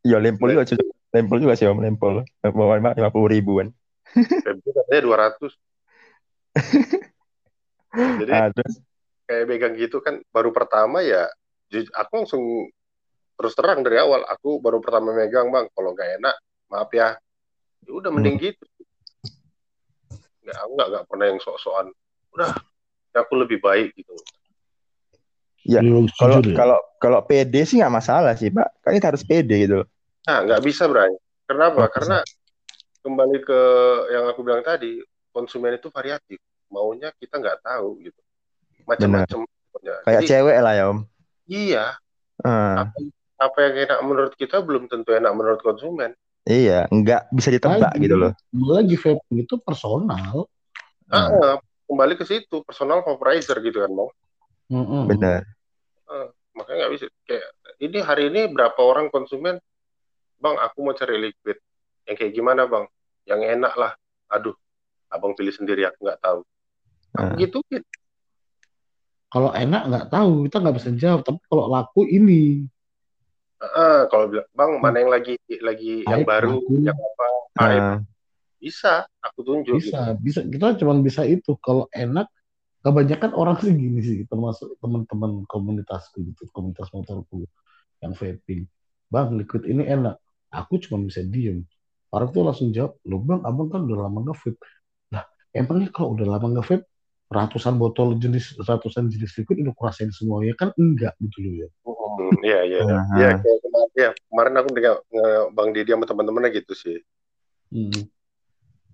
Iya, 0.05 0.21
lempol 0.21 0.53
juga. 0.53 0.69
cuy. 0.69 0.77
Lempol 1.09 1.39
juga 1.41 1.57
sih, 1.57 1.65
Om. 1.65 1.81
Lempol. 1.81 2.21
Bawa 2.45 2.77
lima 2.77 3.09
puluh 3.09 3.33
ribuan. 3.33 3.73
Febri 4.13 4.69
katanya 4.69 5.01
200. 5.33 5.51
Jadi 8.21 8.31
Ah, 8.31 8.51
terus, 8.53 8.77
kayak 9.25 9.45
megang 9.49 9.73
gitu 9.75 9.97
kan 10.03 10.21
baru 10.29 10.53
pertama 10.53 11.01
ya 11.01 11.25
aku 11.97 12.11
langsung 12.23 12.43
terus 13.35 13.57
terang 13.57 13.81
dari 13.81 13.99
awal 13.99 14.21
aku 14.27 14.61
baru 14.61 14.79
pertama 14.79 15.11
megang 15.11 15.49
bang 15.49 15.65
kalau 15.73 15.91
nggak 15.97 16.21
enak 16.21 16.35
maaf 16.71 16.91
ya 16.93 17.17
ya 17.83 17.91
udah 17.91 18.13
mending 18.13 18.37
gitu 18.39 18.63
nggak 20.45 20.57
aku 20.61 20.71
nggak 20.77 20.87
nggak 20.93 21.05
pernah 21.09 21.25
yang 21.31 21.39
sok-sokan 21.41 21.87
udah 22.37 22.51
ya 23.11 23.17
aku 23.25 23.33
lebih 23.35 23.59
baik 23.59 23.91
gitu 23.97 24.13
Ya, 25.65 25.81
kalau 26.21 26.45
jujur 26.45 26.53
ya? 26.53 26.57
kalau 26.61 26.77
kalau 27.01 27.19
PD 27.25 27.65
sih 27.65 27.81
nggak 27.81 27.89
masalah 27.89 28.37
sih, 28.37 28.53
Pak. 28.53 28.85
Kan 28.85 29.01
kita 29.01 29.09
harus 29.09 29.25
PD 29.25 29.65
gitu. 29.65 29.81
Nah 30.25 30.37
nggak 30.45 30.61
bisa 30.65 30.89
Bray. 30.89 31.13
Kenapa? 31.45 31.85
Oh, 31.85 31.89
karena 31.89 32.17
kembali 33.05 33.37
ke 33.45 33.61
yang 34.09 34.25
aku 34.33 34.41
bilang 34.41 34.65
tadi 34.65 34.97
konsumen 35.29 35.77
itu 35.77 35.93
variatif. 35.93 36.41
Maunya 36.73 37.13
kita 37.21 37.37
nggak 37.37 37.61
tahu 37.61 38.01
gitu. 38.01 38.21
Macam-macam 38.89 39.45
Ya, 39.85 40.01
Kayak 40.07 40.21
jadi, 40.25 40.29
cewek 40.33 40.57
lah 40.65 40.73
ya, 40.73 40.83
Om. 40.89 40.99
iya. 41.45 41.85
Ah, 42.41 42.89
apa, 42.89 42.97
apa 43.37 43.57
yang 43.69 43.75
enak 43.85 43.99
menurut 44.01 44.33
kita 44.33 44.63
belum 44.63 44.89
tentu 44.89 45.13
enak 45.13 45.29
menurut 45.35 45.61
konsumen. 45.61 46.15
Iya, 46.47 46.89
nggak 46.89 47.29
bisa 47.29 47.49
ditebak 47.53 47.93
Lagi, 47.93 48.01
gitu 48.01 48.15
loh. 48.17 48.31
Lagi 48.55 48.95
vaping 48.97 49.45
itu 49.45 49.55
personal. 49.61 50.49
Ah, 51.11 51.29
Ah, 51.29 51.55
kembali 51.85 52.17
ke 52.17 52.25
situ 52.25 52.65
personal 52.65 53.05
vaporizer 53.05 53.61
gitu 53.61 53.83
kan 53.85 53.91
bang. 53.93 54.09
Mm-mm. 54.73 55.01
benar. 55.05 55.45
makanya 56.55 56.87
nggak 56.87 56.93
bisa. 56.95 57.05
Kayak 57.27 57.47
ini 57.83 57.99
hari 57.99 58.23
ini 58.31 58.41
berapa 58.47 58.79
orang 58.79 59.11
konsumen 59.11 59.59
bang 60.37 60.55
aku 60.59 60.77
mau 60.81 60.93
cari 60.93 61.15
liquid 61.19 61.57
yang 62.05 62.15
kayak 62.15 62.33
gimana 62.33 62.67
bang 62.67 62.85
yang 63.25 63.41
enak 63.41 63.73
lah 63.75 63.91
aduh 64.29 64.53
abang 65.09 65.33
pilih 65.33 65.53
sendiri 65.53 65.85
aku 65.85 66.05
nggak 66.05 66.21
tahu 66.21 66.41
aku 67.15 67.31
Ah. 67.31 67.37
gitu 67.39 67.59
gitu 67.71 67.87
Kalau 69.25 69.51
enak 69.51 69.91
nggak 69.91 70.07
tahu, 70.15 70.47
kita 70.47 70.63
nggak 70.63 70.75
bisa 70.79 70.89
jawab. 70.95 71.19
Tapi 71.27 71.39
kalau 71.51 71.67
laku 71.67 72.07
ini, 72.07 72.63
Ah, 73.59 74.07
kalau 74.07 74.31
bilang 74.31 74.47
bang 74.55 74.71
mana 74.79 74.97
yang 75.03 75.11
lagi 75.11 75.35
lagi 75.59 76.07
yang 76.07 76.23
Hype, 76.23 76.29
baru 76.29 76.55
laku. 76.63 76.73
yang 76.79 76.95
apa 76.95 77.25
hype?" 77.59 77.83
Ah, 77.83 77.97
bisa 78.55 78.93
aku 79.19 79.39
tunjuk 79.43 79.75
gitu. 79.79 79.91
bisa, 79.91 80.15
bisa. 80.15 80.39
Kita 80.39 80.79
cuma 80.79 80.95
bisa 81.03 81.27
itu. 81.27 81.51
Kalau 81.59 81.91
enak, 81.91 82.31
kebanyakan 82.79 83.31
orang 83.35 83.59
sih 83.59 83.75
gini 83.75 83.99
sih, 83.99 84.23
termasuk 84.23 84.75
teman-teman 84.79 85.43
komunitasku 85.51 86.23
gitu, 86.31 86.47
komunitas 86.55 86.87
motorku 86.95 87.43
yang 87.99 88.15
vaping. 88.15 88.63
Bang, 89.11 89.35
liquid 89.35 89.67
ini 89.67 89.83
enak. 89.83 90.15
Aku 90.53 90.77
cuma 90.81 91.01
bisa 91.03 91.21
diem. 91.23 91.63
Orang 92.13 92.29
tuh 92.31 92.45
langsung 92.47 92.69
jawab, 92.71 92.95
lo 93.03 93.19
bang, 93.21 93.41
abang 93.43 93.67
kan 93.67 93.83
udah 93.83 94.07
lama 94.07 94.19
nge-vape. 94.31 94.61
Lah, 95.11 95.25
emangnya 95.51 95.89
kalau 95.91 96.15
udah 96.15 96.27
lama 96.37 96.47
nge-vape, 96.59 96.85
ratusan 97.27 97.75
botol 97.75 98.15
jenis, 98.21 98.55
ratusan 98.61 99.09
jenis 99.11 99.35
liquid 99.41 99.65
udah 99.65 99.75
kurasain 99.75 100.13
semuanya 100.13 100.53
kan 100.55 100.71
enggak 100.77 101.17
gitu 101.19 101.37
loh 101.43 101.53
ya. 101.65 101.67
Hmm, 101.83 102.35
iya 102.45 102.59
iya 102.63 102.79
iya. 102.79 102.99
Iya, 103.11 103.31
kemarin 103.59 103.91
ya 103.97 104.09
kemarin 104.31 104.53
aku 104.61 104.69
dengar 104.71 104.95
nge- 105.11 105.47
bang 105.51 105.69
Didi 105.75 105.91
sama 105.91 106.05
teman-temannya 106.07 106.51
gitu 106.55 106.73
sih 106.77 106.97
Hmm. 107.73 108.07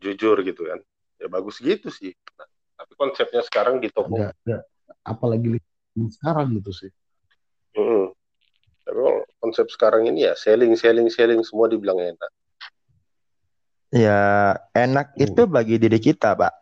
jujur 0.01 0.41
gitu 0.41 0.61
kan 0.65 0.79
ya 1.21 1.27
bagus 1.29 1.61
gitu 1.61 1.93
sih 1.93 2.17
Nah, 2.33 2.47
tapi 2.81 2.93
konsepnya 2.97 3.45
sekarang 3.45 3.77
di 3.77 3.93
toko 3.93 4.17
Enggak, 4.17 4.33
enggak. 4.41 4.61
Apalagi 5.05 5.47
sekarang 6.17 6.57
gitu 6.57 6.71
sih. 6.73 6.91
Mm-mm. 7.77 8.09
Tapi 8.81 8.97
kalau 8.97 9.21
konsep 9.41 9.65
sekarang 9.67 10.05
ini 10.05 10.29
ya 10.29 10.33
selling, 10.37 10.77
selling, 10.77 11.09
selling 11.09 11.41
semua 11.41 11.65
dibilang 11.67 11.97
enak. 11.97 12.31
ya 13.91 14.19
enak 14.71 15.17
Hmm. 15.19 15.23
itu 15.25 15.41
bagi 15.49 15.75
diri 15.75 15.99
kita, 15.99 16.31
Pak. 16.37 16.53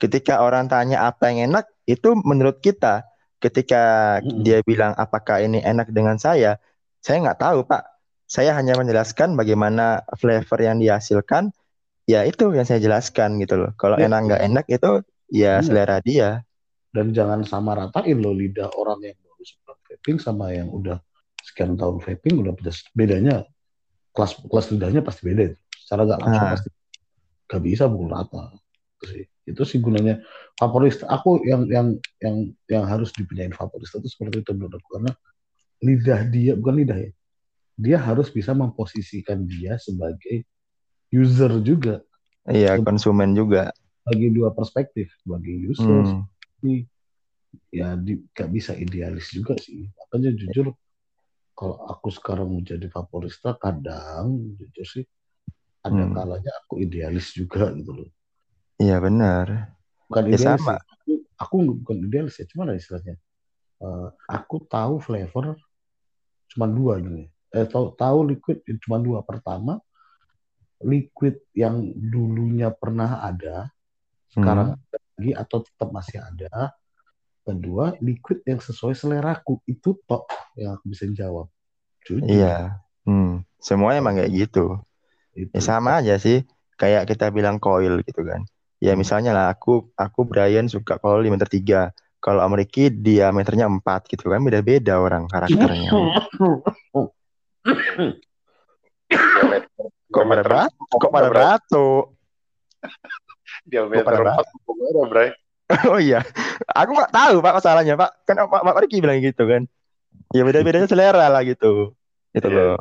Ketika 0.00 0.40
orang 0.40 0.64
tanya 0.64 1.04
apa 1.04 1.28
yang 1.28 1.52
enak, 1.52 1.68
itu 1.84 2.16
menurut 2.24 2.64
kita. 2.64 3.04
Ketika 3.40 3.80
Mm-mm. 4.20 4.44
dia 4.44 4.60
bilang 4.64 4.96
apakah 4.96 5.44
ini 5.44 5.60
enak 5.60 5.92
dengan 5.92 6.16
saya, 6.16 6.56
saya 7.00 7.20
nggak 7.20 7.40
tahu, 7.40 7.58
Pak. 7.68 7.84
Saya 8.24 8.54
hanya 8.56 8.78
menjelaskan 8.80 9.36
bagaimana 9.36 10.06
flavor 10.16 10.60
yang 10.60 10.80
dihasilkan. 10.80 11.52
Ya 12.08 12.24
itu 12.24 12.48
yang 12.52 12.64
saya 12.64 12.80
jelaskan 12.80 13.36
gitu 13.42 13.60
loh. 13.60 13.70
Kalau 13.76 14.00
Ya, 14.00 14.08
enak 14.08 14.20
nggak 14.28 14.42
enak 14.48 14.66
itu 14.72 14.92
ya 15.28 15.60
Iya. 15.60 15.64
selera 15.64 15.96
dia. 16.00 16.28
Dan 16.90 17.12
jangan 17.12 17.44
sama 17.44 17.76
ratain 17.76 18.18
loh 18.18 18.34
lidah 18.34 18.66
orang 18.74 18.98
yang 19.04 19.18
baru 19.20 19.42
sebulan 19.44 19.78
vaping 19.84 20.18
sama 20.18 20.50
yang 20.50 20.68
udah 20.72 20.98
sekian 21.50 21.74
tahun 21.74 21.98
vaping 21.98 22.46
udah 22.46 22.54
beda 22.54 22.72
bedanya 22.94 23.34
kelas 24.14 24.38
kelas 24.46 24.66
lidahnya 24.70 25.02
pasti 25.02 25.26
beda 25.26 25.42
itu. 25.50 25.58
Secara 25.74 26.06
nggak 26.06 26.20
langsung 26.22 26.46
Ah. 26.46 26.54
pasti. 26.54 26.70
gak 27.50 27.66
bisa 27.66 27.90
pukul 27.90 28.14
rata 28.14 28.54
itu 28.94 29.04
sih 29.10 29.24
itu 29.50 29.62
sih 29.66 29.78
gunanya 29.82 30.22
favoris 30.54 31.02
aku 31.02 31.42
yang 31.42 31.66
yang 31.66 31.98
yang 32.22 32.36
yang 32.70 32.84
harus 32.86 33.10
dipindahin 33.10 33.50
favoris 33.50 33.90
itu 33.90 34.06
seperti 34.06 34.46
itu 34.46 34.54
menurut 34.54 34.78
aku 34.78 34.88
karena 34.94 35.12
lidah 35.82 36.20
dia 36.30 36.54
bukan 36.54 36.74
lidah 36.78 36.94
ya 36.94 37.10
dia 37.74 37.98
harus 37.98 38.30
bisa 38.30 38.54
memposisikan 38.54 39.50
dia 39.50 39.82
sebagai 39.82 40.46
user 41.10 41.58
juga 41.58 42.06
iya 42.46 42.78
konsumen 42.78 43.34
juga 43.34 43.74
bagi 44.06 44.30
dua 44.30 44.54
perspektif 44.54 45.10
bagi 45.26 45.66
user 45.66 46.06
Hmm. 46.62 46.86
ya 47.74 47.98
di, 47.98 48.14
gak 48.30 48.46
bisa 48.54 48.78
idealis 48.78 49.34
juga 49.34 49.58
sih 49.58 49.90
makanya 49.98 50.38
jujur 50.38 50.70
kalau 51.60 51.76
aku 51.92 52.08
sekarang 52.18 52.48
menjadi 52.56 52.86
favorista 52.96 53.50
kadang 53.64 54.26
jujur 54.58 54.86
sih 54.94 55.04
ada 55.88 56.04
Hmm. 56.06 56.14
kalanya 56.16 56.52
aku 56.64 56.74
idealis 56.86 57.28
juga 57.38 57.62
gitu 57.78 57.92
loh. 57.98 58.10
Iya 58.82 58.96
benar. 59.04 59.46
Bukan 60.08 60.24
Ya, 60.32 60.36
idealis 60.36 60.66
sama. 60.66 60.74
aku, 60.94 61.10
aku 61.38 61.56
bukan 61.84 61.96
idealis 62.06 62.36
ya 62.40 62.46
cuma 62.50 62.68
istilahnya 62.74 63.16
Eh, 63.80 64.08
aku 64.28 64.56
tahu 64.68 65.00
flavor 65.00 65.56
cuma 66.52 66.66
dua 66.68 66.98
gini 67.04 67.24
eh 67.56 67.66
tahu 67.68 67.96
tahu 67.96 68.18
liquid 68.30 68.58
cuma 68.84 68.96
dua. 69.00 69.20
Pertama 69.24 69.80
liquid 70.80 71.36
yang 71.52 71.92
dulunya 72.12 72.72
pernah 72.72 73.20
ada 73.20 73.68
sekarang 74.32 74.76
ada 74.76 74.98
lagi 75.16 75.32
atau 75.36 75.58
tetap 75.64 75.88
masih 75.92 76.18
ada 76.24 76.72
kedua 77.44 77.96
liquid 78.04 78.44
yang 78.46 78.60
sesuai 78.60 78.94
seleraku. 78.94 79.60
Itu 79.66 79.96
tok 80.04 80.28
yang 80.56 80.76
aku 80.76 80.84
bisa 80.92 81.08
jawab. 81.10 81.48
Jujur. 82.04 82.24
Iya. 82.26 82.80
Hmm. 83.08 83.42
semuanya 83.60 84.00
emang 84.04 84.16
kayak 84.20 84.32
gitu. 84.32 84.76
Itu. 85.36 85.52
ya 85.56 85.60
sama 85.60 86.00
aja 86.00 86.16
sih. 86.20 86.44
Kayak 86.76 87.08
kita 87.08 87.32
bilang 87.32 87.60
coil 87.60 88.00
gitu 88.04 88.24
kan. 88.24 88.44
Ya 88.80 88.92
Hmm. 88.96 89.00
misalnya 89.04 89.32
lah 89.36 89.46
aku 89.52 89.92
aku 89.96 90.24
Brian 90.24 90.68
suka 90.68 90.96
coil 91.00 91.24
di 91.24 91.30
meter 91.32 91.48
tiga. 91.48 91.92
Kalau 92.20 92.44
Ameriki 92.44 92.92
diameternya 92.92 93.64
4 93.64 93.80
gitu 94.12 94.28
kan. 94.28 94.44
Beda-beda 94.44 95.00
orang 95.00 95.24
karakternya. 95.24 95.88
Diameter 99.10 99.66
kok 100.10 100.24
pada 100.26 100.42
bat 100.44 100.72
kok 100.74 101.10
pada 101.10 101.28
batuk? 101.30 102.04
Diameter 103.66 104.02
Kok 104.02 104.06
pada 104.06 104.18
empat 104.24 104.46
gimana 104.66 105.00
Bray 105.10 105.30
oh 105.90 106.00
iya. 106.00 106.20
Aku 106.74 106.90
nggak 106.94 107.12
tahu 107.14 107.34
pak 107.40 107.54
masalahnya 107.62 107.94
pak. 107.94 108.10
Kan 108.26 108.36
Pak 108.46 108.62
Pak 108.62 108.80
Riki 108.86 108.98
bilang 109.02 109.22
gitu 109.22 109.44
kan. 109.46 109.62
Ya 110.34 110.42
beda-bedanya 110.42 110.86
selera 110.90 111.26
lah 111.30 111.42
gitu. 111.46 111.94
Gitu 112.34 112.48
Iya. 112.50 112.56
loh. 112.56 112.78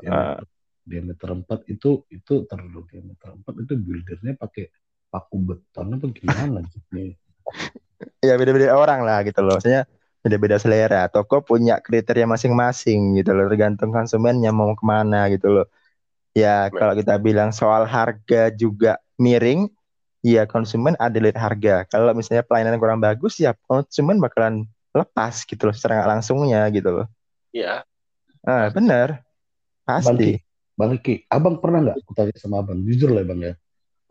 Diameter, 0.00 0.44
diameter 0.88 1.28
4 1.36 1.68
itu 1.68 1.90
itu 2.08 2.34
terlalu 2.48 2.80
diameter 2.88 3.28
4 3.36 3.64
itu 3.68 3.72
buildernya 3.76 4.32
pakai 4.40 4.72
paku 5.12 5.36
beton 5.44 5.92
apa 5.92 6.06
gimana 6.16 6.58
gitu 6.72 6.96
ya? 8.26 8.34
Beda-beda 8.40 8.72
orang 8.72 9.04
lah 9.04 9.20
gitu 9.24 9.40
loh. 9.44 9.60
Maksudnya 9.60 9.84
beda-beda 10.24 10.56
selera. 10.56 11.08
Toko 11.12 11.44
punya 11.44 11.78
kriteria 11.84 12.24
masing-masing 12.24 13.20
gitu 13.20 13.36
loh. 13.36 13.48
Tergantung 13.52 13.92
konsumennya 13.92 14.50
mau 14.54 14.72
ke 14.72 14.84
mana 14.84 15.28
gitu 15.28 15.52
loh. 15.52 15.66
Ya 16.32 16.72
kalau 16.72 16.96
kita 16.96 17.20
bilang 17.20 17.52
soal 17.52 17.84
harga 17.84 18.48
juga 18.56 18.96
miring 19.20 19.68
ya 20.22 20.46
konsumen 20.46 20.94
ada 20.96 21.18
lihat 21.18 21.36
harga 21.36 21.84
kalau 21.90 22.14
misalnya 22.14 22.46
pelayanan 22.46 22.78
kurang 22.78 23.02
bagus 23.02 23.42
ya 23.42 23.52
konsumen 23.66 24.22
bakalan 24.22 24.64
lepas 24.94 25.42
gitu 25.42 25.66
loh 25.66 25.74
secara 25.74 26.06
langsungnya 26.06 26.62
gitu 26.70 27.02
loh 27.02 27.06
iya 27.50 27.82
ah 28.46 28.70
benar 28.70 29.22
Bang 29.82 30.02
pasti 30.06 30.38
Ki, 30.38 30.42
Bang 30.78 30.94
Ki, 31.02 31.14
abang 31.26 31.58
pernah 31.58 31.82
nggak? 31.82 31.96
Aku 32.06 32.14
tanya 32.14 32.32
sama 32.38 32.62
abang, 32.62 32.78
jujur 32.86 33.10
lah 33.10 33.26
bang 33.26 33.50
ya. 33.50 33.54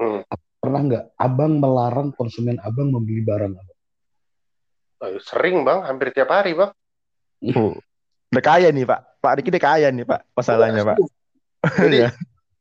Hmm. 0.04 0.20
Pernah 0.60 0.82
nggak 0.84 1.04
abang 1.16 1.54
melarang 1.64 2.12
konsumen 2.12 2.60
abang 2.60 2.92
membeli 2.92 3.24
barang 3.24 3.56
abang? 3.56 3.80
Eh, 5.02 5.18
sering 5.24 5.64
bang 5.66 5.82
hampir 5.82 6.14
tiap 6.14 6.30
hari 6.30 6.54
bang 6.54 6.70
Uh, 7.42 7.74
udah 8.30 8.44
kaya 8.46 8.70
nih 8.70 8.86
pak 8.86 9.02
Pak 9.18 9.42
Riki 9.42 9.50
udah 9.50 9.64
kaya 9.66 9.88
nih 9.90 10.06
pak 10.06 10.22
masalahnya 10.38 10.86
pak 10.86 10.98
jadi 11.74 11.98
Iya. 12.06 12.10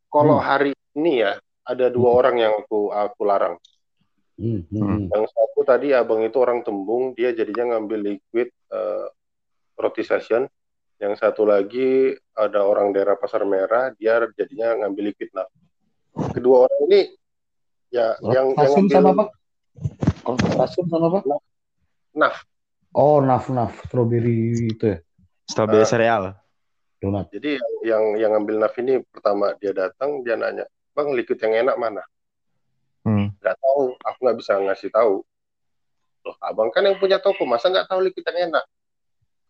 kalau 0.09 0.40
Hmm. 0.40 0.48
hari 0.48 0.72
ini 0.96 1.20
ya 1.20 1.36
ada 1.70 1.86
dua 1.86 2.10
orang 2.18 2.36
yang 2.42 2.52
aku 2.58 2.90
aku 2.90 3.22
larang 3.22 3.54
Hmm, 4.40 4.64
hmm, 4.64 4.80
Hmm. 4.80 4.88
hmm. 4.88 5.06
Yang 5.12 5.26
satu 5.36 5.60
tadi 5.68 5.92
abang 5.92 6.24
itu 6.24 6.40
orang 6.40 6.64
tembung, 6.64 7.12
dia 7.12 7.36
jadinya 7.36 7.76
ngambil 7.76 8.00
liquid 8.16 8.48
eh, 8.72 9.06
roti 9.76 10.00
session. 10.00 10.48
Yang 10.96 11.20
satu 11.20 11.44
lagi 11.44 12.16
ada 12.32 12.64
orang 12.64 12.96
daerah 12.96 13.20
Pasar 13.20 13.44
Merah, 13.44 13.92
dia 14.00 14.16
jadinya 14.32 14.80
ngambil 14.80 15.12
liquid 15.12 15.28
nah. 15.36 15.44
Kedua 16.32 16.64
orang 16.64 16.80
ini 16.88 17.00
ya 17.92 18.16
yang 18.24 18.56
yang 18.56 18.56
Konsentrasium 18.56 18.88
ngambil 18.88 18.96
sama 18.96 19.10
apa? 19.12 19.24
Konsentrasium 20.24 20.86
sama 20.88 21.06
apa? 21.12 21.20
Naf. 22.16 22.36
Oh, 22.96 23.20
naf 23.20 23.44
naf 23.52 23.76
strawberry 23.86 24.56
itu 24.72 24.96
ya, 24.96 24.98
strawberry 25.44 25.84
Ah. 25.84 25.90
sereal 25.92 26.22
donat. 26.96 27.28
Jadi 27.28 27.60
yang 27.60 27.72
yang, 27.84 28.04
yang 28.16 28.30
ngambil 28.40 28.56
naf 28.56 28.74
ini 28.80 29.04
pertama 29.04 29.52
dia 29.60 29.76
datang 29.76 30.24
dia 30.24 30.36
nanya, 30.40 30.64
bang 30.95 31.09
liquid 31.14 31.38
yang 31.41 31.55
enak 31.66 31.76
mana? 31.78 32.03
hmm. 33.07 33.32
Nggak 33.41 33.57
tahu, 33.57 33.82
aku 34.05 34.18
nggak 34.20 34.38
bisa 34.38 34.53
ngasih 34.61 34.91
tahu. 34.93 35.24
Loh, 36.20 36.36
abang 36.45 36.68
kan 36.68 36.84
yang 36.84 37.01
punya 37.01 37.16
toko, 37.16 37.49
masa 37.49 37.72
nggak 37.72 37.88
tahu 37.88 38.05
liquid 38.05 38.24
yang 38.28 38.53
enak? 38.53 38.64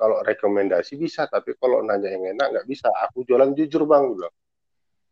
Kalau 0.00 0.22
rekomendasi 0.24 0.96
bisa, 0.96 1.26
tapi 1.26 1.52
kalau 1.60 1.84
nanya 1.84 2.08
yang 2.08 2.24
enak 2.32 2.46
nggak 2.56 2.66
bisa. 2.70 2.88
Aku 3.10 3.26
jualan 3.26 3.52
jujur 3.52 3.84
bang, 3.84 4.06
bilang. 4.14 4.34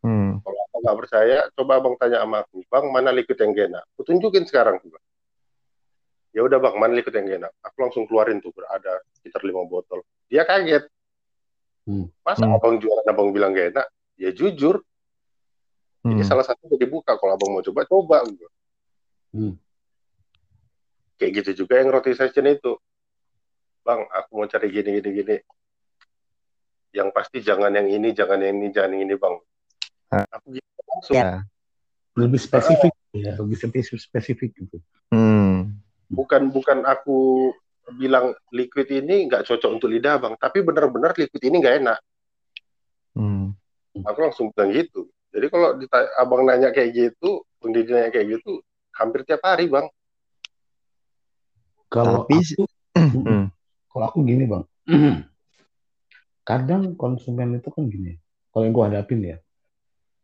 Hmm. 0.00 0.38
Kalau 0.40 0.58
abang 0.70 0.80
nggak 0.86 0.98
percaya, 1.04 1.38
coba 1.52 1.72
abang 1.82 1.94
tanya 1.98 2.22
sama 2.22 2.46
aku, 2.46 2.62
bang 2.70 2.84
mana 2.88 3.10
liquid 3.10 3.36
yang 3.36 3.52
enak? 3.52 3.84
Aku 3.92 4.06
tunjukin 4.06 4.46
sekarang. 4.46 4.78
Bilang. 4.80 5.04
Ya 6.32 6.40
udah 6.46 6.56
bang, 6.62 6.74
mana 6.78 6.94
liquid 6.94 7.12
yang 7.18 7.28
enak? 7.42 7.52
Aku 7.66 7.76
langsung 7.82 8.06
keluarin 8.06 8.38
tuh, 8.38 8.54
ada 8.70 9.02
sekitar 9.18 9.42
lima 9.42 9.66
botol. 9.66 10.06
Dia 10.30 10.46
kaget. 10.46 10.86
Hmm. 11.88 12.06
Masa 12.22 12.46
Hmm. 12.46 12.56
abang 12.56 12.76
jualan 12.78 13.04
abang 13.08 13.32
bilang 13.34 13.52
gak 13.56 13.74
enak? 13.74 13.86
Ya 14.20 14.30
jujur. 14.32 14.84
Jadi 16.06 16.22
Hmm. 16.22 16.30
salah 16.30 16.44
satu 16.46 16.70
udah 16.70 16.78
dibuka. 16.78 17.18
Kalau 17.18 17.34
abang 17.34 17.50
mau 17.52 17.62
coba, 17.64 17.82
coba. 17.84 18.16
Bilang. 18.22 18.54
Hmm. 19.34 19.54
Kayak 21.18 21.42
gitu 21.42 21.66
juga 21.66 21.82
yang 21.82 21.90
roti 21.90 22.14
session 22.14 22.46
itu. 22.46 22.78
Bang, 23.82 24.06
aku 24.06 24.30
mau 24.38 24.46
cari 24.46 24.70
gini, 24.70 25.02
gini, 25.02 25.10
gini. 25.10 25.36
Yang 26.94 27.08
pasti 27.10 27.38
jangan 27.42 27.74
yang 27.74 27.90
ini, 27.90 28.14
jangan 28.14 28.38
yang 28.38 28.54
ini, 28.62 28.68
jangan 28.70 28.90
yang 28.94 29.02
ini, 29.10 29.14
bang. 29.18 29.34
Ah. 30.14 30.24
Aku 30.38 30.54
gitu 30.54 30.80
langsung. 30.86 31.14
Ya. 31.18 31.42
Lebih 32.18 32.40
spesifik 32.40 32.92
ya, 33.14 33.38
lebih 33.38 33.54
spesifik 33.54 34.00
spesifik 34.02 34.50
gitu. 34.58 34.78
Hmm. 35.14 35.78
Bukan 36.10 36.50
bukan 36.50 36.82
aku 36.82 37.50
bilang 37.94 38.34
liquid 38.50 38.90
ini 38.90 39.28
nggak 39.30 39.46
cocok 39.46 39.70
untuk 39.78 39.90
lidah, 39.90 40.18
bang. 40.18 40.34
Tapi 40.38 40.62
benar-benar 40.62 41.14
liquid 41.14 41.42
ini 41.42 41.56
nggak 41.62 41.76
enak. 41.84 42.00
Hmm. 43.14 43.54
Aku 44.02 44.18
langsung 44.22 44.50
bilang 44.54 44.70
gitu. 44.74 45.10
Jadi 45.28 45.46
kalau 45.52 45.76
dita- 45.76 46.12
abang 46.16 46.42
nanya 46.48 46.72
kayak 46.72 46.90
gitu, 46.96 47.44
pendiri 47.60 47.92
nanya 47.92 48.10
kayak 48.10 48.40
gitu, 48.40 48.64
hampir 48.96 49.28
tiap 49.28 49.44
hari, 49.44 49.68
bang. 49.68 49.84
Kalau 51.88 52.24
Tapi 52.24 52.36
aku, 52.40 52.64
Hmm. 53.28 53.46
kalau 53.88 54.04
aku 54.08 54.18
gini 54.24 54.44
bang, 54.44 54.64
kadang 56.44 56.96
konsumen 56.96 57.60
itu 57.60 57.68
kan 57.68 57.88
gini, 57.88 58.16
kalau 58.52 58.64
yang 58.68 58.74
gue 58.76 58.84
hadapin 58.88 59.20
ya, 59.20 59.36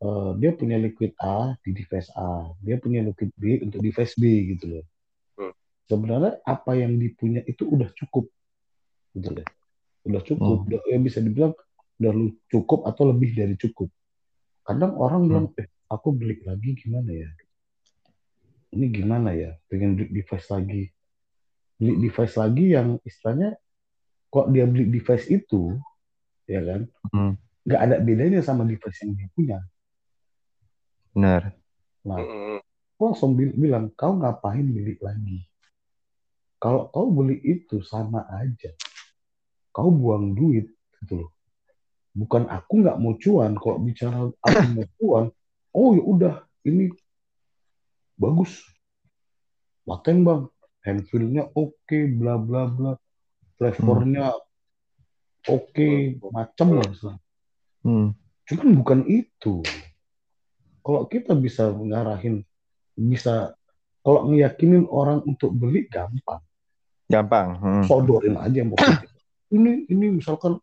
eh, 0.05 0.31
dia 0.41 0.51
punya 0.57 0.77
liquid 0.81 1.13
A 1.21 1.53
di 1.61 1.77
device 1.77 2.09
A, 2.17 2.49
dia 2.65 2.77
punya 2.81 3.05
liquid 3.05 3.29
B 3.37 3.61
untuk 3.61 3.81
device 3.85 4.17
B 4.17 4.57
gitu 4.57 4.65
loh. 4.69 4.85
Hmm. 5.37 5.53
Sebenarnya 5.85 6.41
apa 6.45 6.77
yang 6.77 6.97
dipunya 6.97 7.45
itu 7.45 7.69
udah 7.69 7.93
cukup, 7.93 8.29
gitu 9.17 9.29
loh. 9.37 9.47
Udah 10.05 10.21
cukup, 10.25 10.59
Hmm. 10.65 10.69
udah, 10.69 10.81
ya 10.89 10.99
bisa 11.01 11.21
dibilang 11.21 11.53
udah 12.01 12.13
cukup 12.53 12.89
atau 12.89 13.09
lebih 13.13 13.37
dari 13.37 13.55
cukup. 13.57 13.89
Kadang 14.65 14.97
orang 14.97 15.29
bilang, 15.29 15.47
eh 15.61 15.69
aku 15.93 16.17
beli 16.17 16.41
lagi 16.41 16.73
gimana 16.73 17.13
ya? 17.13 17.29
Ini 18.73 18.87
gimana 18.91 19.37
ya? 19.37 19.55
Pengen 19.69 19.95
beli 19.95 20.09
device 20.09 20.49
lagi. 20.49 20.89
Beli 21.77 22.09
device 22.09 22.35
lagi 22.41 22.65
yang 22.73 22.97
istilahnya 23.05 23.61
kok 24.33 24.49
dia 24.51 24.65
beli 24.65 24.89
device 24.89 25.29
itu, 25.29 25.77
ya 26.49 26.65
kan? 26.65 26.89
Hmm. 27.13 27.37
Nggak 27.69 27.81
ada 27.81 27.97
bedanya 28.01 28.41
sama 28.41 28.65
device 28.65 29.05
yang 29.05 29.13
dia 29.15 29.29
punya. 29.37 29.59
Benar. 31.13 31.55
Nah, 32.09 32.19
Mm-mm. 32.25 32.59
aku 32.97 33.03
langsung 33.05 33.37
bil- 33.37 33.55
bilang, 33.55 33.93
kau 33.95 34.17
ngapain 34.17 34.65
beli 34.65 34.97
lagi? 34.99 35.45
Kalau 36.57 36.89
kau 36.89 37.13
beli 37.13 37.37
itu 37.45 37.85
sama 37.85 38.25
aja. 38.33 38.73
Kau 39.75 39.93
buang 39.93 40.33
duit, 40.33 40.73
gitu 41.05 41.27
loh. 41.27 41.31
Bukan 42.15 42.47
aku 42.47 42.87
nggak 42.87 42.99
mau 43.03 43.19
cuan. 43.19 43.59
Kalau 43.59 43.79
bicara 43.83 44.31
aku 44.31 44.65
mau 44.71 44.87
cuan, 44.99 45.25
oh 45.75 45.89
ya 45.99 46.03
udah, 46.03 46.35
ini 46.65 46.95
bagus. 48.15 48.63
Paten 49.85 50.25
bang, 50.25 50.49
handfeel-nya 50.87 51.51
oke, 51.53 51.99
bla 52.15 52.39
bla 52.39 52.71
bla. 52.71 52.93
Flavornya 53.59 54.33
oke, 55.51 55.91
macam 56.31 56.69
lah. 56.79 57.19
Hmm. 57.85 58.15
Cuman 58.47 58.69
bukan 58.79 59.01
itu. 59.11 59.61
kalau 60.85 61.09
kita 61.09 61.33
bisa 61.33 61.73
ngarahin 61.73 62.45
bisa 62.93 63.57
kalau 64.05 64.29
ngeyakinin 64.29 64.85
orang 64.93 65.25
untuk 65.25 65.51
beli 65.57 65.89
gampang 65.89 66.45
Gampang. 67.09 67.57
Hmm. 67.57 67.85
sodorin 67.89 68.37
aja 68.37 68.61
mau 68.69 68.77
ini 69.57 69.89
ini 69.89 70.21
misalkan 70.21 70.61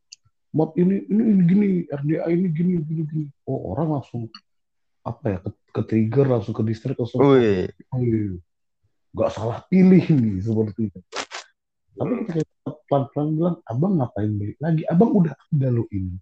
mod 0.52 0.76
ini 0.76 1.08
ini, 1.08 1.22
ini 1.32 1.42
gini 1.48 1.68
RDA 1.88 2.26
ini 2.28 2.48
gini 2.52 2.72
gini 2.84 3.04
gini. 3.08 3.26
Oh 3.48 3.72
orang 3.72 4.00
langsung 4.00 4.28
apa 5.02 5.26
ya 5.28 5.38
ke, 5.42 5.50
ke 5.72 5.82
trigger 5.88 6.26
langsung 6.28 6.54
ke 6.54 6.62
distrik 6.62 7.00
langsung 7.00 7.24
Wih, 7.24 7.72
"Wih, 7.96 8.38
nggak 9.16 9.30
salah 9.32 9.64
pilih 9.66 10.04
nih 10.12 10.44
seperti 10.44 10.92
itu. 10.92 11.00
Tapi 11.92 12.12
ketika 12.24 12.42
kita 12.44 12.70
pelan-pelan 12.88 13.28
bilang 13.36 13.58
abang 13.68 13.94
ngapain 14.00 14.32
beli 14.32 14.54
lagi? 14.60 14.84
Abang 14.88 15.12
udah 15.12 15.36
ada 15.36 15.68
lo 15.68 15.84
ini. 15.92 16.16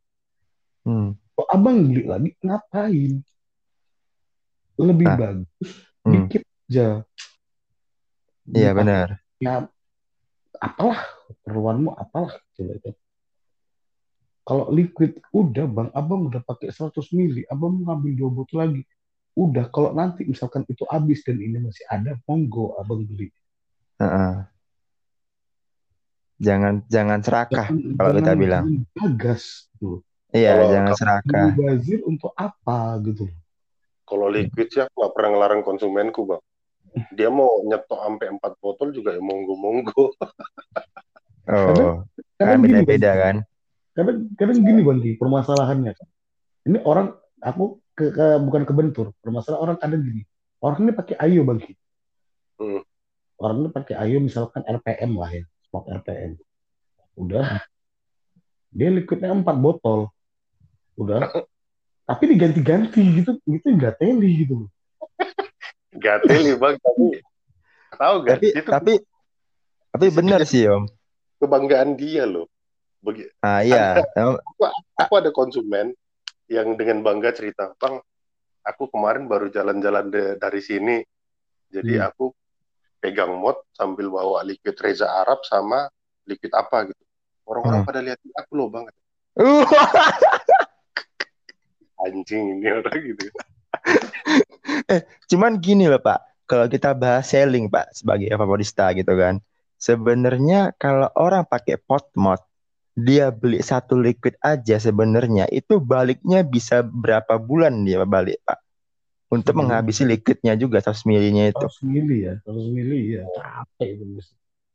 Hmm. 0.86 1.14
Kok 1.38 1.50
abang 1.50 1.78
beli 1.90 2.04
lagi 2.06 2.30
ngapain? 2.42 3.14
Lebih 4.80 5.08
Nah. 5.12 5.18
bagus 5.20 5.70
Hmm. 6.08 6.14
dikit 6.16 6.44
aja. 6.72 6.88
Iya 8.50 8.72
benar. 8.74 9.22
ya 9.40 9.70
apalah 10.58 11.00
keperluanmu 11.30 11.96
apalah 11.96 12.34
coba 12.58 12.72
itu 12.76 12.92
kalau 14.50 14.66
liquid 14.74 15.22
udah 15.30 15.70
bang 15.70 15.90
abang 15.94 16.26
udah 16.26 16.42
pakai 16.42 16.74
100 16.74 16.90
mili 17.14 17.46
abang 17.46 17.70
mau 17.78 17.94
ngambil 17.94 18.12
dua 18.18 18.30
botol 18.34 18.58
lagi 18.60 18.82
udah 19.38 19.70
kalau 19.70 19.94
nanti 19.94 20.26
misalkan 20.26 20.66
itu 20.66 20.82
habis 20.90 21.22
dan 21.22 21.38
ini 21.38 21.62
masih 21.62 21.86
ada 21.86 22.18
monggo 22.26 22.74
abang 22.76 23.06
beli 23.06 23.30
Heeh. 24.00 24.34
Jangan 26.40 26.88
jangan 26.88 27.20
serakah 27.20 27.68
jangan 27.68 27.94
kalau 27.94 28.12
kita 28.16 28.24
jangan- 28.26 28.40
bilang. 28.40 28.64
jangan 28.66 28.84
gagas 28.96 29.44
gitu 29.70 30.00
Iya, 30.30 30.50
Kalau- 30.54 30.72
jangan 30.72 30.94
serakah. 30.96 31.46
bazir 31.52 32.00
untuk 32.06 32.32
apa 32.34 32.80
gitu 33.04 33.26
Kalau 34.02 34.26
liquid 34.26 34.68
sih 34.70 34.80
aku 34.80 34.94
nggak 34.96 35.14
pernah 35.14 35.30
ngelarang 35.36 35.62
konsumenku 35.62 36.22
bang. 36.24 36.42
Dia 37.12 37.30
mau 37.30 37.62
nyetok 37.62 38.00
sampai 38.00 38.28
4 38.32 38.54
botol 38.58 38.90
juga 38.90 39.14
ya 39.14 39.22
monggo 39.22 39.54
monggo. 39.54 40.04
Oh, 41.46 42.02
kan 42.38 42.56
kadang 42.56 42.62
gini 42.62 42.74
bang 42.74 42.86
beda-beda 42.88 43.12
kan. 43.16 43.36
Kadang 43.94 44.30
kadang 44.38 44.60
gini 44.62 44.82
bang 44.86 45.00
Ki, 45.02 45.12
permasalahannya. 45.18 45.92
Kan 45.96 46.08
ini 46.70 46.78
orang 46.86 47.16
aku 47.42 47.80
ke, 47.96 48.12
ke- 48.14 48.42
bukan 48.44 48.64
kebentur 48.64 49.12
permasalahan 49.24 49.62
orang 49.62 49.78
kadang 49.80 50.02
gini. 50.04 50.24
Orang 50.60 50.84
ini 50.84 50.92
pakai 50.92 51.16
ayo 51.24 51.42
bang. 51.48 51.60
Hmm. 52.60 52.84
orang 53.40 53.56
ini 53.64 53.70
pakai 53.72 53.96
ayo 54.04 54.20
misalkan 54.20 54.68
RPM 54.68 55.16
lah 55.16 55.32
ya 55.32 55.44
smoke 55.70 55.88
RPM 55.88 56.36
udah. 57.16 57.64
Dia 58.70 58.90
liquidnya 58.94 59.34
empat 59.34 59.58
botol. 59.58 60.12
Udah. 61.00 61.24
Tapi 62.10 62.24
diganti-ganti 62.36 63.02
gitu 63.22 63.38
gitu 63.46 63.68
nggak 63.70 64.02
teli 64.02 64.42
gitu 64.42 64.66
Gak 66.00 66.26
teli 66.26 66.58
bang 66.58 66.76
tapi 66.82 67.06
tahu 67.94 68.16
gak 68.26 68.42
Tapi 68.42 68.48
itu 68.50 68.70
tapi 68.70 68.94
tapi 69.94 70.06
benar 70.14 70.42
sih 70.46 70.66
Om. 70.70 70.86
kebanggaan 71.38 71.94
dia 71.98 72.26
loh. 72.26 72.50
Bagi, 73.00 73.24
Ah 73.40 73.64
iya. 73.64 74.04
aku 75.00 75.14
ada 75.16 75.32
konsumen 75.32 75.96
yang 76.52 76.76
dengan 76.76 77.00
bangga 77.00 77.32
cerita, 77.32 77.72
bang, 77.80 77.96
aku 78.68 78.92
kemarin 78.92 79.32
baru 79.32 79.48
jalan-jalan 79.48 80.12
dari 80.36 80.60
sini, 80.60 81.00
jadi 81.72 82.04
Hmm. 82.04 82.08
aku 82.12 82.26
pegang 83.00 83.40
mod 83.40 83.56
sambil 83.72 84.12
bawa 84.12 84.44
liquid 84.44 84.76
Reza 84.76 85.08
Arab 85.08 85.40
sama 85.48 85.88
liquid 86.28 86.52
apa 86.52 86.92
gitu. 86.92 87.04
Orang-orang 87.48 87.82
Hmm. 87.82 87.88
pada 87.88 88.00
liatin 88.04 88.32
aku 88.36 88.52
loh 88.60 88.68
bang, 88.68 88.86
Uh, 89.40 89.64
anjing 92.04 92.60
ini 92.60 92.68
orang 92.68 93.00
gitu. 93.00 93.32
Cuman 95.32 95.64
gini 95.64 95.88
loh 95.88 96.04
Pak, 96.04 96.44
kalau 96.44 96.68
kita 96.68 96.92
bahas 96.92 97.32
selling 97.32 97.72
Pak 97.72 97.96
sebagai 97.96 98.28
favorista 98.36 98.92
gitu 98.92 99.16
kan. 99.16 99.40
Sebenarnya 99.80 100.76
kalau 100.76 101.08
orang 101.16 101.48
pakai 101.48 101.80
pot 101.80 102.12
mod, 102.20 102.44
dia 103.06 103.32
beli 103.32 103.64
satu 103.64 103.96
liquid 104.00 104.36
aja 104.44 104.76
sebenarnya 104.82 105.48
itu 105.52 105.80
baliknya 105.80 106.44
bisa 106.44 106.82
berapa 106.84 107.38
bulan 107.40 107.86
dia 107.88 108.04
balik 108.04 108.40
Pak. 108.44 108.60
Untuk 109.30 109.54
Hmm. 109.54 109.68
menghabisi 109.68 110.04
liquidnya 110.10 110.58
juga 110.58 110.82
100 110.82 111.06
milinya 111.06 111.46
itu. 111.48 111.62
100 111.62 111.86
mili 111.86 112.26
ya 112.26 112.34
100 112.44 112.66
mili 112.74 113.00
ya 113.20 113.24
capek 113.38 113.90
itu 114.00 114.06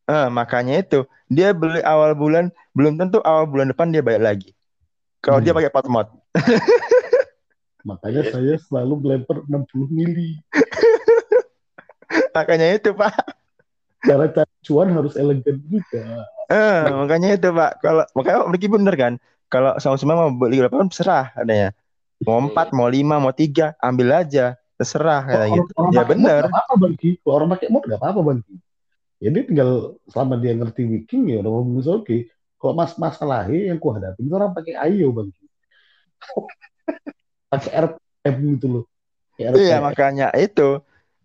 Eh, 0.05 0.29
makanya 0.29 0.85
itu 0.85 1.09
dia 1.33 1.57
beli 1.57 1.81
awal 1.81 2.13
bulan 2.13 2.53
belum 2.77 3.01
tentu 3.01 3.25
awal 3.25 3.49
bulan 3.49 3.73
depan 3.73 3.89
dia 3.91 4.05
balik 4.05 4.23
lagi. 4.23 4.51
Kalau 5.25 5.41
Hmm. 5.41 5.47
dia 5.49 5.53
pakai 5.57 5.73
pot 5.73 5.87
mod. 5.89 6.09
makanya 7.89 8.25
saya 8.33 8.57
selalu 8.57 8.95
blemper 8.97 9.45
60 9.45 9.89
mili 9.93 10.41
Makanya 12.37 12.77
itu 12.77 12.91
Pak. 12.95 13.15
cara 14.05 14.29
cari 14.29 14.55
cuan 14.69 14.93
harus 14.93 15.17
elegan 15.17 15.57
juga 15.65 16.05
Eh, 16.51 16.83
makanya 16.93 17.29
itu 17.37 17.49
Pak. 17.49 17.73
Kalau 17.81 18.05
makanya 18.13 18.39
Ricky 18.53 18.69
bener 18.69 18.95
kan. 18.97 19.13
Kalau 19.49 19.77
sama-sama 19.79 20.19
mau 20.19 20.31
beli 20.35 20.61
berapa 20.61 20.75
pun 20.75 20.91
serah 20.91 21.31
adanya. 21.39 21.71
Mau 22.25 22.41
empat, 22.41 22.73
mau 22.73 22.89
lima, 22.89 23.21
mau 23.21 23.35
tiga, 23.35 23.77
ambil 23.79 24.25
aja. 24.25 24.57
Terserah 24.75 25.23
kayak 25.23 25.49
gitu. 25.55 25.71
orang 25.79 25.93
Ya 25.95 26.03
bener. 26.03 26.43
bang 26.51 26.95
Ki. 26.99 27.11
Kalau 27.23 27.35
orang 27.39 27.49
pakai 27.55 27.69
mod 27.71 27.87
nggak 27.87 28.01
apa-apa 28.01 28.21
bang 28.27 28.41
Ki. 28.43 28.55
Ya 29.23 29.29
dia 29.31 29.43
tinggal 29.47 29.71
selama 30.11 30.35
dia 30.43 30.53
ngerti 30.59 30.83
wiki 30.83 31.17
ya 31.31 31.39
udah 31.47 31.53
bagus 31.63 31.87
oke. 31.87 32.17
Kalau 32.59 32.75
mas 32.75 32.93
masalahnya 32.99 33.71
yang 33.71 33.79
ku 33.79 33.95
hadapi 33.95 34.25
itu 34.25 34.35
orang 34.35 34.51
pakai 34.51 34.75
ayo 34.75 35.15
bang 35.15 35.29
Ki. 35.31 35.45
pakai 37.47 37.71
RPM 37.71 38.37
gitu 38.59 38.67
loh. 38.67 38.85
Iya, 39.39 39.79
makanya 39.83 40.35
itu. 40.35 40.83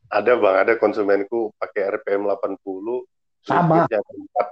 Ada 0.09 0.37
bang, 0.37 0.55
ada 0.65 0.73
konsumenku 0.77 1.53
pakai 1.57 2.01
RPM 2.01 2.25
80, 2.25 3.05
Sama. 3.45 3.85
liquidnya 3.85 4.01
empat. 4.01 4.47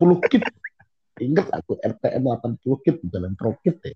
10 0.00 0.30
kit. 0.30 0.42
Ingat 1.20 1.52
aku 1.52 1.76
RPM 1.76 2.24
80 2.24 2.84
kit 2.84 2.96
bukan 3.04 3.28
yang 3.28 3.36
pro 3.36 3.52
kit 3.60 3.76
ya. 3.84 3.94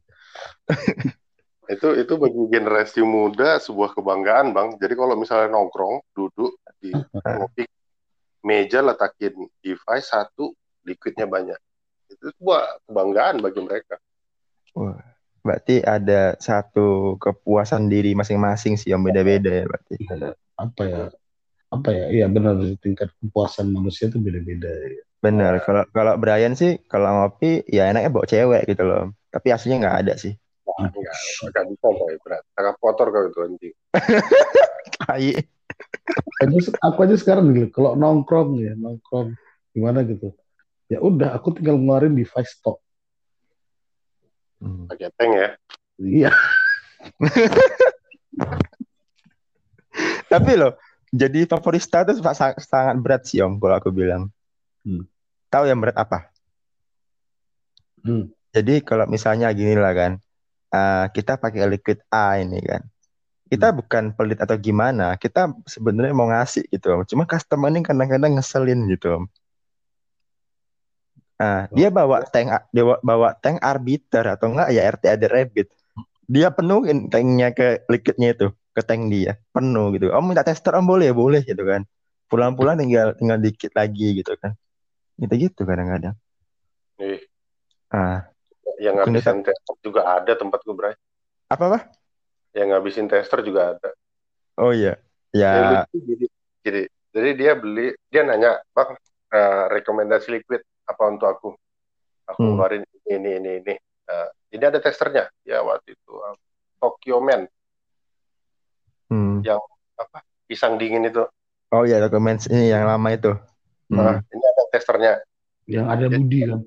Itu 1.64 1.96
itu 1.96 2.12
bagi 2.20 2.42
generasi 2.52 3.00
muda 3.00 3.56
sebuah 3.56 3.96
kebanggaan 3.96 4.52
bang. 4.52 4.76
Jadi 4.76 4.92
kalau 4.92 5.16
misalnya 5.16 5.56
nongkrong, 5.56 6.04
duduk 6.12 6.60
di 6.76 6.92
ngopi, 7.24 7.64
meja 8.44 8.84
letakin 8.84 9.48
device 9.64 10.12
satu, 10.12 10.52
liquidnya 10.84 11.24
banyak. 11.24 11.56
Itu 12.12 12.28
sebuah 12.36 12.84
kebanggaan 12.84 13.40
bagi 13.40 13.60
mereka. 13.64 13.96
Wah, 14.76 15.00
berarti 15.40 15.80
ada 15.80 16.36
satu 16.36 17.16
kepuasan 17.16 17.88
diri 17.88 18.12
masing-masing 18.12 18.76
sih 18.76 18.92
yang 18.92 19.00
beda-beda 19.00 19.48
ya 19.48 19.64
berarti. 19.64 19.96
Apa 20.60 20.82
ya? 20.84 21.08
Apa 21.74 21.90
ya? 21.90 22.06
Iya 22.22 22.26
benar 22.30 22.54
tingkat 22.78 23.10
kepuasan 23.18 23.74
manusia 23.74 24.06
itu 24.06 24.22
beda-beda. 24.22 24.70
ya. 24.70 25.02
Bener. 25.18 25.58
Kalau 25.66 25.82
kalau 25.90 26.14
Brian 26.20 26.54
sih 26.54 26.78
kalau 26.86 27.10
ngopi 27.10 27.66
ya 27.66 27.90
enaknya 27.90 28.14
bawa 28.14 28.26
cewek 28.28 28.62
gitu 28.70 28.86
loh. 28.86 29.10
Tapi 29.34 29.50
aslinya 29.50 29.82
nggak 29.82 29.98
ada 30.06 30.14
sih. 30.14 30.38
Enggak, 30.74 31.14
enggak 31.46 31.64
bisa 31.70 31.86
saya 31.86 32.18
berat. 32.22 32.42
Sangat 32.54 32.74
kotor 32.82 33.08
kalau 33.14 33.30
itu 33.30 33.40
anjing. 33.46 33.74
Tai. 34.98 35.30
Aja, 36.42 36.58
aku 36.82 36.98
aja 37.06 37.16
sekarang 37.18 37.50
nih, 37.50 37.70
kalau 37.70 37.94
nongkrong 37.98 38.58
ya 38.58 38.74
nongkrong 38.78 39.34
gimana 39.74 40.02
gitu. 40.06 40.34
Ya 40.90 41.00
udah, 41.00 41.34
aku 41.34 41.50
tinggal 41.56 41.78
ngeluarin 41.80 42.14
device 42.14 42.58
stock. 42.58 42.78
Hmm. 44.60 44.86
Pakai 44.90 45.10
tank 45.16 45.32
ya. 45.34 45.56
Iya. 45.98 46.30
Tapi 50.32 50.52
loh, 50.58 50.74
jadi 51.14 51.46
favorista 51.46 52.02
itu 52.02 52.18
sa- 52.34 52.58
sangat 52.58 52.96
berat 52.98 53.22
sih 53.22 53.38
Om 53.38 53.62
kalau 53.62 53.78
aku 53.78 53.94
bilang. 53.94 54.34
Hmm. 54.82 55.06
Tahu 55.46 55.64
yang 55.70 55.78
berat 55.78 55.94
apa? 55.94 56.26
Hmm. 58.02 58.34
Jadi 58.50 58.82
kalau 58.82 59.06
misalnya 59.06 59.48
gini 59.54 59.78
lah 59.78 59.94
kan, 59.94 60.12
eh, 60.74 61.06
kita 61.14 61.38
pakai 61.38 61.70
liquid 61.70 62.02
A 62.10 62.42
ini 62.42 62.58
kan, 62.62 62.82
kita 63.46 63.70
bukan 63.70 64.10
pelit 64.18 64.42
atau 64.42 64.58
gimana, 64.58 65.14
kita 65.14 65.54
sebenarnya 65.64 66.14
mau 66.14 66.26
ngasih 66.26 66.66
gitu 66.68 66.90
Om. 66.90 67.06
Cuma 67.06 67.22
customer 67.24 67.70
ini 67.70 67.86
kadang-kadang 67.86 68.34
ngeselin 68.34 68.90
gitu 68.90 69.22
Om. 69.22 69.24
Nah, 71.34 71.66
dia 71.74 71.90
bawa 71.90 72.22
tank 72.30 72.46
dia 72.70 72.82
bawa- 72.86 73.02
bawa 73.02 73.28
tank 73.38 73.58
arbiter 73.58 74.22
atau 74.38 74.54
enggak 74.54 74.70
ya 74.70 74.82
RT 74.86 75.04
ada 75.18 75.26
rabbit. 75.26 75.66
Dia 76.30 76.48
penuhin 76.54 77.10
tanknya 77.10 77.50
ke 77.52 77.84
liquidnya 77.90 78.32
itu, 78.32 78.48
ke 78.74 78.82
tank 78.82 79.02
dia, 79.14 79.38
penuh 79.54 79.86
gitu. 79.94 80.10
Om 80.10 80.24
minta 80.34 80.42
tester 80.46 80.74
Om 80.78 80.86
boleh, 80.92 81.10
boleh 81.14 81.40
gitu 81.46 81.62
kan. 81.62 81.82
Pulang-pulang 82.30 82.76
tinggal 82.80 83.14
tinggal 83.18 83.38
dikit 83.38 83.72
lagi 83.78 84.18
gitu 84.20 84.34
kan. 84.42 84.52
Gitu-gitu 85.20 85.62
kadang-kadang. 85.62 86.14
Nih, 86.98 87.18
Ah, 87.94 88.26
yang 88.82 88.98
ngabisin 88.98 89.46
tester 89.46 89.74
juga 89.86 90.00
ada 90.18 90.32
tempat 90.34 90.60
gue, 90.66 90.74
Bray. 90.74 90.94
apa 91.46 91.64
apa? 91.70 91.78
Yang 92.54 92.66
ngabisin 92.74 93.06
tester 93.06 93.38
juga 93.46 93.78
ada. 93.78 93.90
Oh 94.58 94.70
iya. 94.74 94.98
Ya, 95.34 95.50
Ya, 95.54 95.86
jadi, 95.94 96.26
jadi, 96.62 96.80
jadi 97.14 97.30
dia 97.38 97.52
beli, 97.58 97.94
dia 98.10 98.22
nanya, 98.26 98.62
bang, 98.74 98.94
eh, 99.34 99.64
rekomendasi 99.74 100.30
liquid 100.30 100.62
apa 100.86 101.02
untuk 101.10 101.26
aku? 101.30 101.48
Aku 102.30 102.38
Hmm. 102.40 102.54
ngeluarin 102.54 102.82
ini, 102.82 102.98
ini, 103.18 103.30
ini, 103.38 103.50
ini. 103.62 103.74
Eh, 104.10 104.28
ini 104.54 104.64
ada 104.64 104.78
testernya. 104.82 105.26
Ya 105.46 105.62
waktu 105.62 105.94
itu, 105.94 106.12
eh, 106.22 106.36
Tokyo 106.82 107.18
Man 107.22 107.46
Hmm. 109.44 110.00
apa 110.00 110.18
pisang 110.46 110.80
dingin 110.80 111.04
itu 111.04 111.24
Oh 111.68 111.82
iya, 111.82 111.98
dokumen 111.98 112.38
ini 112.48 112.70
yang 112.70 112.86
lama 112.86 113.08
itu. 113.10 113.34
Nah, 113.90 114.22
Hmm. 114.22 114.32
ini 114.32 114.44
ada 114.46 114.62
testernya 114.70 115.12
Yang 115.66 115.86
ada 115.90 116.06
Budi 116.08 116.40
kan. 116.44 116.60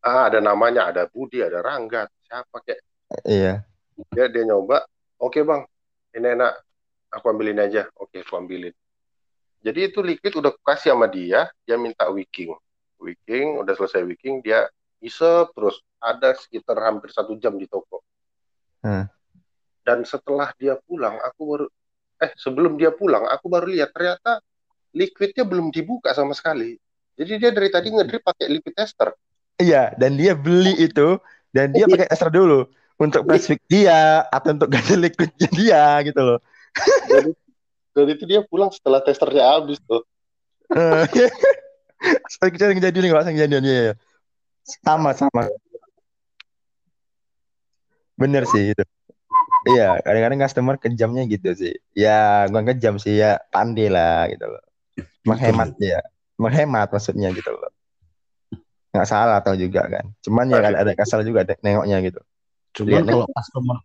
ah 0.00 0.22
ada 0.26 0.38
namanya 0.40 0.82
ada 0.88 1.02
Budi 1.06 1.40
ada 1.40 1.60
Rangga 1.60 2.08
siapa 2.24 2.60
kayak 2.64 2.80
Iya. 3.22 3.62
dia 4.10 4.26
dia 4.26 4.42
nyoba 4.44 4.82
oke 5.16 5.36
bang 5.38 5.62
ini 6.16 6.32
enak 6.32 6.52
aku 7.12 7.24
ambilin 7.28 7.60
aja 7.60 7.84
oke 7.92 8.16
aku 8.16 8.34
ambilin 8.34 8.72
jadi 9.60 9.92
itu 9.92 10.00
liquid 10.00 10.32
udah 10.32 10.56
kasih 10.64 10.96
sama 10.96 11.04
dia 11.04 11.52
dia 11.62 11.76
minta 11.76 12.08
wicking 12.08 12.56
wicking 12.96 13.60
udah 13.60 13.76
selesai 13.76 14.00
wicking 14.02 14.40
dia 14.40 14.64
isep 14.98 15.52
terus 15.52 15.76
ada 16.00 16.32
sekitar 16.32 16.80
hampir 16.80 17.12
satu 17.12 17.36
jam 17.36 17.54
di 17.54 17.68
toko 17.68 18.00
Hmm. 18.80 19.04
Dan 19.86 20.04
setelah 20.04 20.52
dia 20.60 20.76
pulang 20.84 21.16
aku 21.22 21.42
baru 21.44 21.66
eh 22.20 22.32
sebelum 22.36 22.76
dia 22.76 22.92
pulang 22.92 23.24
aku 23.28 23.48
baru 23.48 23.66
lihat 23.68 23.90
ternyata 23.96 24.44
liquidnya 24.92 25.44
belum 25.46 25.72
dibuka 25.72 26.12
sama 26.12 26.36
sekali 26.36 26.76
jadi 27.16 27.32
dia 27.36 27.50
dari 27.52 27.68
tadi 27.72 27.88
ngedrip 27.92 28.22
pakai 28.24 28.46
liquid 28.48 28.76
tester 28.76 29.12
Iya, 29.60 29.92
dan 30.00 30.16
dia 30.16 30.32
beli 30.32 30.72
itu 30.80 31.20
dan 31.52 31.76
dia 31.76 31.84
pakai 31.84 32.08
tester 32.08 32.32
dulu 32.32 32.64
untuk 32.96 33.28
spesifik 33.28 33.60
dia 33.68 34.24
atau 34.32 34.56
untuk 34.56 34.72
ganti 34.72 34.96
liquidnya 34.96 35.48
dia 35.52 35.84
gitu 36.00 36.20
loh. 36.20 36.40
dan, 37.12 37.24
dan 37.92 38.06
itu 38.08 38.24
dia 38.24 38.40
pulang 38.48 38.72
setelah 38.72 39.04
testernya 39.04 39.60
habis 39.60 39.76
tuh 39.84 40.00
Eh, 40.70 41.02
Sering 42.32 42.54
kejadian 42.54 43.10
nggak 43.10 43.24
sering 43.26 43.36
kejadian 43.36 43.62
ya, 43.66 43.78
ya. 43.90 43.94
Sama 44.86 45.10
sama. 45.12 45.50
Bener 48.14 48.46
sih 48.48 48.72
itu. 48.72 48.84
Iya, 49.68 50.00
kadang-kadang 50.00 50.40
customer 50.40 50.76
kejamnya 50.80 51.22
gitu 51.28 51.52
sih. 51.52 51.74
Ya, 51.92 52.48
bukan 52.48 52.72
kejam 52.72 52.96
sih 52.96 53.20
ya, 53.20 53.36
pandai 53.52 53.92
lah 53.92 54.24
gitu 54.32 54.48
loh. 54.48 54.62
Menghemat 55.28 55.76
ya, 55.76 56.00
menghemat 56.40 56.88
maksudnya 56.88 57.28
gitu 57.36 57.52
loh. 57.52 57.72
Nggak 58.96 59.08
salah 59.08 59.38
atau 59.44 59.52
juga 59.54 59.84
kan. 59.86 60.08
Cuman 60.24 60.48
ya 60.48 60.64
kan 60.64 60.74
ada 60.74 60.92
kasar 60.96 61.22
juga 61.22 61.44
ada 61.44 61.54
nengoknya 61.60 62.00
gitu. 62.00 62.20
Cuman 62.80 63.04
Lihat. 63.04 63.12
kalau 63.12 63.26
customer, 63.28 63.76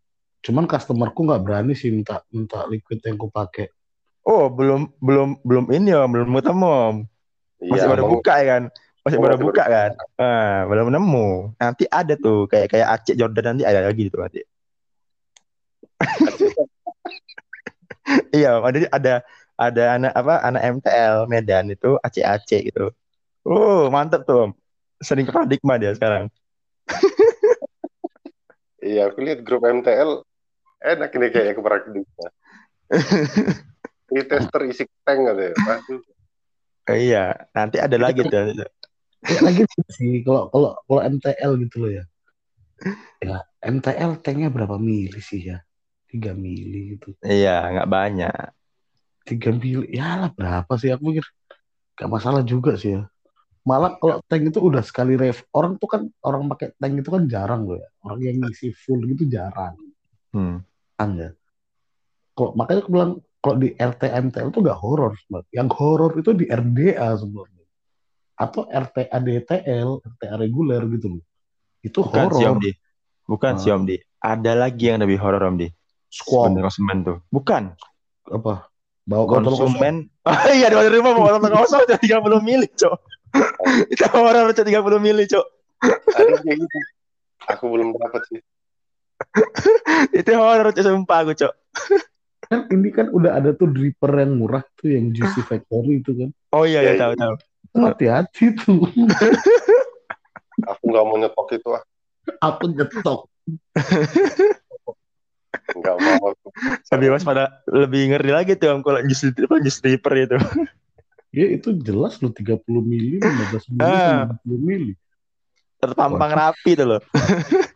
cuman 0.41 0.63
customerku 0.65 1.19
nggak 1.27 1.41
berani 1.43 1.73
sih 1.75 1.91
minta 1.91 2.23
minta 2.31 2.63
liquid 2.71 3.03
yang 3.03 3.19
ku 3.19 3.27
pakai. 3.27 3.69
Oh, 4.25 4.49
belum 4.49 4.89
belum 5.03 5.43
belum 5.45 5.65
ini 5.75 5.93
om, 5.93 6.09
belum 6.09 6.29
ketemu 6.39 6.65
om. 6.65 6.95
Masih 7.61 7.85
Iya, 7.85 7.91
baru 7.93 8.03
mau- 8.07 8.11
buka 8.17 8.33
ya 8.41 8.45
kan. 8.47 8.63
Masih 9.05 9.17
Oh, 9.19 9.23
baru 9.27 9.35
buka 9.37 9.63
kan. 9.69 9.91
Ah, 10.17 10.65
belum 10.65 10.89
nemu. 10.89 11.27
Nanti 11.61 11.85
ada 11.85 12.13
tuh 12.17 12.49
kayak 12.49 12.73
kayak 12.73 12.87
Aceh 12.89 13.13
Jordan 13.13 13.53
nanti 13.53 13.63
ada 13.67 13.85
lagi 13.85 14.09
tuh 14.09 14.23
nanti. 14.23 14.41
Iya, 18.35 18.61
ada 18.61 18.79
ada 18.93 19.13
ada 19.57 19.83
anak 19.97 20.13
apa 20.13 20.33
anak 20.45 20.61
MTL 20.77 21.25
Medan 21.25 21.73
itu 21.73 21.97
Aceh 22.05 22.21
Aceh 22.21 22.61
gitu. 22.69 22.93
Oh, 23.45 23.89
mantep 23.89 24.25
tuh 24.29 24.49
om. 24.49 24.51
Sering 25.01 25.25
ke 25.25 25.33
paradigma 25.33 25.81
dia 25.81 25.95
sekarang. 25.95 26.29
Iya, 28.85 29.09
aku 29.09 29.25
lihat 29.25 29.41
grup 29.41 29.65
MTL 29.65 30.21
enak 30.77 31.09
ini 31.17 31.27
kayak 31.33 31.57
ke 31.57 31.61
Prakediknya. 31.65 32.29
Ini 34.13 34.21
tester 34.29 34.61
isi 34.69 34.85
tank 35.01 35.25
ada 35.25 35.49
ya. 35.49 35.55
Waduh. 35.57 36.01
Eh, 36.93 36.97
iya, 37.09 37.33
nanti 37.49 37.81
ada 37.81 37.97
lagi 37.97 38.21
tuh. 38.21 38.53
Ya, 39.25 39.41
lagi 39.41 39.65
sih 39.89 40.21
kalau 40.21 40.53
kalau 40.53 40.77
kalau 40.85 41.01
MTL 41.01 41.51
gitu 41.65 41.75
loh 41.81 41.91
ya. 41.97 42.03
Ya 43.25 43.41
MTL 43.65 44.21
tanknya 44.21 44.53
berapa 44.53 44.77
mili 44.77 45.17
sih 45.17 45.49
ya? 45.49 45.65
3 46.15 46.31
mili 46.31 46.95
gitu. 46.95 47.11
Iya, 47.19 47.67
nggak 47.75 47.89
banyak. 47.91 48.31
3 49.27 49.51
mili. 49.51 49.91
Ya 49.91 50.15
lah 50.15 50.29
berapa 50.31 50.71
sih 50.79 50.95
aku 50.95 51.11
pikir. 51.11 51.25
Gak 51.95 52.11
masalah 52.11 52.43
juga 52.43 52.75
sih 52.75 52.95
ya. 52.99 53.03
Malah 53.65 53.97
kalau 53.97 54.21
tank 54.29 54.51
itu 54.53 54.59
udah 54.61 54.83
sekali 54.85 55.17
rev. 55.17 55.41
Orang 55.51 55.79
tuh 55.81 55.89
kan 55.89 56.01
orang 56.21 56.45
pakai 56.51 56.75
tank 56.77 57.01
itu 57.01 57.09
kan 57.09 57.23
jarang 57.25 57.65
loh 57.65 57.79
ya. 57.81 57.89
Orang 58.05 58.19
yang 58.21 58.37
ngisi 58.43 58.75
full 58.75 59.01
gitu 59.09 59.25
jarang. 59.25 59.73
Hmm. 60.35 60.61
Kan 60.99 61.09
ya. 61.17 61.29
Kalau 62.35 62.51
makanya 62.53 62.79
aku 62.85 62.91
bilang 62.91 63.11
kalau 63.41 63.57
di 63.57 63.71
RT 63.73 64.01
MTL 64.29 64.51
itu 64.51 64.59
gak 64.59 64.79
horor. 64.79 65.15
Yang 65.55 65.69
horor 65.79 66.11
itu 66.19 66.31
di 66.35 66.45
RDA 66.45 67.15
sebenarnya. 67.15 67.65
Atau 68.35 68.67
RTA 68.67 69.17
DTL, 69.23 69.89
RTA 70.03 70.35
reguler 70.35 70.83
gitu 70.91 71.17
loh. 71.17 71.23
Itu 71.79 72.03
Bukan 72.03 72.27
sih 72.35 72.45
Om 72.45 72.59
horor. 72.59 72.61
Di. 72.61 72.71
Bukan 73.25 73.53
Ah. 73.55 73.59
sih 73.61 73.71
Om 73.71 73.83
Di. 73.87 73.95
Ada 74.19 74.53
lagi 74.53 74.91
yang 74.91 74.99
lebih 75.01 75.17
horor 75.17 75.41
Om 75.41 75.57
Di. 75.57 75.67
Squad 76.15 76.55
Sebenarnya 76.55 76.67
konsumen 76.71 76.97
tuh. 77.03 77.17
Bukan. 77.27 77.63
apa? 78.31 78.53
Bawa 79.05 79.23
konsumen 79.29 80.09
oh 80.25 80.33
iya 80.57 80.71
di 80.73 80.89
rumah 80.97 81.13
bawa 81.13 81.37
botol 81.37 81.61
kosong 81.61 81.85
udah 81.85 81.99
30 82.01 82.41
mili 82.41 82.65
cok 82.73 82.97
itu 83.93 84.03
orang 84.17 84.49
cok 84.49 84.65
30 84.65 84.97
mili 85.03 85.23
cok 85.29 85.45
gitu. 86.41 86.77
Aku 87.45 87.69
belum 87.69 87.93
dapat 87.93 88.25
sih. 88.33 88.41
itu 90.19 90.31
horor 90.33 90.73
cok 90.73 90.81
sumpah 90.81 91.17
aku 91.21 91.33
cok 91.37 91.53
Kan 92.45 92.69
ini 92.69 92.89
kan 92.93 93.09
udah 93.09 93.41
ada 93.41 93.57
tuh 93.57 93.69
dripper 93.69 94.21
yang 94.21 94.37
murah 94.37 94.61
tuh 94.77 94.93
yang 94.93 95.09
Juicy 95.09 95.41
Factory 95.41 96.01
itu 96.01 96.13
kan. 96.13 96.29
oh 96.53 96.61
iya 96.65 96.81
Ya, 96.85 96.93
ya 96.93 97.01
tahu 97.01 97.13
iya. 97.17 97.21
tahu 97.25 97.33
Hati-hati 97.75 98.45
tuh. 98.55 98.87
Aku 100.63 100.83
nggak 100.87 101.03
mau 101.03 101.17
nyetok 101.19 101.47
itu 101.57 101.69
ah. 101.73 101.83
Aku 102.39 102.71
nyetok. 102.71 103.27
Nggak 105.75 105.95
mau 105.99 106.31
aku. 106.31 106.47
lebih 106.95 107.09
waspada 107.11 107.43
lebih 107.67 108.15
ngeri 108.15 108.31
lagi 108.31 108.55
tuh 108.55 108.71
om 108.73 108.79
kalau 108.79 109.03
jus 109.03 109.27
apa 109.27 109.59
jus 109.59 109.77
dripper 109.83 110.13
itu 110.17 110.39
Ya 111.35 111.51
itu 111.51 111.75
jelas 111.75 112.23
loh 112.23 112.31
30 112.31 112.63
mili, 112.79 113.19
15 113.19 113.67
mili, 113.75 113.83
Ah. 113.83 114.31
90 114.39 114.55
mili. 114.55 114.93
terpampang 115.75 116.31
rapi 116.31 116.71
tuh 116.73 116.87
loh 116.87 117.01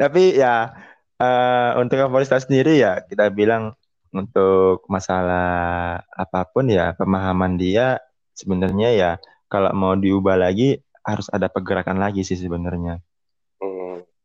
tapi 0.00 0.36
ya 0.36 0.70
eh, 1.16 1.70
untuk 1.80 1.96
Kapolista 1.98 2.38
sendiri 2.38 2.78
ya 2.78 3.00
kita 3.02 3.32
bilang 3.32 3.74
untuk 4.12 4.84
masalah 4.86 5.98
apa 6.04 6.46
pun 6.46 6.68
ya 6.68 6.92
pemahaman 6.94 7.56
dia 7.56 7.98
sebenarnya 8.36 8.88
ya 8.92 9.10
kalau 9.48 9.72
mau 9.72 9.96
diubah 9.96 10.36
lagi 10.36 10.84
harus 11.02 11.26
ada 11.28 11.48
pergerakan 11.48 11.98
lagi 11.98 12.22
sih 12.22 12.38
sebenarnya. 12.38 13.02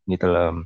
Gitu 0.07 0.25
loh 0.25 0.63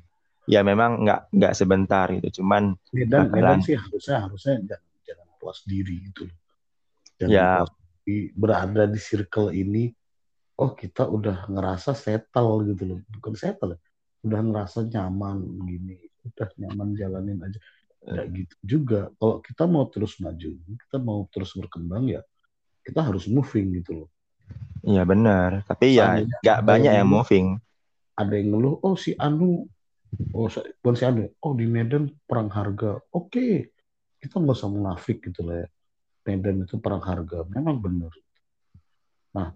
ya 0.50 0.66
memang 0.66 1.06
nggak 1.06 1.34
nggak 1.38 1.54
sebentar 1.54 2.10
gitu 2.10 2.42
cuman 2.42 2.74
Medan. 2.94 3.30
Medan 3.30 3.60
sih 3.62 3.78
harusnya 3.78 4.26
harusnya 4.26 4.54
jangan, 4.66 4.90
jangan 5.06 5.28
puas 5.38 5.60
diri 5.70 5.96
gitu. 6.10 6.26
loh. 6.26 6.38
Jangan 7.22 7.30
Ya. 7.32 7.50
puas 7.62 7.72
diri 7.78 8.18
berada 8.34 8.84
di 8.90 9.00
circle 9.00 9.50
ini. 9.54 9.94
Oh 10.58 10.74
kita 10.74 11.10
udah 11.10 11.46
ngerasa 11.50 11.98
settle 11.98 12.66
gitu 12.70 12.84
loh, 12.86 13.00
bukan 13.18 13.34
settle, 13.34 13.74
ya. 13.74 13.80
udah 14.30 14.40
ngerasa 14.46 14.86
nyaman 14.86 15.38
gini, 15.66 15.98
udah 16.26 16.50
nyaman 16.58 16.94
jalanin 16.94 17.38
aja. 17.42 17.58
Nggak 18.02 18.26
gitu 18.38 18.56
juga. 18.62 19.02
Kalau 19.18 19.42
kita 19.42 19.64
mau 19.66 19.86
terus 19.90 20.18
maju, 20.22 20.50
kita 20.58 20.98
mau 21.02 21.26
terus 21.34 21.54
berkembang 21.58 22.10
ya, 22.10 22.22
kita 22.86 23.02
harus 23.02 23.26
moving 23.30 23.78
gitu 23.82 24.06
loh. 24.06 24.10
ya 24.82 25.06
benar 25.06 25.62
tapi 25.70 25.96
ya 25.96 26.26
nggak 26.42 26.60
banyak 26.66 26.92
yang 26.98 27.06
moving 27.06 27.62
Ada 28.22 28.38
yang 28.38 28.54
ngeluh, 28.54 28.78
oh 28.86 28.94
si 28.94 29.18
Anu, 29.18 29.66
oh 30.38 30.48
bukan 30.86 30.96
si 30.96 31.04
Anu, 31.10 31.26
oh 31.42 31.54
di 31.58 31.66
Medan 31.66 32.06
perang 32.30 32.54
harga. 32.54 33.02
Oke, 33.10 33.74
kita 34.22 34.38
nggak 34.38 34.58
usah 34.58 34.70
munafik 34.70 35.26
gitu 35.26 35.42
lah 35.50 35.66
ya. 35.66 35.68
Medan 36.30 36.70
itu 36.70 36.78
perang 36.78 37.02
harga, 37.02 37.42
memang 37.50 37.82
benar. 37.82 38.14
Nah, 39.34 39.50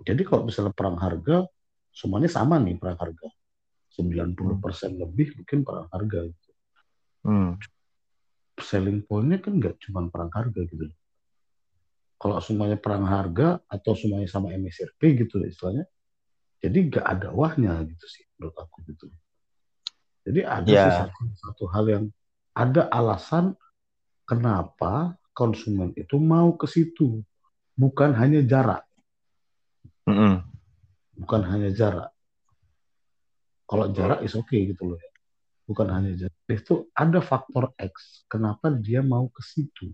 jadi 0.00 0.24
kalau 0.24 0.48
misalnya 0.48 0.72
perang 0.72 0.96
harga, 0.96 1.44
semuanya 1.92 2.32
sama 2.32 2.56
nih 2.56 2.80
perang 2.80 2.96
harga. 2.96 3.28
90% 3.92 4.96
lebih 4.96 5.36
mungkin 5.36 5.58
perang 5.66 5.88
harga. 5.92 6.18
hmm. 7.26 7.52
Selling 8.60 9.04
point-nya 9.04 9.44
kan 9.44 9.60
nggak 9.60 9.76
cuma 9.84 10.08
perang 10.08 10.32
harga 10.32 10.60
gitu. 10.64 10.88
Kalau 12.20 12.36
semuanya 12.40 12.76
perang 12.76 13.04
harga 13.04 13.60
atau 13.64 13.92
semuanya 13.96 14.28
sama 14.28 14.52
MSRP 14.52 15.24
gitu 15.24 15.40
lah 15.40 15.48
istilahnya, 15.48 15.84
jadi 16.60 16.78
nggak 16.92 17.06
ada 17.06 17.28
wahnya 17.32 17.80
gitu 17.88 18.06
sih 18.06 18.24
menurut 18.36 18.56
aku 18.56 18.84
gitu. 18.88 19.08
Jadi 20.28 20.40
ada 20.44 20.68
sih 20.68 20.92
satu, 20.92 21.20
satu 21.36 21.64
hal 21.72 21.84
yang 21.88 22.04
ada 22.52 22.86
alasan 22.92 23.56
kenapa 24.28 25.16
konsumen 25.32 25.96
itu 25.96 26.20
mau 26.20 26.52
ke 26.54 26.68
situ, 26.68 27.24
bukan 27.74 28.12
hanya 28.16 28.44
jarak. 28.44 28.84
Mm-mm. 30.08 30.42
bukan 31.22 31.42
hanya 31.44 31.70
jarak. 31.70 32.10
Kalau 33.68 33.92
jarak 33.94 34.24
is 34.26 34.34
oke 34.34 34.50
gitu 34.50 34.82
loh 34.82 34.98
ya. 34.98 35.12
Bukan 35.68 35.86
hanya 35.92 36.12
jarak. 36.16 36.40
Itu 36.50 36.90
ada 36.96 37.22
faktor 37.22 37.70
X. 37.78 38.26
Kenapa 38.26 38.74
dia 38.74 39.04
mau 39.04 39.30
ke 39.30 39.44
situ? 39.44 39.92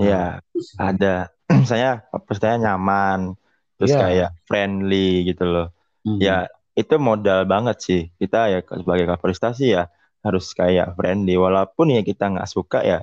ya 0.00 0.40
ada 0.80 1.28
saya 1.70 2.00
saya 2.32 2.56
nyaman 2.56 3.36
terus 3.80 3.96
Iya. 3.96 4.00
kayak 4.04 4.30
friendly 4.44 5.24
gitu 5.24 5.48
loh 5.48 5.68
Hmm. 6.00 6.16
ya 6.16 6.48
itu 6.72 6.96
modal 6.96 7.44
banget 7.44 7.76
sih 7.80 8.02
kita 8.16 8.48
ya 8.48 8.60
sebagai 8.64 9.04
kaporistasi 9.04 9.72
ya 9.72 9.88
harus 10.20 10.52
kayak 10.52 10.96
friendly 10.96 11.36
walaupun 11.36 11.92
ya 11.92 12.00
kita 12.00 12.28
nggak 12.28 12.48
suka 12.48 12.80
ya 12.80 12.98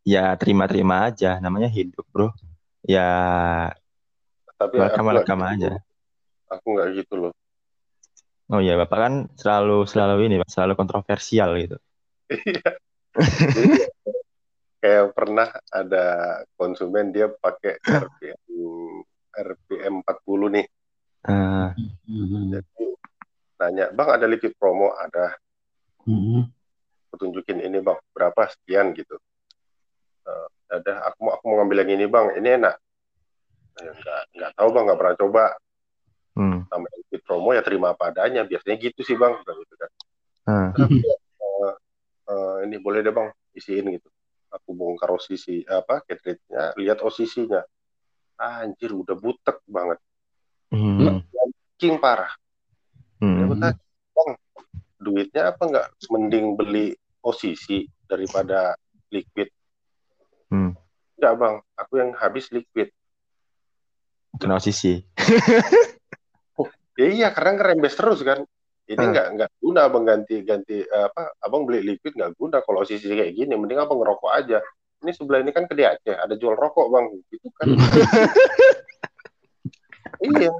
ya 0.00 0.32
terima-terima 0.36 1.08
aja 1.08 1.36
namanya 1.40 1.68
hidup 1.68 2.04
bro 2.08 2.32
ya 2.84 3.08
Tapi 4.56 4.74
welcome 4.80 5.12
gitu. 5.12 5.44
aja 5.44 5.72
Aku 6.48 6.66
nggak 6.72 6.88
gitu 6.96 7.14
loh. 7.20 7.32
oh 8.48 8.60
ya 8.64 8.80
bapak 8.80 8.96
kan 8.96 9.14
selalu 9.36 9.84
selalu 9.84 10.28
ini 10.28 10.40
Pak, 10.40 10.48
selalu 10.48 10.72
kontroversial 10.76 11.52
gitu 11.60 11.76
Iya. 12.28 12.70
Kayak 14.78 15.04
pernah 15.10 15.48
ada 15.68 16.04
konsumen 16.54 17.10
dia 17.10 17.26
pakai 17.28 17.76
RPM 17.82 18.40
RPM 19.32 20.00
40 20.00 20.48
nih. 20.50 20.66
Mhm. 22.06 22.54
Jadi 22.54 22.84
nanya, 23.58 23.86
"Bang, 23.90 24.08
ada 24.14 24.24
liquid 24.24 24.54
promo?" 24.56 24.94
Ada. 24.94 25.34
Aku 27.08 27.14
tunjukin 27.18 27.60
ini, 27.60 27.80
Bang. 27.80 27.98
Berapa 28.12 28.48
sekian 28.48 28.92
gitu. 28.92 29.16
Eh, 30.24 30.46
ada 30.70 31.08
aku 31.08 31.18
mau 31.20 31.32
aku 31.36 31.44
mau 31.48 31.56
ngambil 31.60 31.84
yang 31.84 31.92
ini, 32.00 32.06
Bang. 32.06 32.26
Ini 32.32 32.48
enak. 32.56 32.76
Eh, 33.78 33.92
nggak 33.92 34.20
nggak 34.34 34.50
tahu, 34.54 34.68
Bang. 34.70 34.84
Nggak 34.88 34.98
pernah 34.98 35.16
coba. 35.16 35.44
hmm, 36.38 36.58
Namanya 36.70 36.96
liquid 37.02 37.22
promo 37.24 37.50
ya 37.50 37.62
terima 37.62 37.92
apa 37.92 38.12
adanya. 38.12 38.44
Biasanya 38.44 38.76
gitu 38.78 39.00
sih, 39.02 39.16
Bang. 39.16 39.40
Gitu 39.42 39.74
kan. 39.74 39.90
ah, 40.48 40.88
Eh, 40.88 41.72
eh, 42.28 42.54
ini 42.68 42.76
boleh 42.78 43.00
deh, 43.02 43.12
Bang. 43.12 43.28
Isiin 43.52 43.88
gitu. 43.90 44.08
Aku 44.48 44.72
bongkar 44.72 45.12
OCC 45.12 45.68
apa 45.68 46.00
cartridge-nya, 46.08 46.72
lihat 46.80 47.04
OCC-nya. 47.04 47.68
Anjir, 48.38 48.94
udah 48.94 49.18
butek 49.18 49.58
banget. 49.66 49.98
hmm, 50.70 51.26
King 51.74 51.98
parah. 51.98 52.30
Ya, 53.18 53.26
hmm. 53.26 53.50
tanya, 53.50 53.70
Bang, 54.14 54.30
duitnya 54.96 55.42
apa 55.50 55.62
nggak 55.66 55.86
mending 56.06 56.54
beli 56.54 56.94
OCC 57.18 57.90
daripada 58.06 58.78
liquid? 59.10 59.50
Hmm. 60.48 60.78
Enggak, 61.18 61.34
Bang. 61.34 61.54
Aku 61.74 61.98
yang 61.98 62.14
habis 62.14 62.46
liquid. 62.48 62.94
kena 64.38 64.62
sisi 64.62 65.02
Ya 66.98 67.06
iya, 67.10 67.28
karena 67.30 67.58
ngerembes 67.58 67.94
terus 67.94 68.22
kan. 68.22 68.42
Ini 68.86 68.98
Hmm. 68.98 69.10
nggak 69.14 69.26
nggak 69.38 69.50
guna 69.60 69.80
abang 69.86 70.02
ganti 70.02 70.42
ganti 70.42 70.80
eh, 70.80 71.04
apa? 71.06 71.30
Abang 71.38 71.62
beli 71.62 71.82
liquid 71.84 72.14
nggak 72.14 72.34
guna 72.34 72.58
kalau 72.62 72.82
OCC 72.82 73.06
kayak 73.06 73.34
gini. 73.34 73.54
Mending 73.54 73.78
abang 73.78 73.98
ngerokok 73.98 74.30
aja. 74.30 74.58
Ini 74.98 75.10
sebelah 75.14 75.46
ini 75.46 75.54
kan 75.54 75.70
ke 75.70 75.78
Aceh, 75.78 76.14
ada 76.14 76.34
jual 76.34 76.58
rokok 76.58 76.90
bang, 76.90 77.06
gitu 77.30 77.48
kan? 77.54 77.66
iya. 80.34 80.50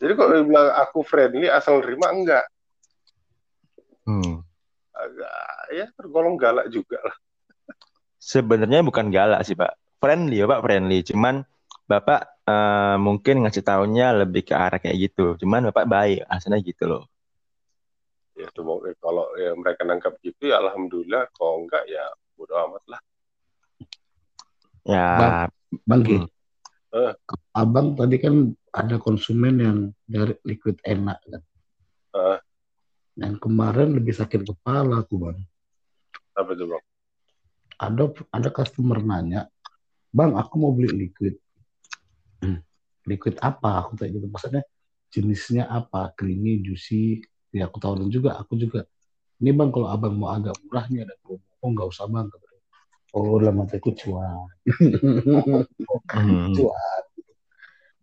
Jadi 0.00 0.12
kalau 0.16 0.32
dibilang 0.36 0.68
aku 0.80 1.04
friendly 1.04 1.48
asal 1.48 1.80
nerima 1.80 2.12
enggak, 2.12 2.44
hmm. 4.10 4.34
agak 4.96 5.34
ya 5.70 5.86
tergolong 5.94 6.34
galak 6.34 6.66
juga 6.72 6.98
lah. 7.04 7.16
sebenarnya 8.20 8.82
bukan 8.82 9.06
galak 9.08 9.46
sih 9.46 9.54
pak 9.54 9.78
friendly 10.02 10.42
ya 10.42 10.50
pak 10.50 10.62
friendly 10.64 11.00
cuman 11.06 11.46
bapak 11.86 12.20
eh, 12.46 12.96
mungkin 12.96 13.46
ngasih 13.46 13.64
taunya 13.64 14.12
lebih 14.12 14.44
ke 14.44 14.54
arah 14.54 14.82
kayak 14.82 15.10
gitu 15.10 15.38
cuman 15.40 15.70
bapak 15.70 15.86
baik 15.86 16.20
aslinya 16.26 16.58
gitu 16.64 16.86
loh 16.88 17.04
Ya 18.38 18.48
semoga 18.56 18.88
kalau 19.04 19.28
ya, 19.36 19.52
mereka 19.52 19.84
nangkap 19.84 20.16
gitu 20.24 20.48
ya 20.48 20.64
alhamdulillah. 20.64 21.28
Kalau 21.36 21.60
enggak 21.60 21.84
ya 21.84 22.08
bodo 22.50 22.66
amat 22.66 22.84
lah. 22.90 23.00
ya 24.82 25.06
Bang 25.86 26.02
hmm. 26.02 26.26
Eh. 26.90 27.14
abang 27.54 27.94
tadi 27.94 28.18
kan 28.18 28.50
ada 28.74 28.98
konsumen 28.98 29.54
yang 29.62 29.78
dari 30.02 30.34
liquid 30.42 30.82
enak 30.82 31.22
kan. 31.22 31.42
Eh. 32.18 32.38
Dan 33.14 33.38
kemarin 33.38 33.94
lebih 33.94 34.10
sakit 34.10 34.42
kepala 34.42 35.06
aku 35.06 35.30
bang. 35.30 35.38
Apa 36.34 36.50
tuh 36.58 36.66
bang? 36.74 36.84
Ada 37.78 38.04
ada 38.34 38.48
customer 38.50 38.98
nanya, 38.98 39.46
bang 40.10 40.34
aku 40.34 40.54
mau 40.58 40.74
beli 40.74 41.06
liquid. 41.06 41.38
Hmm, 42.42 42.58
liquid 43.06 43.38
apa? 43.38 43.86
Aku 43.86 43.94
tanya 43.94 44.18
gitu. 44.18 44.26
Maksudnya 44.26 44.66
jenisnya 45.14 45.70
apa? 45.70 46.10
Creamy, 46.18 46.66
juicy. 46.66 47.22
Ya 47.54 47.70
aku 47.70 47.78
tawarin 47.78 48.10
juga. 48.10 48.34
Aku 48.42 48.58
juga. 48.58 48.90
Ini 49.38 49.54
bang 49.54 49.70
kalau 49.70 49.86
abang 49.86 50.18
mau 50.18 50.34
agak 50.34 50.58
murah 50.66 50.90
nih 50.90 51.06
ada 51.06 51.14
promo. 51.22 51.49
Oh 51.60 51.68
nggak 51.70 51.88
usah 51.88 52.06
bang. 52.08 52.28
Oh 53.10 53.36
dalam 53.42 53.62
hatiku 53.64 53.90
cuan. 53.96 54.48
Hmm. 56.10 56.50
cuan. 56.54 57.02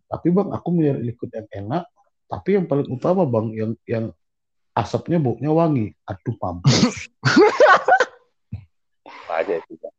Tapi 0.08 0.26
bang, 0.32 0.48
aku 0.52 0.66
mau 0.72 0.80
nyari 0.80 1.00
liquid 1.12 1.30
yang 1.32 1.48
enak. 1.52 1.84
Tapi 2.28 2.48
yang 2.56 2.64
paling 2.64 2.88
utama 2.88 3.28
bang, 3.28 3.46
yang 3.52 3.72
yang 3.84 4.04
asapnya 4.72 5.20
baunya 5.20 5.52
wangi. 5.52 5.92
Aduh 6.08 6.36
mampus. 6.40 7.12
Banyak 9.28 9.60
itu 9.64 9.74
bang. 9.80 9.94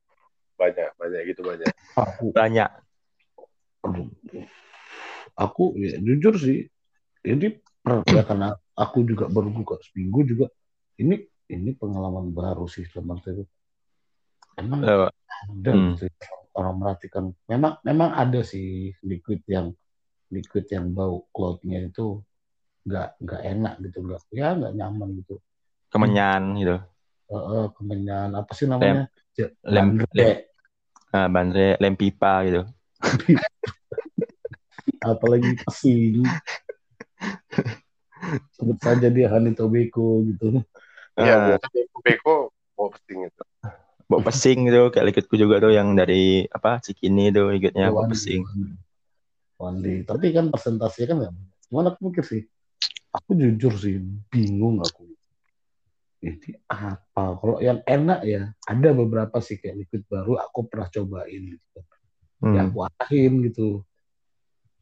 Banyak, 0.58 0.90
banyak 0.98 1.22
gitu 1.30 1.42
banyak. 1.46 1.68
Aku, 1.96 2.34
banyak 2.34 2.70
aduh. 3.84 4.08
aku 5.36 5.64
ya, 5.80 5.98
jujur 6.00 6.36
sih. 6.36 6.68
Ini 7.24 7.60
per- 7.84 8.08
ya 8.08 8.24
karena 8.24 8.56
aku 8.76 9.04
juga 9.04 9.28
baru 9.28 9.52
buka 9.52 9.80
seminggu 9.84 10.24
juga. 10.28 10.48
Ini 11.00 11.20
ini 11.50 11.74
pengalaman 11.74 12.30
baru 12.30 12.70
sih 12.70 12.86
teman 12.88 13.18
saya. 13.26 13.42
Emang 14.56 14.86
Loh, 14.86 15.10
ada 15.10 15.70
Hmm. 15.74 15.98
gitu 15.98 16.06
ya, 16.08 16.16
orang 16.54 16.76
merhatikan. 16.78 17.24
Memang 17.50 17.82
memang 17.82 18.14
ada 18.14 18.46
sih 18.46 18.94
liquid 19.02 19.42
yang 19.50 19.74
liquid 20.30 20.70
yang 20.70 20.94
bau 20.94 21.26
cloudnya 21.34 21.90
itu 21.90 22.22
nggak 22.86 23.18
nggak 23.22 23.42
enak 23.44 23.74
gitu 23.84 23.98
nggak 24.06 24.22
ya 24.32 24.56
nggak 24.56 24.74
nyaman 24.78 25.10
gitu. 25.20 25.36
kemenyan 25.90 26.44
gitu 26.62 26.78
Eh, 27.30 27.38
eh, 27.38 27.66
kemenyan 27.78 28.34
apa 28.34 28.58
sih 28.58 28.66
namanya? 28.66 29.06
Lem 29.62 30.02
bandrek. 30.02 30.10
lem 30.18 30.34
ah, 31.14 31.30
bandre 31.30 31.78
lem 31.78 31.94
pipa 31.94 32.42
gitu 32.50 32.66
apalagi 35.06 35.54
pesing. 35.62 36.26
Sebut 38.58 38.76
saja 38.84 39.08
dia 39.08 39.32
Hani 39.32 39.56
Tobeko 39.56 40.28
gitu. 40.28 40.60
Iya, 41.20 41.36
Ah, 41.36 41.40
biasanya 41.52 41.84
beko 42.00 42.36
mau 42.80 42.88
pesing 42.88 43.28
itu. 43.28 43.44
bau 44.10 44.26
pesing 44.26 44.66
gitu 44.66 44.90
kayak 44.90 45.14
liquidku 45.14 45.38
juga 45.38 45.62
tuh 45.62 45.70
yang 45.70 45.94
dari 45.94 46.42
apa 46.50 46.82
cikini 46.82 47.30
tuh 47.30 47.54
liquidnya 47.54 47.94
bau 47.94 48.08
Wandi, 48.08 48.18
pesing 48.18 48.42
Wandi. 49.60 49.94
Tapi 50.08 50.34
kan 50.34 50.50
persentasenya 50.50 51.06
kan 51.12 51.18
banyak. 51.22 51.36
Cuman 51.70 51.86
aku 51.94 52.00
mikir 52.10 52.26
sih, 52.26 52.42
aku 53.14 53.38
jujur 53.38 53.76
sih 53.78 54.02
bingung 54.32 54.82
aku. 54.82 55.06
Ini 56.20 56.58
apa? 56.68 57.38
Kalau 57.38 57.62
yang 57.62 57.80
enak 57.86 58.26
ya, 58.26 58.50
ada 58.66 58.90
beberapa 58.92 59.38
sih 59.40 59.62
kayak 59.62 59.86
liquid 59.86 60.04
baru 60.10 60.42
aku 60.42 60.66
pernah 60.66 60.90
cobain 60.90 61.42
gitu. 61.54 61.80
Ya 62.50 62.66
hmm. 62.66 62.72
aku 62.72 62.78
arahin 62.88 63.34
gitu. 63.46 63.70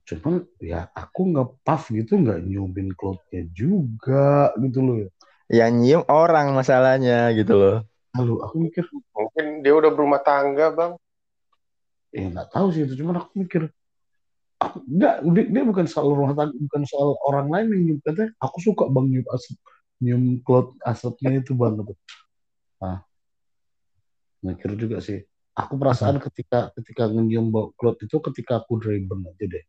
Cuman 0.07 0.47
ya 0.63 0.87
aku 0.95 1.35
nggak 1.35 1.49
puff 1.67 1.91
gitu, 1.91 2.15
nggak 2.15 2.47
nyobain 2.47 2.95
cloudnya 2.95 3.43
juga 3.51 4.55
gitu 4.55 4.79
loh 4.79 4.97
ya. 5.03 5.09
Yang 5.47 5.79
nyium 5.79 6.03
orang 6.11 6.51
masalahnya 6.51 7.31
gitu 7.31 7.55
loh 7.55 7.77
Lalu 8.17 8.33
aku 8.41 8.55
mikir, 8.57 8.83
Mungkin 9.13 9.45
dia 9.61 9.73
udah 9.77 9.91
berumah 9.93 10.21
tangga 10.25 10.73
bang. 10.73 10.91
eh 12.17 12.25
nggak 12.33 12.49
tahu 12.49 12.73
sih 12.73 12.81
itu. 12.89 12.97
Cuman 13.05 13.21
aku 13.21 13.45
mikir, 13.45 13.69
aku 14.57 14.81
nggak 14.89 15.15
dia, 15.37 15.43
dia 15.53 15.63
bukan 15.67 15.85
soal 15.85 16.17
rumah 16.17 16.33
tangga, 16.33 16.57
bukan 16.57 16.81
soal 16.89 17.13
orang 17.29 17.45
lain 17.53 17.67
yang 17.77 17.81
nyium 17.85 17.99
katanya. 18.01 18.33
Aku 18.41 18.57
suka 18.57 18.89
bang 18.89 19.05
nyium 19.05 19.27
asap, 19.29 19.59
nyium 20.01 20.23
cloud 20.41 20.73
asapnya 20.81 21.45
itu 21.45 21.53
bang 21.53 21.77
gitu. 21.77 21.93
Nah, 22.81 23.05
mikir 24.41 24.73
juga 24.73 24.97
sih. 24.97 25.21
Aku 25.53 25.77
perasaan 25.77 26.17
ketika 26.17 26.73
ketika 26.73 27.05
nyium 27.13 27.53
bau 27.53 27.69
cloud 27.77 28.01
itu 28.01 28.17
ketika 28.33 28.65
aku 28.65 28.81
driven 28.81 29.29
aja 29.29 29.45
deh. 29.45 29.63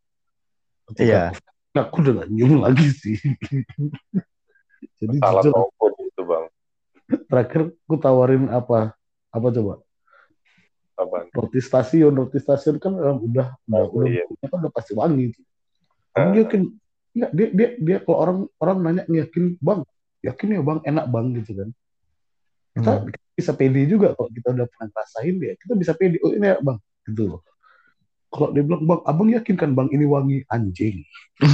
Ketika 0.88 1.04
Iya. 1.04 1.20
aku, 1.28 1.34
aku 1.76 1.96
udah 2.00 2.12
nggak 2.16 2.28
nyium 2.32 2.64
lagi 2.64 2.88
sih. 2.96 3.16
Jadi 4.98 5.16
Salah 5.18 5.42
jujur. 5.42 5.52
toko 5.54 5.86
itu 6.00 6.22
bang. 6.22 6.44
terakhir 7.24 7.60
aku 7.72 7.94
tawarin 7.96 8.44
apa? 8.48 8.92
Apa 9.28 9.46
coba? 9.48 9.74
Apa? 10.94 11.30
roti 11.30 11.58
stasiun. 11.58 12.12
Roti 12.12 12.36
stasiun 12.36 12.76
kan 12.76 12.92
orang 12.92 13.18
udah 13.18 13.54
udah 13.64 13.80
Oh, 13.86 14.02
udah, 14.02 14.08
iya. 14.10 14.24
kan 14.44 14.58
udah 14.58 14.72
pasti 14.72 14.92
wangi 14.92 15.30
Ah. 16.12 16.34
Dia 16.34 16.42
yakin 16.42 16.62
nggak 17.14 17.30
dia 17.32 17.46
dia 17.48 17.68
dia 17.78 17.96
kalau 18.02 18.18
orang 18.18 18.38
orang 18.58 18.78
nanya 18.82 19.02
yakin 19.06 19.54
bang? 19.58 19.80
Yakin 20.20 20.46
ya 20.50 20.60
bang. 20.60 20.78
Enak 20.84 21.06
bang 21.06 21.26
gitu 21.36 21.52
kan. 21.54 21.68
Kita, 22.74 22.90
Hmm. 22.92 23.06
kita 23.06 23.26
bisa 23.34 23.52
pede 23.54 23.82
juga 23.86 24.08
kalau 24.12 24.28
kita 24.28 24.48
udah 24.50 24.66
pernah 24.66 24.86
ngerasain 24.90 25.34
dia. 25.36 25.52
Kita 25.54 25.72
bisa 25.74 25.92
pede 25.92 26.18
oh 26.20 26.30
ini 26.30 26.44
enak 26.44 26.60
bang. 26.60 26.78
Gitu 27.06 27.22
loh. 27.24 27.40
Kalau 28.28 28.50
dia 28.50 28.60
bilang 28.60 28.82
bang 28.82 29.00
abang 29.02 29.28
yakin 29.30 29.54
kan 29.54 29.70
bang 29.72 29.88
ini 29.88 30.04
wangi? 30.04 30.38
Anjing 30.48 31.06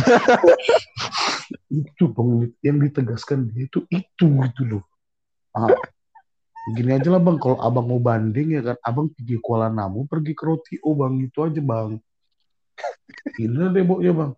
itu 1.70 2.04
bang 2.10 2.50
yang 2.60 2.78
ditegaskan 2.82 3.50
dia 3.50 3.66
itu 3.66 3.86
itu 3.90 4.26
gitu 4.26 4.62
loh. 4.66 4.84
Ah, 5.54 5.70
gini 6.74 6.98
aja 6.98 7.08
lah 7.14 7.22
bang. 7.22 7.38
Kalau 7.38 7.58
abang 7.62 7.86
mau 7.86 8.00
banding 8.02 8.58
ya 8.58 8.62
kan 8.62 8.76
abang 8.82 9.06
pergi 9.10 9.38
Kuala 9.38 9.70
Namu 9.70 10.06
pergi 10.06 10.32
ke 10.34 10.44
roti 10.44 10.74
oh 10.82 10.94
bang. 10.98 11.14
Itu 11.22 11.46
aja 11.46 11.60
bang. 11.62 11.98
Ini 13.38 13.82
baunya 13.86 14.12
bang. 14.12 14.32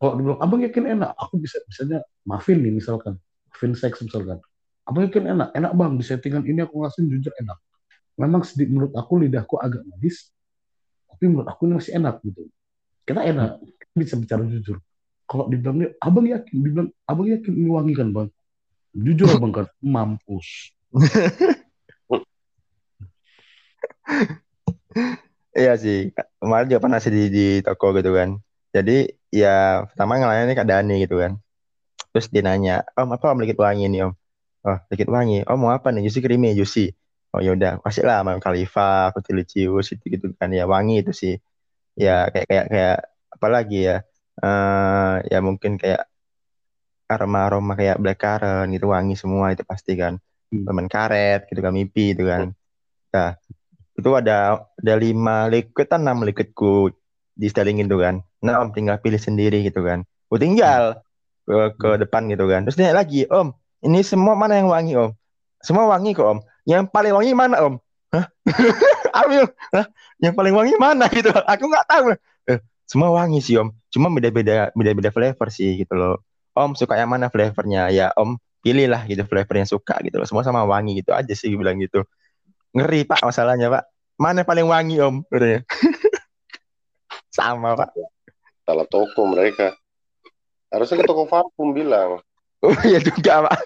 Kalau 0.00 0.12
dibilang 0.16 0.40
abang 0.40 0.60
yakin 0.64 0.84
enak? 0.98 1.12
Aku 1.14 1.36
bisa 1.38 1.60
misalnya 1.68 2.00
muffin 2.24 2.58
nih 2.58 2.72
misalkan. 2.72 3.20
Muffin 3.52 3.72
seks 3.76 4.00
misalkan. 4.00 4.40
Abang 4.88 5.06
yakin 5.06 5.38
enak? 5.38 5.48
Enak 5.54 5.72
bang. 5.76 5.92
Di 6.00 6.04
settingan 6.08 6.42
ini 6.48 6.64
aku 6.64 6.82
ngasihin 6.82 7.06
jujur 7.12 7.32
enak. 7.36 7.58
Memang 8.16 8.42
sedikit 8.42 8.72
menurut 8.74 8.92
aku 8.96 9.20
lidahku 9.20 9.56
agak 9.60 9.84
manis 9.86 10.28
tapi 11.08 11.28
menurut 11.28 11.48
aku 11.52 11.68
ini 11.68 11.74
masih 11.76 11.92
enak 12.00 12.16
gitu. 12.24 12.48
Kita 13.04 13.20
enak 13.24 13.60
bisa 13.92 14.16
bicara 14.16 14.44
jujur 14.48 14.80
kalau 15.30 15.46
dibilang 15.46 15.86
abang 16.02 16.26
yakin 16.26 16.54
dibilang 16.58 16.88
abang 17.06 17.30
yakin 17.30 17.52
ini 17.54 17.68
wangi 17.70 17.94
kan 17.94 18.10
bang 18.10 18.28
jujur 18.98 19.30
abang 19.38 19.54
kan 19.54 19.66
mampus 19.78 20.74
Iya 25.50 25.74
sih, 25.82 26.14
kemarin 26.38 26.66
juga 26.70 26.82
pernah 26.82 26.98
sih 27.02 27.10
di, 27.10 27.22
di 27.26 27.46
toko 27.66 27.90
gitu 27.98 28.14
kan. 28.14 28.38
Jadi 28.70 29.10
ya 29.34 29.82
pertama 29.86 30.18
ngelayannya 30.18 30.54
Kak 30.54 30.68
Dani 30.70 30.94
gitu 31.02 31.18
kan. 31.18 31.32
Terus 32.14 32.26
dia 32.30 32.42
nanya, 32.46 32.86
Om 32.98 33.14
apa 33.18 33.26
om 33.34 33.38
dikit 33.42 33.58
wangi 33.58 33.86
nih 33.90 34.06
om? 34.06 34.12
Oh 34.66 34.78
dikit 34.90 35.10
wangi. 35.10 35.42
Oh 35.50 35.58
mau 35.58 35.70
apa 35.74 35.90
nih? 35.90 36.06
Juicy 36.06 36.20
creamy, 36.22 36.54
juicy. 36.58 36.94
Oh 37.34 37.42
yaudah, 37.42 37.78
kasih 37.82 38.02
lah 38.06 38.22
sama 38.22 38.38
Khalifa, 38.42 39.14
Putih 39.14 39.32
Lucius 39.38 39.86
itu 39.94 40.04
gitu 40.14 40.26
kan 40.38 40.50
ya 40.54 40.66
wangi 40.70 41.02
itu 41.02 41.12
sih. 41.14 41.34
Ya 41.98 42.26
kayak 42.30 42.46
kayak 42.50 42.66
kayak 42.70 42.96
apa 43.34 43.46
lagi 43.50 43.78
ya? 43.90 43.96
Uh, 44.40 45.20
ya 45.28 45.44
mungkin 45.44 45.76
kayak 45.76 46.08
aroma-aroma 47.10 47.76
kayak 47.76 48.00
black 48.00 48.22
currant 48.22 48.72
gitu 48.72 48.88
wangi 48.90 49.14
semua 49.14 49.52
itu 49.52 49.62
pasti 49.62 49.94
kan. 49.94 50.16
Hmm. 50.50 50.66
karet 50.90 51.46
gitu 51.46 51.60
kan, 51.62 51.70
mipi 51.70 52.16
itu 52.16 52.26
kan. 52.26 52.50
Nah, 53.14 53.38
itu 54.00 54.10
ada 54.16 54.64
ada 54.80 54.94
lima 54.96 55.44
liquid 55.52 55.86
kan 55.86 56.00
enam 56.00 56.24
liquidku 56.24 56.88
di 57.36 57.46
styling 57.52 57.84
itu 57.84 58.00
kan 58.00 58.24
nah 58.40 58.64
om 58.64 58.72
tinggal 58.72 58.96
pilih 58.96 59.20
sendiri 59.20 59.60
gitu 59.60 59.84
kan 59.84 60.08
gue 60.32 60.38
tinggal 60.40 61.04
ke, 61.44 61.76
ke 61.76 61.88
hmm. 61.92 62.00
depan 62.08 62.22
gitu 62.32 62.48
kan 62.48 62.64
terus 62.64 62.80
dia 62.80 62.96
lagi 62.96 63.28
om 63.28 63.52
ini 63.84 64.00
semua 64.00 64.32
mana 64.32 64.56
yang 64.56 64.72
wangi 64.72 64.96
om 64.96 65.12
semua 65.60 65.84
wangi 65.84 66.16
kok 66.16 66.24
om 66.24 66.38
yang 66.64 66.88
paling 66.88 67.12
wangi 67.12 67.36
mana 67.36 67.60
om 67.60 67.76
Hah? 68.10 68.26
Ambil 69.22 69.46
Hah? 69.70 69.86
yang 70.18 70.34
paling 70.34 70.54
wangi 70.56 70.74
mana 70.80 71.06
gitu 71.12 71.30
aku 71.30 71.64
nggak 71.68 71.86
tahu 71.86 72.16
semua 72.90 73.14
wangi 73.14 73.38
sih 73.38 73.54
om. 73.54 73.70
Cuma 73.94 74.10
beda-beda 74.10 74.74
beda-beda 74.74 75.14
flavor 75.14 75.46
sih 75.54 75.78
gitu 75.78 75.94
loh. 75.94 76.18
Om 76.58 76.74
suka 76.74 76.98
yang 76.98 77.06
mana 77.06 77.30
flavornya? 77.30 77.86
Ya 77.94 78.10
om 78.18 78.34
pilihlah 78.66 79.06
gitu 79.06 79.22
flavor 79.30 79.54
yang 79.54 79.70
suka 79.70 80.02
gitu 80.02 80.18
loh. 80.18 80.26
Semua 80.26 80.42
sama 80.42 80.66
wangi 80.66 80.98
gitu 80.98 81.14
aja 81.14 81.30
sih 81.30 81.54
bilang 81.54 81.78
gitu. 81.78 82.02
Ngeri 82.74 83.06
pak 83.06 83.22
masalahnya 83.22 83.70
pak. 83.70 83.86
Mana 84.18 84.42
paling 84.42 84.66
wangi 84.66 84.98
om? 84.98 85.22
Sama 87.30 87.78
pak. 87.78 87.94
Salah 88.66 88.86
toko 88.90 89.22
mereka. 89.22 89.78
Harusnya 90.74 90.98
ke 90.98 91.06
toko 91.06 91.30
parfum 91.30 91.70
bilang. 91.70 92.18
Oh 92.58 92.74
iya 92.82 92.98
juga 92.98 93.46
pak. 93.46 93.58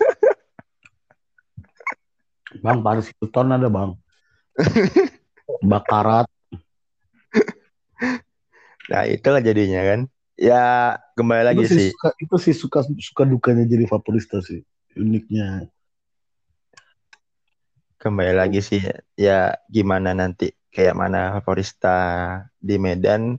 Bang 2.60 2.84
Paris 2.84 3.08
Hilton 3.08 3.56
ada 3.56 3.72
bang. 3.72 3.96
Bakarat 5.72 6.28
nah 8.92 9.02
itulah 9.08 9.40
jadinya 9.40 9.80
kan. 9.84 10.00
Ya 10.34 10.98
kembali 11.14 11.42
lagi 11.46 11.62
itu 11.62 11.74
sih, 11.78 11.88
Suka, 11.94 12.08
itu 12.18 12.36
sih 12.42 12.54
suka 12.54 12.78
suka 12.98 13.22
dukanya 13.22 13.62
jadi 13.62 13.86
favorista 13.86 14.42
sih 14.42 14.66
uniknya. 14.98 15.70
Kembali 18.02 18.34
lagi 18.34 18.60
sih 18.60 18.82
ya 19.14 19.54
gimana 19.70 20.12
nanti 20.12 20.52
kayak 20.74 20.98
mana 20.98 21.38
Favorista 21.38 21.96
di 22.58 22.76
Medan 22.76 23.38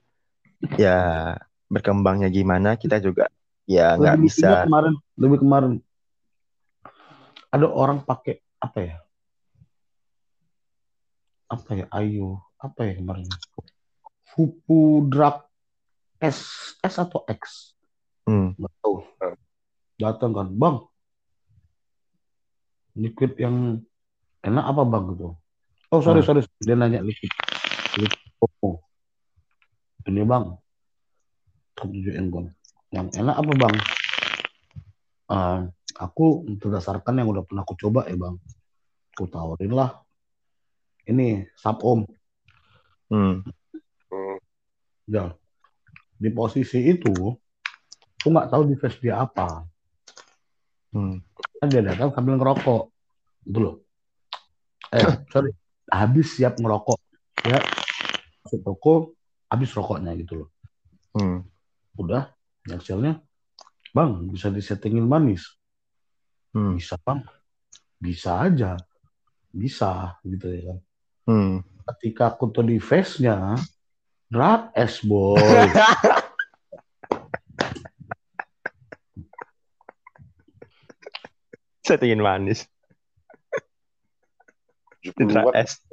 ya 0.79 1.35
berkembangnya 1.67 2.31
gimana 2.31 2.79
kita 2.79 3.03
juga 3.03 3.27
ya 3.67 3.99
nggak 3.99 4.17
bisa. 4.23 4.63
kemarin 4.63 4.95
lebih 5.19 5.43
kemarin. 5.43 5.73
Ada 7.51 7.67
orang 7.67 8.01
pakai 8.07 8.39
apa 8.57 8.79
ya? 8.79 8.97
Apa 11.51 11.69
ya? 11.75 11.85
Ayo 11.91 12.41
apa 12.57 12.87
ya 12.87 12.97
kemarin 12.97 13.27
Fupu 14.35 15.07
Drag 15.07 15.47
S 16.19 16.75
S 16.83 16.95
atau 16.99 17.23
X? 17.23 17.71
Hmm. 18.27 18.51
tahu. 18.83 18.99
Datang 19.95 20.35
kan 20.35 20.51
bang 20.51 20.77
liquid 22.99 23.39
yang 23.39 23.79
enak 24.43 24.65
apa 24.65 24.81
bang? 24.83 25.03
Gitu. 25.15 25.29
Oh 25.91 25.99
sorry 26.03 26.19
hmm. 26.19 26.27
sorry 26.27 26.41
dia 26.59 26.75
nanya 26.75 26.99
liquid. 26.99 27.31
Liquid 27.95 28.51
oh. 28.59 28.83
ini 30.03 30.27
bang 30.27 30.51
tunjukin 31.79 32.27
bang 32.27 32.47
yang 32.91 33.07
enak 33.15 33.35
apa 33.39 33.51
bang? 33.55 33.75
Uh, 35.25 35.59
aku 35.95 36.43
berdasarkan 36.59 37.23
yang 37.23 37.31
udah 37.31 37.43
pernah 37.47 37.63
aku 37.63 37.79
coba 37.79 38.03
ya 38.11 38.19
bang. 38.19 38.35
Aku 39.15 39.31
tawarin 39.31 39.71
lah. 39.71 40.03
Ini 41.07 41.47
sub 41.55 41.79
om 41.85 42.03
hmm. 43.13 43.45
Ya 45.05 45.33
di 46.15 46.29
posisi 46.31 46.81
itu 46.81 47.13
aku 48.21 48.27
nggak 48.33 48.49
tahu 48.49 48.61
di 48.65 48.75
face 48.79 48.97
dia 49.03 49.21
apa. 49.21 49.67
Hmm. 50.95 51.19
kan 51.59 51.67
dia 51.67 51.83
datang 51.83 52.09
sambil 52.15 52.39
ngerokok. 52.39 52.83
Gitu 53.45 53.59
loh. 53.59 53.75
Eh 54.89 55.03
sorry. 55.33 55.51
Habis 55.91 56.39
siap 56.39 56.57
ngerokok. 56.57 56.99
Ya 57.45 57.61
masuk 58.41 58.61
toko 58.61 58.93
habis 59.51 59.69
rokoknya 59.75 60.15
gitu 60.17 60.45
loh. 60.45 60.49
Hmm. 61.13 61.45
udah. 61.99 62.31
Hasilnya 62.65 63.21
bang 63.93 64.11
bisa 64.33 64.49
disettingin 64.49 65.05
manis. 65.05 65.45
Hmm. 66.55 66.73
bisa 66.73 66.97
bang. 66.97 67.21
Bisa 68.01 68.41
aja. 68.41 68.73
Bisa 69.53 70.17
gitu 70.25 70.49
ya 70.49 70.61
kan. 70.73 70.79
Hmm. 71.25 71.55
ketika 71.93 72.33
aku 72.33 72.49
tuh 72.49 72.65
di 72.65 72.81
face 72.81 73.21
drag 74.31 74.71
es 74.73 75.01
boy 75.05 75.37
settingin 81.85 82.21
manis 82.21 82.65
Drag 85.13 85.53
S. 85.53 85.85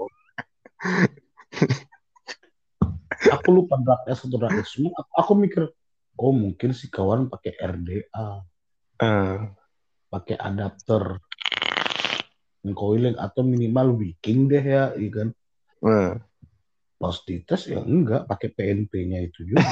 aku 3.28 3.48
lupa 3.52 3.76
drag 3.76 4.00
S 4.08 4.24
atau 4.24 4.40
drag 4.40 4.56
S. 4.56 4.80
Aku, 4.80 5.12
aku 5.12 5.32
mikir, 5.36 5.68
oh 6.16 6.32
mungkin 6.32 6.72
si 6.72 6.88
kawan 6.88 7.28
pakai 7.28 7.52
RDA. 7.60 8.28
Uh. 9.02 9.52
Pakai 10.08 10.40
adapter. 10.40 11.20
Coiling 12.62 13.18
atau 13.18 13.42
minimal 13.42 13.98
wicking 13.98 14.46
deh 14.46 14.62
ya, 14.62 14.94
iya 14.96 15.10
kan? 15.12 15.28
Uh. 15.82 16.14
Pas 17.02 17.18
dites 17.26 17.66
ya 17.66 17.82
enggak, 17.82 18.30
pakai 18.30 18.54
PNP-nya 18.54 19.26
itu 19.26 19.42
juga. 19.42 19.58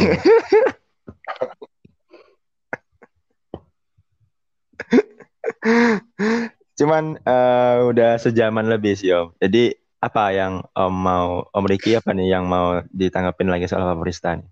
Cuman 6.75 7.23
uh, 7.23 7.87
udah 7.87 8.19
sejaman 8.19 8.67
lebih 8.67 8.99
sih 8.99 9.15
Om. 9.15 9.39
Jadi 9.39 9.71
apa 10.03 10.35
yang 10.35 10.59
Om 10.75 10.91
mau 10.91 11.47
Om 11.55 11.65
Riki 11.71 11.95
apa 11.95 12.11
nih 12.11 12.35
yang 12.35 12.51
mau 12.51 12.83
ditanggapin 12.91 13.47
lagi 13.47 13.71
soal 13.71 13.87
Favorista 13.87 14.35
nih? 14.35 14.51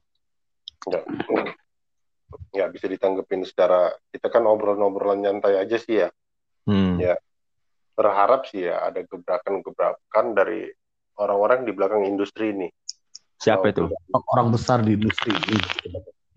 Enggak. 0.87 1.03
Ya 2.55 2.71
bisa 2.71 2.87
ditanggapin 2.87 3.43
secara 3.43 3.91
kita 4.15 4.31
kan 4.31 4.47
obrol-obrolan 4.47 5.19
nyantai 5.27 5.59
aja 5.59 5.83
sih 5.83 6.07
ya. 6.07 6.15
Hmm. 6.63 6.95
Ya 7.03 7.19
berharap 7.99 8.47
sih 8.47 8.71
ya 8.71 8.87
ada 8.87 9.03
gebrakan-gebrakan 9.03 10.39
dari 10.39 10.71
orang-orang 11.19 11.67
di 11.67 11.73
belakang 11.75 12.07
industri 12.07 12.55
ini. 12.55 12.69
Siapa 13.39 13.71
itu? 13.71 13.87
Orang 14.35 14.51
besar 14.51 14.83
di 14.83 14.99
industri 14.99 15.31
ini. 15.31 15.59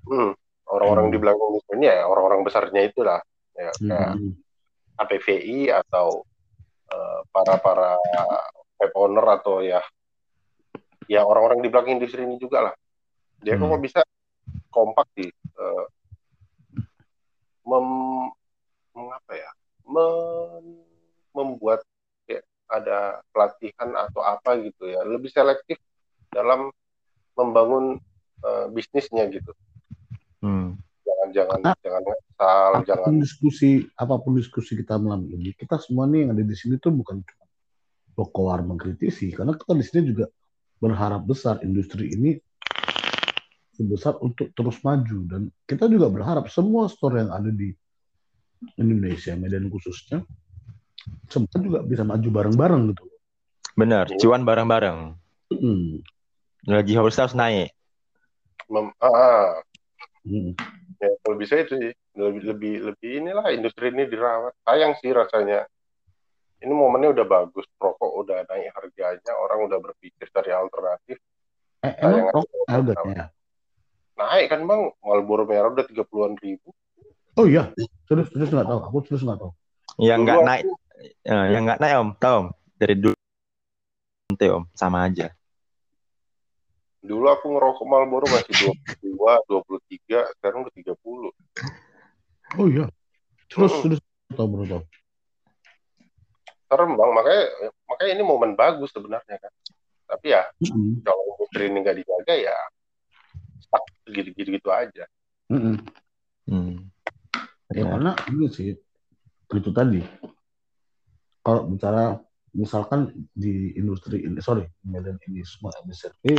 Hmm, 0.05 0.31
orang-orang 0.69 1.09
hmm. 1.09 1.13
di 1.13 1.17
belakang 1.17 1.45
industri 1.53 1.73
ini 1.81 1.85
ya 1.89 1.97
orang-orang 2.05 2.41
besarnya 2.45 2.81
itulah. 2.85 3.21
Ya, 3.51 3.71
kayak 3.77 4.15
hmm 4.17 4.33
APVI 5.01 5.73
atau 5.73 6.21
uh, 6.93 7.19
para 7.33 7.57
para 7.57 7.97
web 8.77 8.93
owner 8.93 9.25
atau 9.41 9.65
ya 9.65 9.81
ya 11.09 11.25
orang-orang 11.25 11.65
di 11.65 11.69
belakang 11.73 11.97
industri 11.97 12.21
ini 12.23 12.37
juga 12.37 12.71
lah 12.71 12.73
dia 13.41 13.57
hmm. 13.57 13.65
kok 13.65 13.81
bisa 13.81 14.01
kompak 14.69 15.07
di 15.17 15.27
uh, 15.57 15.85
mem, 17.65 17.87
mengapa 18.93 19.33
ya 19.33 19.49
mem, 19.89 20.85
membuat 21.33 21.81
ada 22.72 23.19
pelatihan 23.35 23.91
atau 24.07 24.23
apa 24.23 24.56
gitu 24.64 24.88
ya. 24.88 25.03
Lebih 25.03 25.27
selektif 25.27 25.77
dalam 26.31 26.72
membangun 27.35 27.99
uh, 28.48 28.65
bisnisnya 28.72 29.27
gitu. 29.27 29.52
Hmm. 30.39 30.80
Jangan 31.31 31.64
nah, 31.64 31.76
jangan 31.80 32.03
ngasal, 32.03 32.72
jangan 32.84 33.14
diskusi 33.23 33.88
apa 33.95 34.19
pun 34.19 34.35
diskusi 34.35 34.76
kita 34.76 34.99
malam 34.99 35.31
ini, 35.31 35.56
kita 35.56 35.80
semua 35.80 36.03
nih 36.03 36.27
yang 36.27 36.35
ada 36.35 36.43
di 36.43 36.56
sini 36.60 36.76
tuh 36.76 36.91
bukan 36.91 37.23
cuma 37.23 38.60
mengkritisi, 38.60 39.31
karena 39.31 39.56
kita 39.56 39.72
di 39.72 39.85
sini 39.88 40.11
juga 40.11 40.27
berharap 40.84 41.23
besar 41.23 41.64
industri 41.64 42.11
ini 42.11 42.35
sebesar 43.72 44.19
untuk 44.19 44.52
terus 44.52 44.84
maju. 44.84 45.18
Dan 45.23 45.41
kita 45.64 45.88
juga 45.88 46.11
berharap 46.11 46.52
semua 46.52 46.91
store 46.91 47.23
yang 47.23 47.31
ada 47.31 47.48
di 47.48 47.72
Indonesia 48.76 49.31
Medan 49.39 49.72
khususnya 49.72 50.27
semua 51.29 51.57
juga 51.59 51.79
bisa 51.83 52.03
maju 52.05 52.27
bareng-bareng 52.29 52.81
gitu. 52.93 53.03
Benar, 53.73 54.05
cuan 54.19 54.43
bareng-bareng. 54.43 55.15
Hmm. 55.51 55.99
Gaji 56.67 56.93
harus 56.93 57.17
naik. 57.33 57.73
Mem- 58.71 58.95
ah, 59.01 59.11
ah. 59.11 59.47
Hmm. 60.21 60.53
ya 61.01 61.09
kalau 61.25 61.33
bisa 61.33 61.57
itu 61.57 61.73
sih 61.81 61.93
lebih 62.13 62.45
lebih 62.45 62.73
lebih 62.93 63.09
inilah 63.25 63.49
industri 63.49 63.89
ini 63.89 64.05
dirawat 64.05 64.53
sayang 64.61 64.93
sih 65.01 65.09
rasanya 65.09 65.65
ini 66.61 66.69
momennya 66.69 67.09
udah 67.09 67.25
bagus 67.25 67.65
rokok 67.81 68.21
udah 68.21 68.45
naik 68.45 68.69
harganya 68.69 69.33
orang 69.33 69.65
udah 69.65 69.81
berpikir 69.81 70.29
cari 70.29 70.53
alternatif 70.53 71.17
Eh, 71.81 71.93
emang 72.05 72.29
rokok 72.29 72.69
harganya? 72.69 73.33
naik 74.13 74.53
kan 74.53 74.61
bang 74.61 74.93
Marlboro 75.01 75.49
merah 75.49 75.73
udah 75.73 75.89
tiga 75.89 76.05
puluhan 76.05 76.37
ribu 76.37 76.69
Oh 77.39 77.47
iya, 77.47 77.71
terus 78.11 78.27
terus 78.27 78.51
nggak 78.51 78.67
tahu. 78.67 78.79
Aku 78.91 78.97
terus 79.07 79.23
nggak 79.23 79.39
tahu. 79.39 79.55
Yang 80.03 80.19
nggak 80.27 80.37
naik, 80.43 80.63
eh, 81.03 81.45
yang 81.51 81.63
nggak 81.65 81.79
naik 81.81 81.95
om, 81.97 82.09
tahu 82.17 82.35
om? 82.37 82.47
Dari 82.77 82.95
dulu 82.97 83.17
nanti 84.29 84.47
om, 84.49 84.63
sama 84.73 85.05
aja. 85.05 85.29
dulu 87.01 87.33
aku 87.33 87.49
ngerokok 87.49 87.85
Marlboro 87.89 88.29
masih 88.29 88.53
22, 89.01 89.17
23, 89.17 90.21
sekarang 90.37 90.61
udah 90.61 90.73
30. 90.77 91.33
Oh 92.61 92.67
iya. 92.69 92.85
Terus 93.49 93.73
Hmm. 93.73 93.81
terus 93.89 93.99
tahu 94.37 94.47
baru 94.53 94.65
tahu. 94.69 94.83
Serem 96.69 96.93
bang, 96.93 97.11
makanya 97.11 97.43
makanya 97.89 98.11
ini 98.13 98.23
momen 98.23 98.53
bagus 98.53 98.93
sebenarnya 98.93 99.35
kan. 99.41 99.51
Tapi 100.13 100.25
ya 100.29 100.45
Mm-mm. 100.61 101.01
kalau 101.01 101.25
industri 101.35 101.73
ini 101.73 101.77
nggak 101.81 101.97
dijaga 102.05 102.33
ya 102.37 102.57
stuck 103.65 103.83
gitu-gitu 104.05 104.69
aja. 104.69 105.03
Mm-mm. 105.49 105.81
Hmm. 106.47 106.85
Ya, 107.73 107.81
Ya. 107.81 107.85
karena 107.97 108.11
ini 108.29 108.45
sih 108.51 108.77
itu 109.51 109.69
tadi. 109.73 110.05
Kalau 111.41 111.65
bicara 111.65 112.22
misalkan 112.53 113.27
di 113.34 113.73
industri 113.77 114.26
ini, 114.26 114.38
sorry, 114.39 114.65
Medan 114.85 115.18
ini 115.26 115.41
semua 115.41 115.73
MSRP, 115.81 116.38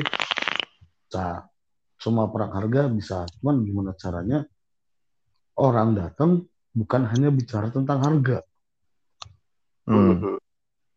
bisa 1.06 1.46
semua 1.98 2.30
perang 2.30 2.54
harga 2.54 2.90
bisa, 2.90 3.26
cuman 3.38 3.62
gimana 3.62 3.90
caranya 3.98 4.42
orang 5.58 5.94
datang 5.94 6.42
bukan 6.72 7.02
hanya 7.10 7.28
bicara 7.30 7.68
tentang 7.70 8.00
harga, 8.02 8.42
Hmm. 9.86 10.38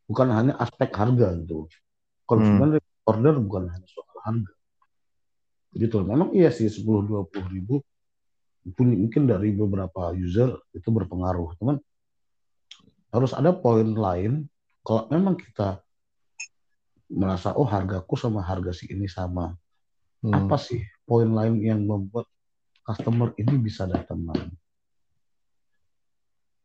Bukan 0.05 0.27
hanya 0.29 0.53
aspek 0.61 0.93
harga 0.93 1.33
gitu. 1.41 1.65
Konsumen 2.29 2.77
order 3.05 3.35
bukan 3.41 3.69
hanya 3.73 3.87
soal 3.89 4.17
harga. 4.21 4.53
Gitu. 5.73 5.97
Memang 6.05 6.29
iya 6.37 6.53
sih 6.53 6.69
10-20 6.69 7.49
ribu 7.49 7.81
mungkin 8.81 9.29
dari 9.29 9.53
beberapa 9.53 10.13
user 10.13 10.53
itu 10.73 10.89
berpengaruh. 10.89 11.57
Cuman 11.57 11.77
harus 13.15 13.31
ada 13.31 13.55
poin 13.55 13.87
lain 13.87 14.51
kalau 14.83 15.07
memang 15.07 15.39
kita 15.39 15.79
merasa 17.07 17.55
oh 17.55 17.65
hargaku 17.65 18.19
sama 18.19 18.43
harga 18.43 18.75
si 18.75 18.91
ini 18.91 19.07
sama. 19.07 19.55
Hmm. 20.19 20.45
Apa 20.45 20.59
sih 20.59 20.83
poin 21.07 21.31
lain 21.31 21.61
yang 21.63 21.81
membuat 21.85 22.27
customer 22.83 23.31
ini 23.39 23.55
bisa 23.61 23.87
datang 23.87 24.25
lagi? 24.27 24.51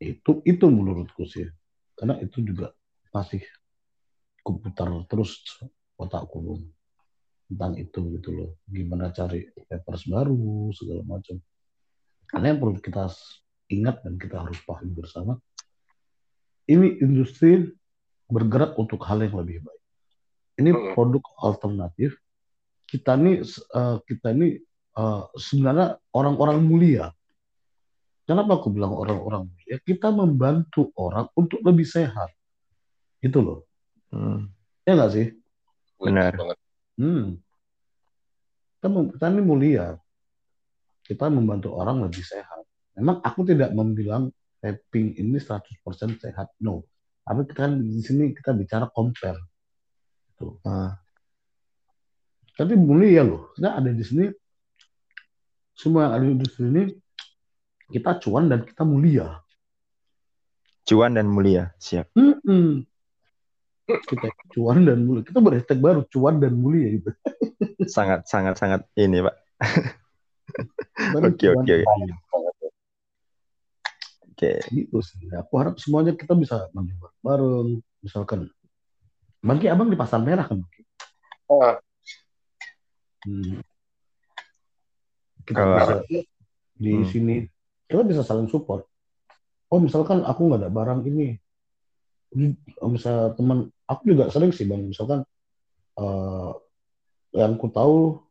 Itu 0.01 0.43
itu 0.43 0.67
menurutku 0.67 1.23
sih. 1.29 1.47
Karena 1.95 2.17
itu 2.19 2.41
juga 2.41 2.73
masih 3.13 3.45
kuputar 4.41 4.89
terus 5.07 5.45
otakku 6.01 6.59
tentang 7.47 7.77
itu 7.77 8.01
gitu 8.19 8.31
loh. 8.33 8.51
Gimana 8.65 9.13
cari 9.13 9.45
papers 9.69 10.09
baru 10.09 10.73
segala 10.73 11.05
macam. 11.05 11.37
Karena 12.25 12.55
yang 12.55 12.59
perlu 12.63 12.79
kita 12.81 13.11
ingat 13.71 14.03
dan 14.03 14.15
kita 14.19 14.37
harus 14.43 14.59
pahami 14.67 14.93
bersama, 14.95 15.39
ini 16.71 17.03
industri 17.03 17.67
bergerak 18.31 18.79
untuk 18.79 19.03
hal 19.03 19.19
yang 19.27 19.35
lebih 19.43 19.67
baik. 19.67 19.83
Ini 20.63 20.71
Hmm. 20.71 20.95
produk 20.95 21.25
alternatif. 21.43 22.15
Kita 22.87 23.19
ini 23.19 23.43
eh, 23.43 23.97
kita 24.07 24.31
ini 24.31 24.55
eh, 24.95 25.23
sebenarnya 25.35 25.99
orang-orang 26.15 26.59
mulia. 26.63 27.11
Kenapa 28.27 28.63
aku 28.63 28.71
bilang 28.71 28.95
orang-orang 28.95 29.51
mulia? 29.51 29.77
Kita 29.83 30.15
membantu 30.15 30.95
orang 30.95 31.27
untuk 31.35 31.59
lebih 31.67 31.83
sehat. 31.83 32.31
Itu 33.19 33.43
loh. 33.43 33.61
Hmm. 34.15 34.47
Ya 34.87 34.95
nggak 34.95 35.11
sih? 35.11 35.27
Benar. 35.99 36.39
Hmm. 36.95 37.43
Kita, 38.79 38.87
kita 38.87 39.27
ini 39.35 39.43
mulia. 39.43 39.99
Kita 41.03 41.27
membantu 41.27 41.75
orang 41.75 42.07
lebih 42.07 42.23
sehat. 42.23 42.63
Memang 42.95 43.19
aku 43.27 43.43
tidak 43.43 43.75
membilang 43.75 44.31
vaping 44.61 45.17
ini 45.17 45.37
100% 45.41 46.21
sehat. 46.21 46.53
No. 46.61 46.85
Tapi 47.25 47.49
kita 47.49 47.69
kan 47.69 47.81
di 47.81 48.01
sini 48.05 48.33
kita 48.37 48.53
bicara 48.53 48.87
compare. 48.93 49.41
Tuh. 50.37 50.61
Ah. 50.65 51.01
Tapi 52.55 52.77
mulia 52.77 53.25
loh. 53.25 53.53
Kita 53.57 53.81
ada 53.81 53.91
di 53.91 54.05
sini 54.05 54.29
semua 55.73 56.09
yang 56.09 56.13
ada 56.13 56.25
di 56.29 56.33
industri 56.37 56.65
ini 56.69 56.83
kita 57.91 58.21
cuan 58.21 58.53
dan 58.53 58.63
kita 58.69 58.85
mulia. 58.85 59.41
Cuan 60.85 61.17
dan 61.17 61.27
mulia, 61.27 61.73
siap. 61.81 62.13
Mm-mm. 62.13 62.85
Kita 63.89 64.29
cuan 64.53 64.85
dan 64.85 65.09
mulia. 65.09 65.25
Kita 65.25 65.41
berhashtag 65.41 65.81
baru 65.81 66.05
cuan 66.13 66.39
dan 66.39 66.55
mulia 66.55 67.01
gitu. 67.01 67.11
Sangat 67.89 68.29
sangat 68.29 68.61
sangat 68.61 68.85
ini 68.95 69.25
pak. 69.25 69.37
Oke, 71.17 71.47
oke, 71.55 71.75
oke. 71.87 72.50
Oke. 74.41 74.57
gitu 74.73 75.05
sih. 75.05 75.21
Aku 75.37 75.53
harap 75.61 75.77
semuanya 75.77 76.17
kita 76.17 76.33
bisa 76.33 76.73
maju 76.73 76.89
bareng. 77.21 77.69
Misalkan, 78.01 78.49
bagi 79.45 79.69
abang 79.69 79.93
di 79.93 80.01
pasar 80.01 80.25
merah 80.25 80.49
kan? 80.49 80.65
Ah, 81.53 81.77
Hmm. 83.21 83.61
Kita 85.45 85.61
Kalau- 85.61 85.77
bisa 85.77 85.95
di 86.81 86.93
Hmm. 86.97 87.05
sini, 87.05 87.37
kita 87.85 88.01
bisa 88.01 88.25
saling 88.25 88.49
support. 88.49 88.89
Oh 89.69 89.77
misalkan 89.77 90.25
aku 90.25 90.49
nggak 90.49 90.65
ada 90.65 90.73
barang 90.73 91.05
ini, 91.05 91.37
oh, 92.81 92.89
misal 92.89 93.37
teman, 93.37 93.69
aku 93.85 94.17
juga 94.17 94.33
sering 94.33 94.57
sih 94.57 94.65
bang, 94.65 94.89
misalkan 94.89 95.21
eh, 96.01 96.51
yang 97.37 97.61
ku 97.61 97.69
tahu, 97.69 98.25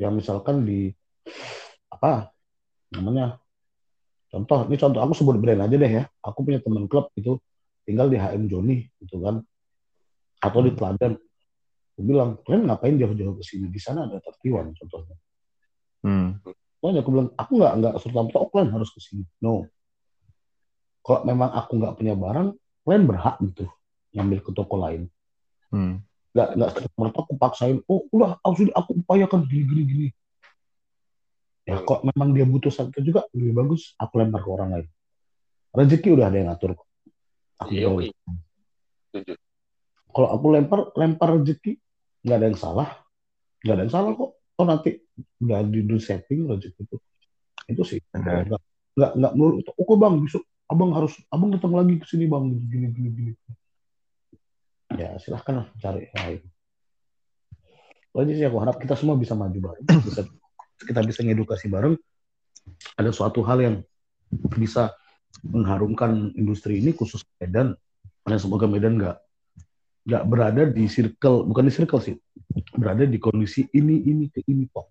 yang 0.00 0.16
misalkan 0.16 0.64
di 0.64 0.88
apa 1.92 2.32
namanya, 2.96 3.36
contoh, 4.36 4.68
ini 4.68 4.76
contoh 4.76 5.00
aku 5.00 5.12
sebut 5.16 5.40
brand 5.40 5.64
aja 5.64 5.76
deh 5.80 5.92
ya. 6.02 6.04
Aku 6.20 6.44
punya 6.44 6.60
teman 6.60 6.84
klub 6.84 7.08
itu 7.16 7.40
tinggal 7.88 8.12
di 8.12 8.20
HM 8.20 8.52
Joni 8.52 8.84
gitu 9.00 9.24
kan, 9.24 9.40
atau 10.44 10.60
di 10.60 10.76
Teladan. 10.76 11.16
Aku 11.96 12.02
bilang, 12.04 12.36
kalian 12.44 12.68
ngapain 12.68 13.00
jauh-jauh 13.00 13.40
ke 13.40 13.44
sini? 13.46 13.72
Di 13.72 13.80
sana 13.80 14.04
ada 14.04 14.20
tertiwan 14.20 14.76
contohnya. 14.76 15.16
Hmm. 16.04 16.36
Makanya 16.84 17.00
aku 17.00 17.10
bilang, 17.16 17.28
aku 17.32 17.52
nggak 17.56 17.72
nggak 17.80 17.94
serta 18.04 18.20
merta 18.20 18.38
oh, 18.44 18.50
kalian 18.52 18.70
harus 18.76 18.90
ke 18.92 19.00
sini. 19.00 19.24
No. 19.40 19.64
Kalau 21.00 21.24
memang 21.24 21.50
aku 21.56 21.72
nggak 21.80 21.94
punya 21.96 22.12
barang, 22.12 22.48
kalian 22.84 23.04
berhak 23.08 23.36
gitu 23.40 23.64
ngambil 24.12 24.38
ke 24.44 24.50
toko 24.52 24.76
lain. 24.76 25.02
Hmm. 25.72 26.04
Nggak 26.36 26.48
nggak 26.52 26.70
serta 26.76 26.96
merta 27.00 27.18
aku 27.24 27.34
paksain. 27.40 27.76
Oh, 27.88 28.04
udah 28.12 28.36
aku 28.44 28.54
sudah 28.60 28.74
aku 28.76 28.90
upayakan 29.00 29.48
gini 29.48 29.64
gini 29.64 29.82
gini. 29.88 30.08
Ya, 31.66 31.82
kok 31.82 32.06
memang 32.06 32.30
dia 32.30 32.46
butuh 32.46 32.70
satu 32.70 33.02
juga 33.02 33.26
lebih 33.34 33.58
bagus, 33.58 33.98
aku 33.98 34.22
lempar 34.22 34.46
ke 34.46 34.50
orang 34.54 34.70
lain. 34.70 34.88
Rezeki 35.74 36.14
udah 36.14 36.30
ada 36.30 36.36
yang 36.38 36.48
ngatur. 36.54 36.78
kok. 36.78 36.86
Aku 37.66 37.70
Iya, 37.74 37.90
iya. 38.06 38.14
Setuju. 39.10 39.34
Kalau 40.14 40.28
aku 40.30 40.46
lempar 40.54 40.80
lempar 40.94 41.28
rezeki, 41.34 41.74
nggak 42.22 42.36
ada 42.38 42.46
yang 42.46 42.58
salah, 42.58 42.88
nggak 43.66 43.74
ada 43.74 43.82
yang 43.82 43.92
salah 43.92 44.10
kok. 44.14 44.30
Oh 44.56 44.64
nanti 44.64 44.90
udah 45.42 45.60
di 45.66 45.82
do 45.82 45.98
setting 45.98 46.46
rezeki 46.46 46.80
itu, 46.86 46.96
itu 47.66 47.82
sih. 47.82 48.00
Nggak 48.14 48.62
nggak 48.94 49.12
nggak 49.18 49.32
melulu. 49.34 49.60
Oke 49.74 49.94
bang, 49.98 50.22
besok 50.22 50.46
abang 50.70 50.94
harus 50.94 51.18
abang 51.34 51.50
datang 51.50 51.74
lagi 51.74 51.98
ke 51.98 52.06
sini 52.06 52.30
bang, 52.30 52.46
gini 52.70 52.86
gini 52.94 53.08
gini. 53.10 53.32
Ya 54.94 55.18
silahkan 55.18 55.60
lah 55.60 55.66
cari 55.82 56.06
lain. 56.14 56.40
Itu 58.14 58.16
aja 58.22 58.32
sih 58.32 58.46
aku 58.46 58.58
harap 58.62 58.78
kita 58.78 58.94
semua 58.94 59.18
bisa 59.18 59.34
maju 59.34 59.58
bareng, 59.58 59.86
bisa 60.06 60.22
kita 60.80 61.00
bisa 61.04 61.24
ngedukasi 61.24 61.72
bareng. 61.72 61.96
Ada 62.98 63.14
suatu 63.14 63.40
hal 63.46 63.58
yang 63.62 63.76
bisa 64.58 64.92
mengharumkan 65.46 66.34
industri 66.34 66.82
ini 66.82 66.92
khusus 66.92 67.22
Medan. 67.40 67.76
Dan 68.26 68.38
semoga 68.42 68.66
Medan 68.66 68.98
nggak 68.98 69.16
nggak 70.06 70.24
berada 70.26 70.62
di 70.70 70.86
circle, 70.86 71.46
bukan 71.46 71.66
di 71.66 71.72
circle 71.74 72.02
sih, 72.02 72.14
berada 72.78 73.02
di 73.02 73.18
kondisi 73.18 73.66
ini 73.74 74.06
ini 74.06 74.30
ke 74.30 74.42
ini 74.46 74.66
kok. 74.70 74.86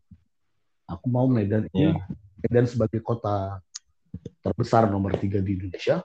Aku 0.91 1.07
mau 1.07 1.27
Medan 1.27 1.67
ini 1.71 1.91
Ya. 1.91 1.95
Medan 2.45 2.69
sebagai 2.69 3.01
kota 3.01 3.57
terbesar 4.43 4.85
nomor 4.85 5.17
tiga 5.17 5.41
di 5.41 5.57
Indonesia, 5.57 6.03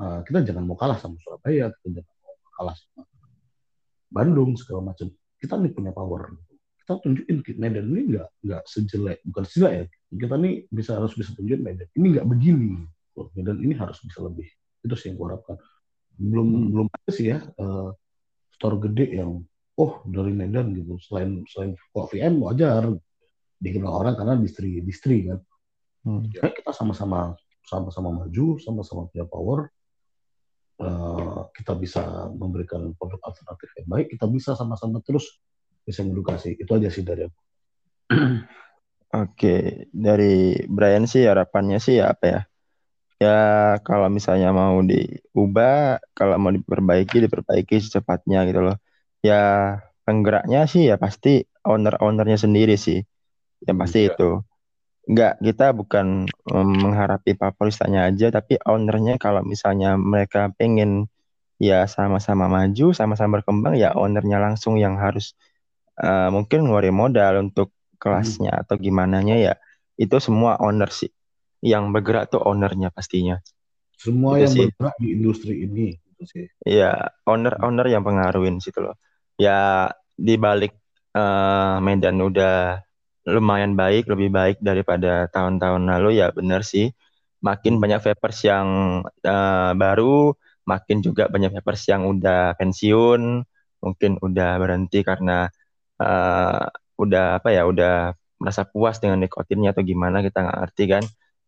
eh, 0.00 0.20
kita 0.24 0.40
jangan 0.42 0.64
mau 0.64 0.78
kalah 0.78 0.96
sama 0.96 1.20
Surabaya, 1.20 1.70
kita 1.76 2.00
jangan 2.00 2.14
mau 2.24 2.34
kalah 2.56 2.76
sama 2.78 3.02
Bandung 4.08 4.54
segala 4.54 4.94
macam. 4.94 5.10
Kita 5.36 5.60
nih 5.60 5.74
punya 5.74 5.92
power, 5.92 6.32
kita 6.84 7.00
tunjukin 7.00 7.40
Medan 7.56 7.88
ini 7.88 8.12
nggak 8.12 8.28
nggak 8.44 8.62
sejelek. 8.68 9.24
Bukan 9.24 9.44
sejelek 9.48 9.72
ya 9.72 9.84
kita 10.20 10.36
nih 10.36 10.68
bisa 10.68 11.00
harus 11.00 11.16
bisa 11.16 11.32
tunjukin 11.32 11.64
Medan 11.64 11.88
ini 11.96 12.06
nggak 12.12 12.28
begini. 12.28 12.84
Medan 13.32 13.56
ini 13.64 13.72
harus 13.72 14.04
bisa 14.04 14.20
lebih. 14.20 14.44
Itu 14.84 14.92
sih 14.92 15.08
yang 15.08 15.16
gue 15.16 15.26
harapkan. 15.32 15.56
Belum 16.20 16.44
hmm. 16.44 16.68
belum 16.76 16.86
ada 16.92 17.10
sih 17.10 17.32
ya 17.32 17.40
uh, 17.40 17.88
store 18.60 18.76
gede 18.84 19.16
yang 19.16 19.40
oh 19.80 20.04
dari 20.04 20.36
Medan 20.36 20.76
gitu. 20.76 21.00
Selain 21.00 21.40
selain 21.48 21.72
kok 21.72 22.12
VM 22.12 22.44
wajar. 22.44 22.84
Dikenal 23.64 24.04
orang 24.04 24.14
karena 24.20 24.36
distri 24.36 24.84
distri 24.84 25.32
kan. 25.32 25.40
Hmm. 26.04 26.28
ya 26.36 26.52
kita 26.52 26.68
sama-sama 26.76 27.32
sama-sama 27.64 28.12
maju 28.12 28.60
sama-sama 28.60 29.08
punya 29.08 29.24
power. 29.24 29.72
Uh, 30.74 31.48
kita 31.54 31.72
bisa 31.78 32.28
memberikan 32.34 32.92
produk 32.98 33.22
alternatif 33.24 33.70
yang 33.78 33.88
baik 33.88 34.10
kita 34.10 34.26
bisa 34.26 34.58
sama-sama 34.58 34.98
terus 35.06 35.38
bisa 35.84 36.00
mengedukasi 36.02 36.56
itu 36.56 36.70
aja 36.72 36.88
sih 36.88 37.04
dari 37.04 37.28
aku 37.28 37.38
Oke, 39.14 39.86
dari 39.94 40.58
Brian 40.66 41.06
sih 41.06 41.22
harapannya 41.22 41.78
sih 41.78 42.02
ya 42.02 42.10
apa 42.10 42.24
ya? 42.26 42.40
Ya 43.22 43.38
kalau 43.86 44.10
misalnya 44.10 44.50
mau 44.50 44.82
diubah, 44.82 46.02
kalau 46.18 46.34
mau 46.42 46.50
diperbaiki, 46.50 47.22
diperbaiki 47.22 47.78
secepatnya 47.78 48.42
gitu 48.50 48.66
loh. 48.66 48.76
Ya 49.22 49.78
penggeraknya 50.02 50.66
sih 50.66 50.90
ya 50.90 50.98
pasti 50.98 51.46
owner-ownernya 51.62 52.42
sendiri 52.42 52.74
sih. 52.74 53.06
Ya 53.62 53.72
pasti 53.78 54.10
ya. 54.10 54.18
itu 54.18 54.42
nggak 55.04 55.44
kita 55.44 55.76
bukan 55.76 56.24
mengharapkan 56.48 57.36
Papolistanya 57.36 58.08
aja 58.08 58.32
tapi 58.32 58.56
ownernya 58.64 59.20
kalau 59.20 59.44
misalnya 59.44 60.00
mereka 60.00 60.48
pengen 60.56 61.12
ya 61.60 61.84
sama-sama 61.84 62.48
maju 62.48 62.96
sama-sama 62.96 63.38
berkembang 63.40 63.76
ya 63.76 63.92
ownernya 63.92 64.40
langsung 64.40 64.80
yang 64.80 64.96
harus 64.96 65.36
uh, 66.00 66.28
mungkin 66.32 66.66
ngeluarin 66.66 66.96
modal 66.96 67.34
untuk 67.50 67.74
kelasnya 68.00 68.52
hmm. 68.54 68.62
atau 68.66 68.74
gimana 68.80 69.20
nya 69.22 69.36
ya 69.38 69.54
itu 69.94 70.16
semua 70.18 70.58
owner 70.58 70.90
sih 70.90 71.10
yang 71.64 71.94
bergerak 71.94 72.28
tuh 72.28 72.42
ownernya 72.42 72.90
pastinya 72.90 73.40
semua 73.94 74.36
itu 74.36 74.42
yang 74.44 74.52
sih. 74.52 74.66
bergerak 74.74 74.96
di 75.00 75.08
industri 75.14 75.54
ini 75.64 75.86
gitu 75.96 76.22
sih 76.26 76.46
ya 76.66 77.08
owner 77.24 77.56
owner 77.62 77.86
yang 77.88 78.02
pengaruhin 78.02 78.58
situ 78.58 78.82
loh 78.82 78.98
ya 79.38 79.88
di 80.14 80.34
balik 80.38 80.74
uh, 81.14 81.78
Medan 81.82 82.18
udah 82.22 82.84
lumayan 83.24 83.72
baik, 83.72 84.04
lebih 84.06 84.28
baik 84.28 84.56
daripada 84.60 85.26
tahun-tahun 85.32 85.82
lalu 85.88 86.20
ya 86.20 86.28
benar 86.30 86.60
sih. 86.62 86.92
Makin 87.44 87.76
banyak 87.76 88.00
vapers 88.00 88.40
yang 88.44 88.68
uh, 89.04 89.72
baru, 89.76 90.32
makin 90.64 91.04
juga 91.04 91.28
banyak 91.28 91.52
vapers 91.60 91.88
yang 91.92 92.08
udah 92.08 92.56
pensiun, 92.56 93.44
mungkin 93.84 94.10
udah 94.20 94.50
berhenti 94.60 95.04
karena 95.04 95.48
uh, 96.00 96.66
udah 96.98 97.42
apa 97.42 97.48
ya, 97.54 97.66
udah 97.68 98.14
merasa 98.40 98.66
puas 98.66 98.98
dengan 98.98 99.22
nikotinnya 99.22 99.72
atau 99.74 99.82
gimana 99.86 100.20
kita 100.22 100.42
nggak 100.44 100.58
ngerti 100.64 100.84
kan. 100.90 101.04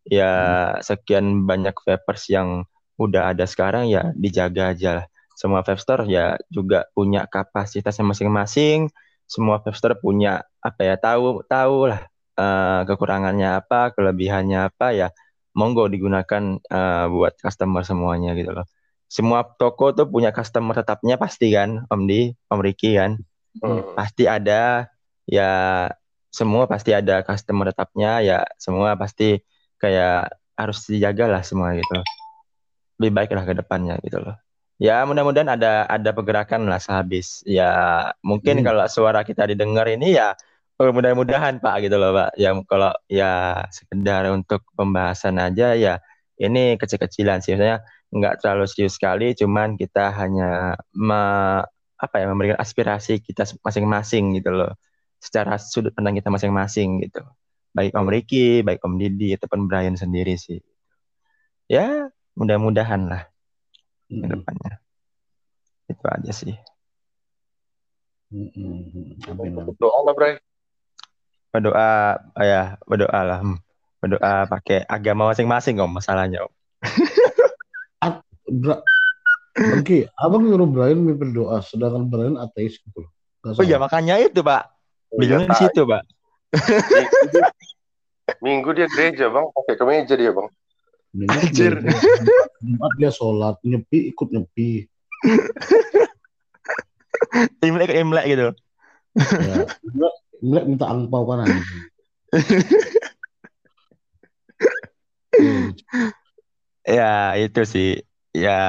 Ya 0.06 0.32
hmm. 0.32 0.86
sekian 0.86 1.26
banyak 1.48 1.74
vapers 1.82 2.30
yang 2.30 2.64
udah 2.96 3.34
ada 3.34 3.44
sekarang 3.44 3.90
ya 3.90 4.14
dijaga 4.14 4.72
aja 4.74 4.90
lah. 5.02 5.06
Semua 5.36 5.60
vape 5.66 5.82
store 5.82 6.08
ya 6.08 6.38
juga 6.48 6.88
punya 6.96 7.28
kapasitasnya 7.28 8.06
masing-masing 8.06 8.88
semua 9.26 9.58
webster 9.60 9.98
punya 9.98 10.46
apa 10.62 10.80
ya 10.86 10.94
tahu 10.96 11.42
tahu 11.50 11.90
lah 11.90 12.06
uh, 12.38 12.86
kekurangannya 12.86 13.58
apa 13.60 13.90
kelebihannya 13.92 14.70
apa 14.70 14.94
ya 14.94 15.08
monggo 15.52 15.90
digunakan 15.90 16.62
uh, 16.70 17.04
buat 17.10 17.34
customer 17.42 17.82
semuanya 17.82 18.38
gitu 18.38 18.54
loh 18.54 18.66
semua 19.10 19.46
toko 19.58 19.94
tuh 19.94 20.06
punya 20.06 20.30
customer 20.30 20.74
tetapnya 20.74 21.18
pasti 21.18 21.50
kan 21.54 21.86
Om 21.90 22.02
Di 22.06 22.30
Om 22.50 22.60
Riki 22.62 22.98
kan 22.98 23.18
hmm. 23.62 23.96
pasti 23.96 24.24
ada 24.28 24.90
ya 25.26 25.50
semua 26.30 26.68
pasti 26.68 26.92
ada 26.92 27.24
customer 27.24 27.72
tetapnya 27.72 28.20
ya 28.20 28.38
semua 28.60 28.94
pasti 28.98 29.40
kayak 29.80 30.32
harus 30.56 30.84
dijaga 30.88 31.28
lah 31.28 31.42
semua 31.44 31.76
gitu 31.76 32.00
lebih 33.00 33.12
baik 33.12 33.30
lah 33.36 33.44
ke 33.44 33.54
depannya 33.56 33.96
gitu 34.04 34.20
loh 34.20 34.36
Ya 34.76 35.00
mudah-mudahan 35.08 35.48
ada 35.56 35.88
ada 35.88 36.10
pergerakan 36.12 36.68
lah 36.68 36.76
sehabis. 36.76 37.40
Ya 37.48 37.72
mungkin 38.20 38.60
hmm. 38.60 38.64
kalau 38.68 38.84
suara 38.92 39.24
kita 39.24 39.48
didengar 39.48 39.88
ini 39.88 40.12
ya 40.20 40.36
oh, 40.76 40.92
mudah-mudahan 40.92 41.64
Pak 41.64 41.88
gitu 41.88 41.96
loh 41.96 42.12
Pak. 42.12 42.36
Ya 42.36 42.52
kalau 42.68 42.92
ya 43.08 43.64
sekedar 43.72 44.28
untuk 44.36 44.60
pembahasan 44.76 45.40
aja 45.40 45.72
ya 45.72 45.96
ini 46.36 46.76
kecil-kecilan 46.76 47.40
sih. 47.40 47.56
Maksudnya 47.56 47.80
nggak 48.12 48.44
terlalu 48.44 48.64
serius 48.68 49.00
sekali, 49.00 49.32
cuman 49.32 49.80
kita 49.80 50.12
hanya 50.12 50.76
me, 50.92 51.20
apa 51.96 52.20
ya 52.20 52.26
memberikan 52.28 52.60
aspirasi 52.60 53.24
kita 53.24 53.48
masing-masing 53.64 54.36
gitu 54.36 54.52
loh. 54.52 54.72
Secara 55.16 55.56
sudut 55.56 55.96
pandang 55.96 56.16
kita 56.16 56.28
masing-masing 56.28 57.00
gitu. 57.08 57.24
Baik 57.72 57.92
Om 57.96 58.08
Riki, 58.08 58.60
baik 58.64 58.84
Om 58.84 59.00
Didi 59.00 59.36
ataupun 59.36 59.68
Brian 59.68 59.96
sendiri 59.96 60.36
sih. 60.36 60.60
Ya 61.66 62.12
mudah-mudahan 62.36 63.08
lah 63.08 63.22
hmm. 64.12 64.20
ke 64.22 64.26
depannya. 64.28 64.72
Itu 65.88 66.04
aja 66.06 66.32
sih. 66.32 66.54
Hmm. 68.30 69.16
Berdoa 69.70 69.98
lah, 70.02 70.14
Bray. 70.14 70.34
Berdoa, 71.54 72.20
oh 72.36 72.44
ya, 72.44 72.76
berdoa 72.84 73.20
lah. 73.22 73.38
Hmm. 73.40 73.58
Berdoa 74.02 74.44
pakai 74.50 74.84
agama 74.84 75.30
masing-masing 75.30 75.80
om 75.80 75.88
masalahnya 75.88 76.44
om. 76.44 76.52
Oke, 79.56 80.04
abang 80.20 80.44
nyuruh 80.44 80.68
Brian 80.68 81.00
berdoa, 81.16 81.64
sedangkan 81.64 82.12
Brian 82.12 82.36
ateis 82.36 82.76
gitu. 82.76 83.08
Oh 83.46 83.64
iya 83.64 83.80
makanya 83.80 84.20
itu 84.20 84.42
pak, 84.42 84.68
oh, 85.14 85.22
bingungnya 85.22 85.54
di 85.54 85.56
situ 85.56 85.86
pak. 85.86 86.02
Minggu 88.44 88.74
dia 88.74 88.90
gereja 88.90 89.30
bang, 89.30 89.46
pakai 89.54 89.74
kemeja 89.78 90.18
dia 90.18 90.34
bang. 90.34 90.50
Anjir. 91.30 91.78
Jumat 92.60 92.92
dia 93.00 93.10
sholat, 93.14 93.56
nyepi 93.64 94.12
ikut 94.12 94.28
nyepi. 94.28 94.84
imlek 97.64 97.96
imlek 97.96 98.24
gitu. 98.28 98.52
Ya, 99.16 99.64
imlek, 99.88 100.14
imlek 100.44 100.64
minta 100.68 100.84
angpau 100.90 101.24
kan 101.24 101.48
ya 106.84 107.32
itu 107.38 107.62
sih 107.64 108.02
ya 108.36 108.60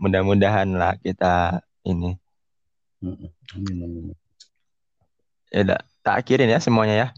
mudah-mudahan 0.00 0.72
lah 0.72 0.96
kita 1.04 1.60
ini 1.84 2.16
ya 5.52 5.60
udah 5.60 5.80
tak 6.00 6.14
akhirin 6.24 6.48
ya 6.48 6.58
semuanya 6.58 6.94
ya 6.96 7.08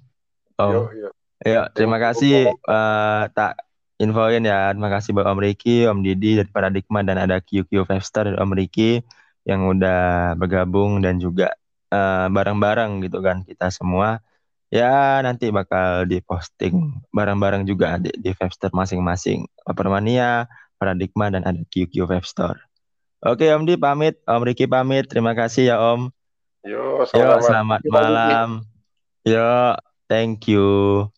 oh 0.58 0.90
yo, 0.90 1.06
yo. 1.06 1.10
Yo, 1.44 1.68
terima 1.76 2.00
kasih 2.00 2.48
uh, 2.64 3.28
tak 3.36 3.60
infoin 4.00 4.44
ya. 4.44 4.72
Terima 4.72 4.88
kasih 4.88 5.12
buat 5.12 5.28
Om 5.28 5.40
Riki, 5.44 5.84
Om 5.84 6.00
Didi 6.00 6.40
dari 6.40 6.48
Paradigma 6.48 7.04
dan 7.04 7.20
ada 7.20 7.40
QQ 7.44 7.84
Five 7.84 8.04
Star 8.04 8.28
dari 8.28 8.40
Om 8.40 8.52
Riki 8.56 9.04
yang 9.44 9.68
udah 9.68 10.32
bergabung 10.34 11.04
dan 11.04 11.22
juga 11.22 11.54
bareng 11.86 12.26
eh, 12.26 12.28
bareng-bareng 12.34 12.92
gitu 13.04 13.18
kan 13.22 13.44
kita 13.46 13.68
semua. 13.70 14.24
Ya 14.72 15.22
nanti 15.22 15.54
bakal 15.54 16.10
diposting 16.10 16.98
bareng-bareng 17.14 17.62
juga 17.68 18.00
di, 18.02 18.10
di 18.16 18.32
Five 18.34 18.56
Star 18.56 18.72
masing-masing. 18.72 19.46
Permania, 19.76 20.48
Paradigma 20.76 21.32
dan 21.32 21.42
ada 21.42 21.60
QQ 21.72 22.06
Five 22.06 22.28
Star. 22.28 22.56
Oke 23.24 23.48
Om 23.48 23.64
Di 23.64 23.74
pamit, 23.80 24.20
Om 24.28 24.44
Riki 24.44 24.68
pamit. 24.68 25.08
Terima 25.08 25.32
kasih 25.32 25.72
ya 25.72 25.76
Om. 25.80 26.12
Yo, 26.66 27.02
selamat, 27.08 27.40
Yo, 27.40 27.46
selamat 27.46 27.80
malam. 27.88 28.48
Yo, 29.24 29.78
thank 30.06 30.46
you. 30.46 31.08